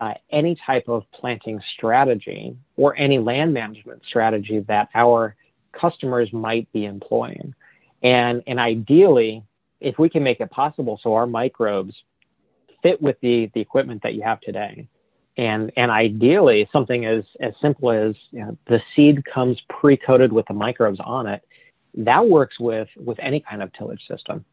uh, 0.00 0.14
any 0.32 0.56
type 0.66 0.84
of 0.88 1.04
planting 1.12 1.60
strategy 1.76 2.56
or 2.76 2.96
any 2.96 3.18
land 3.18 3.54
management 3.54 4.02
strategy 4.08 4.64
that 4.68 4.88
our 4.94 5.36
customers 5.72 6.32
might 6.32 6.70
be 6.72 6.84
employing. 6.84 7.54
And, 8.02 8.42
and 8.46 8.58
ideally, 8.58 9.42
if 9.80 9.98
we 9.98 10.08
can 10.08 10.22
make 10.22 10.40
it 10.40 10.50
possible 10.50 11.00
so 11.02 11.14
our 11.14 11.26
microbes 11.26 11.94
fit 12.84 13.02
with 13.02 13.16
the, 13.20 13.50
the 13.54 13.60
equipment 13.60 14.02
that 14.04 14.14
you 14.14 14.22
have 14.22 14.40
today, 14.40 14.86
and, 15.36 15.72
and 15.76 15.90
ideally 15.90 16.68
something 16.72 17.04
as, 17.06 17.24
as 17.40 17.52
simple 17.60 17.90
as 17.90 18.14
you 18.30 18.40
know, 18.40 18.56
the 18.66 18.80
seed 18.94 19.24
comes 19.24 19.60
pre-coated 19.68 20.32
with 20.32 20.46
the 20.46 20.54
microbes 20.54 21.00
on 21.00 21.26
it, 21.26 21.42
that 21.94 22.28
works 22.28 22.60
with, 22.60 22.88
with 22.96 23.18
any 23.20 23.40
kind 23.40 23.62
of 23.62 23.72
tillage 23.72 24.02
system. 24.08 24.44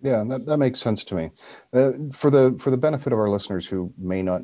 Yeah, 0.00 0.22
that, 0.28 0.46
that 0.46 0.58
makes 0.58 0.80
sense 0.80 1.04
to 1.04 1.14
me. 1.14 1.30
Uh, 1.72 1.92
for 2.12 2.30
the 2.30 2.54
for 2.58 2.70
the 2.70 2.76
benefit 2.76 3.12
of 3.12 3.18
our 3.18 3.30
listeners 3.30 3.66
who 3.66 3.90
may 3.96 4.20
not 4.22 4.42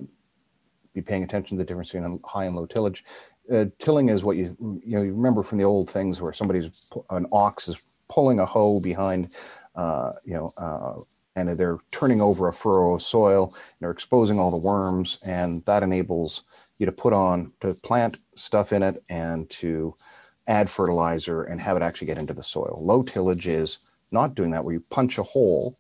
be 0.95 1.03
paying 1.03 1.23
attention 1.23 1.57
to 1.57 1.63
the 1.63 1.67
difference 1.67 1.93
between 1.93 2.19
high 2.25 2.47
and 2.47 2.57
low 2.57 2.65
tillage, 2.65 3.05
uh, 3.53 3.67
tilling 3.79 4.09
is 4.09 4.25
what 4.25 4.39
you 4.39 4.57
you 4.85 4.97
know 4.97 5.03
you 5.03 5.13
remember 5.13 5.43
from 5.43 5.59
the 5.59 5.65
old 5.65 5.91
things 5.91 6.23
where 6.23 6.33
somebody's 6.33 6.91
an 7.11 7.27
ox 7.31 7.69
is 7.69 7.77
pulling 8.09 8.41
a 8.41 8.47
hoe 8.47 8.81
behind, 8.81 9.37
uh, 9.77 10.13
you 10.25 10.35
know, 10.35 10.51
uh, 10.57 11.01
and 11.37 11.49
they're 11.49 11.79
turning 11.93 12.21
over 12.21 12.49
a 12.49 12.53
furrow 12.53 12.95
of 12.95 13.03
soil. 13.03 13.55
they're 13.79 13.91
exposing 13.91 14.39
all 14.39 14.51
the 14.51 14.57
worms, 14.57 15.19
and 15.27 15.65
that 15.65 15.83
enables 15.83 16.69
you 16.79 16.87
to 16.87 16.93
put 16.93 17.13
on 17.13 17.53
to 17.61 17.75
plant 17.75 18.17
stuff 18.35 18.73
in 18.73 18.83
it 18.83 19.03
and 19.09 19.49
to 19.51 19.95
add 20.47 20.69
fertilizer 20.69 21.45
and 21.45 21.61
have 21.61 21.77
it 21.77 21.83
actually 21.83 22.07
get 22.07 22.19
into 22.19 22.35
the 22.35 22.43
soil. 22.43 22.81
Low 22.83 23.03
tillage 23.03 23.47
is 23.47 23.79
not 24.11 24.35
doing 24.35 24.51
that, 24.51 24.65
where 24.65 24.75
you 24.75 24.83
punch 24.91 25.19
a 25.19 25.23
hole 25.23 25.77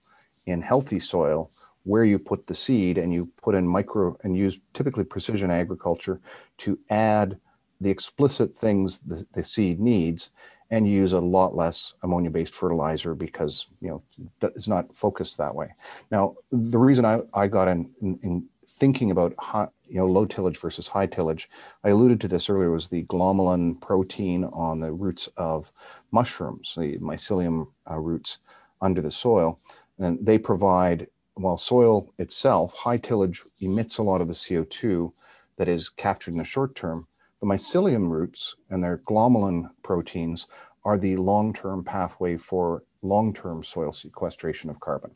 in 0.46 0.62
healthy 0.62 1.00
soil 1.00 1.50
where 1.84 2.04
you 2.04 2.18
put 2.18 2.46
the 2.46 2.54
seed 2.54 2.98
and 2.98 3.12
you 3.12 3.30
put 3.42 3.54
in 3.54 3.66
micro 3.66 4.16
and 4.22 4.36
use 4.36 4.58
typically 4.74 5.04
precision 5.04 5.50
agriculture 5.50 6.20
to 6.58 6.78
add 6.90 7.38
the 7.80 7.90
explicit 7.90 8.54
things 8.54 8.98
the, 9.00 9.24
the 9.32 9.42
seed 9.42 9.80
needs 9.80 10.30
and 10.70 10.86
you 10.86 10.94
use 10.94 11.12
a 11.12 11.20
lot 11.20 11.54
less 11.54 11.94
ammonia 12.02 12.30
based 12.30 12.54
fertilizer 12.54 13.14
because 13.14 13.66
you 13.80 13.88
know 13.88 14.02
it's 14.42 14.68
not 14.68 14.94
focused 14.94 15.38
that 15.38 15.54
way. 15.54 15.68
Now 16.10 16.36
the 16.50 16.78
reason 16.78 17.04
i, 17.04 17.20
I 17.34 17.46
got 17.46 17.68
in, 17.68 17.90
in, 18.02 18.18
in 18.22 18.48
thinking 18.66 19.10
about 19.10 19.34
high, 19.38 19.68
you 19.88 19.96
know 19.96 20.06
low 20.06 20.24
tillage 20.24 20.58
versus 20.58 20.86
high 20.86 21.06
tillage 21.06 21.48
i 21.82 21.88
alluded 21.88 22.20
to 22.20 22.28
this 22.28 22.48
earlier 22.48 22.70
was 22.70 22.88
the 22.88 23.02
glomalin 23.06 23.80
protein 23.80 24.44
on 24.44 24.78
the 24.78 24.92
roots 24.92 25.28
of 25.36 25.72
mushrooms 26.12 26.74
the 26.78 26.96
mycelium 26.98 27.66
uh, 27.90 27.98
roots 27.98 28.38
under 28.80 29.00
the 29.00 29.10
soil. 29.10 29.58
And 29.98 30.24
they 30.24 30.38
provide 30.38 31.08
while 31.34 31.56
soil 31.56 32.12
itself 32.18 32.74
high 32.74 32.96
tillage 32.96 33.42
emits 33.60 33.98
a 33.98 34.02
lot 34.02 34.20
of 34.20 34.28
the 34.28 34.34
co2 34.34 35.12
that 35.56 35.68
is 35.68 35.88
captured 35.88 36.32
in 36.32 36.38
the 36.38 36.44
short 36.44 36.74
term 36.74 37.06
the 37.40 37.46
mycelium 37.46 38.10
roots 38.10 38.54
and 38.68 38.82
their 38.82 38.98
glomalin 38.98 39.70
proteins 39.82 40.46
are 40.84 40.98
the 40.98 41.16
long-term 41.16 41.84
pathway 41.84 42.36
for 42.36 42.82
long-term 43.02 43.62
soil 43.62 43.92
sequestration 43.92 44.70
of 44.70 44.80
carbon 44.80 45.10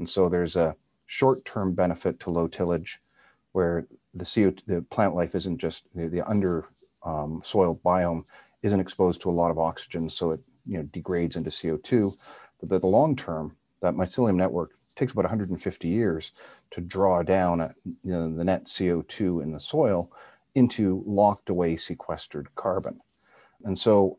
and 0.00 0.08
so 0.08 0.28
there's 0.30 0.56
a 0.56 0.74
short-term 1.06 1.74
benefit 1.74 2.18
to 2.20 2.30
low 2.30 2.48
tillage, 2.48 2.98
where 3.52 3.86
the 4.14 4.24
CO 4.24 4.52
the 4.66 4.80
plant 4.90 5.14
life 5.14 5.34
isn't 5.34 5.58
just 5.58 5.84
the, 5.94 6.08
the 6.08 6.22
under 6.28 6.66
um, 7.04 7.42
soil 7.44 7.78
biome 7.84 8.24
isn't 8.62 8.80
exposed 8.80 9.20
to 9.20 9.28
a 9.28 9.32
lot 9.32 9.50
of 9.50 9.58
oxygen, 9.58 10.08
so 10.08 10.30
it 10.30 10.40
you 10.66 10.78
know 10.78 10.84
degrades 10.84 11.36
into 11.36 11.50
CO2. 11.50 12.16
But 12.62 12.80
the 12.80 12.86
long 12.86 13.14
term, 13.14 13.56
that 13.82 13.94
mycelium 13.94 14.36
network 14.36 14.72
takes 14.96 15.12
about 15.12 15.24
150 15.24 15.88
years 15.88 16.32
to 16.70 16.80
draw 16.80 17.22
down 17.22 17.60
a, 17.60 17.74
you 17.84 18.12
know, 18.12 18.34
the 18.34 18.44
net 18.44 18.64
CO2 18.64 19.42
in 19.42 19.52
the 19.52 19.60
soil 19.60 20.10
into 20.54 21.02
locked 21.06 21.50
away 21.50 21.76
sequestered 21.76 22.48
carbon. 22.54 23.00
And 23.64 23.78
so, 23.78 24.18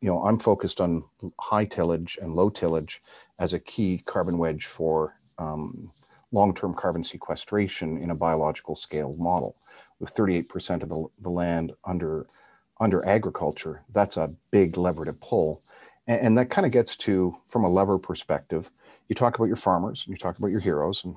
you 0.00 0.08
know, 0.08 0.22
I'm 0.22 0.38
focused 0.38 0.80
on 0.80 1.04
high 1.40 1.64
tillage 1.64 2.18
and 2.20 2.34
low 2.34 2.50
tillage 2.50 3.00
as 3.38 3.54
a 3.54 3.60
key 3.60 4.02
carbon 4.04 4.38
wedge 4.38 4.66
for 4.66 5.16
um, 5.38 5.88
long-term 6.32 6.74
carbon 6.74 7.04
sequestration 7.04 7.98
in 7.98 8.10
a 8.10 8.14
biological 8.14 8.76
scale 8.76 9.14
model. 9.18 9.56
With 10.00 10.14
38% 10.14 10.82
of 10.82 10.88
the, 10.88 11.06
the 11.20 11.30
land 11.30 11.72
under 11.84 12.26
under 12.80 13.06
agriculture, 13.06 13.84
that's 13.92 14.16
a 14.16 14.34
big 14.50 14.76
lever 14.76 15.04
to 15.04 15.12
pull. 15.12 15.62
And, 16.08 16.20
and 16.20 16.38
that 16.38 16.50
kind 16.50 16.66
of 16.66 16.72
gets 16.72 16.96
to, 16.96 17.36
from 17.46 17.62
a 17.62 17.68
lever 17.68 17.96
perspective, 17.96 18.68
you 19.08 19.14
talk 19.14 19.36
about 19.36 19.46
your 19.46 19.56
farmers, 19.56 20.04
and 20.04 20.12
you 20.12 20.18
talk 20.18 20.38
about 20.38 20.50
your 20.50 20.60
heroes, 20.60 21.04
and 21.04 21.14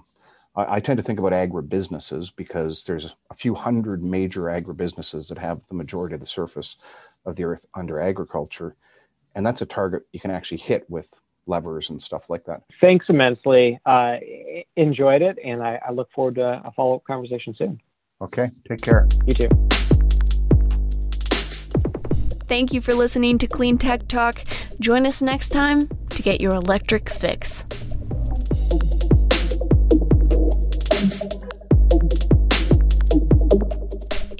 I, 0.55 0.75
I 0.75 0.79
tend 0.79 0.97
to 0.97 1.03
think 1.03 1.19
about 1.19 1.31
agribusinesses 1.31 2.31
because 2.35 2.83
there's 2.83 3.15
a 3.29 3.35
few 3.35 3.55
hundred 3.55 4.03
major 4.03 4.43
agribusinesses 4.43 5.29
that 5.29 5.37
have 5.37 5.65
the 5.67 5.75
majority 5.75 6.15
of 6.15 6.21
the 6.21 6.25
surface 6.25 6.77
of 7.25 7.35
the 7.35 7.43
earth 7.43 7.65
under 7.73 7.99
agriculture. 7.99 8.75
And 9.35 9.45
that's 9.45 9.61
a 9.61 9.65
target 9.65 10.03
you 10.13 10.19
can 10.19 10.31
actually 10.31 10.59
hit 10.59 10.89
with 10.89 11.13
levers 11.47 11.89
and 11.89 12.01
stuff 12.01 12.29
like 12.29 12.45
that. 12.45 12.63
Thanks 12.81 13.05
immensely. 13.09 13.79
Uh, 13.85 14.15
enjoyed 14.75 15.21
it, 15.21 15.37
and 15.43 15.61
I, 15.61 15.79
I 15.87 15.91
look 15.91 16.09
forward 16.11 16.35
to 16.35 16.61
a 16.65 16.71
follow 16.75 16.95
up 16.95 17.03
conversation 17.05 17.53
soon. 17.55 17.79
Okay, 18.21 18.47
take 18.67 18.81
care. 18.81 19.07
You 19.27 19.33
too. 19.33 19.49
Thank 22.47 22.73
you 22.73 22.79
for 22.79 22.93
listening 22.93 23.37
to 23.39 23.47
Clean 23.47 23.77
Tech 23.77 24.07
Talk. 24.07 24.43
Join 24.79 25.05
us 25.05 25.21
next 25.21 25.49
time 25.49 25.89
to 26.11 26.21
get 26.21 26.39
your 26.39 26.53
electric 26.53 27.09
fix. 27.09 27.65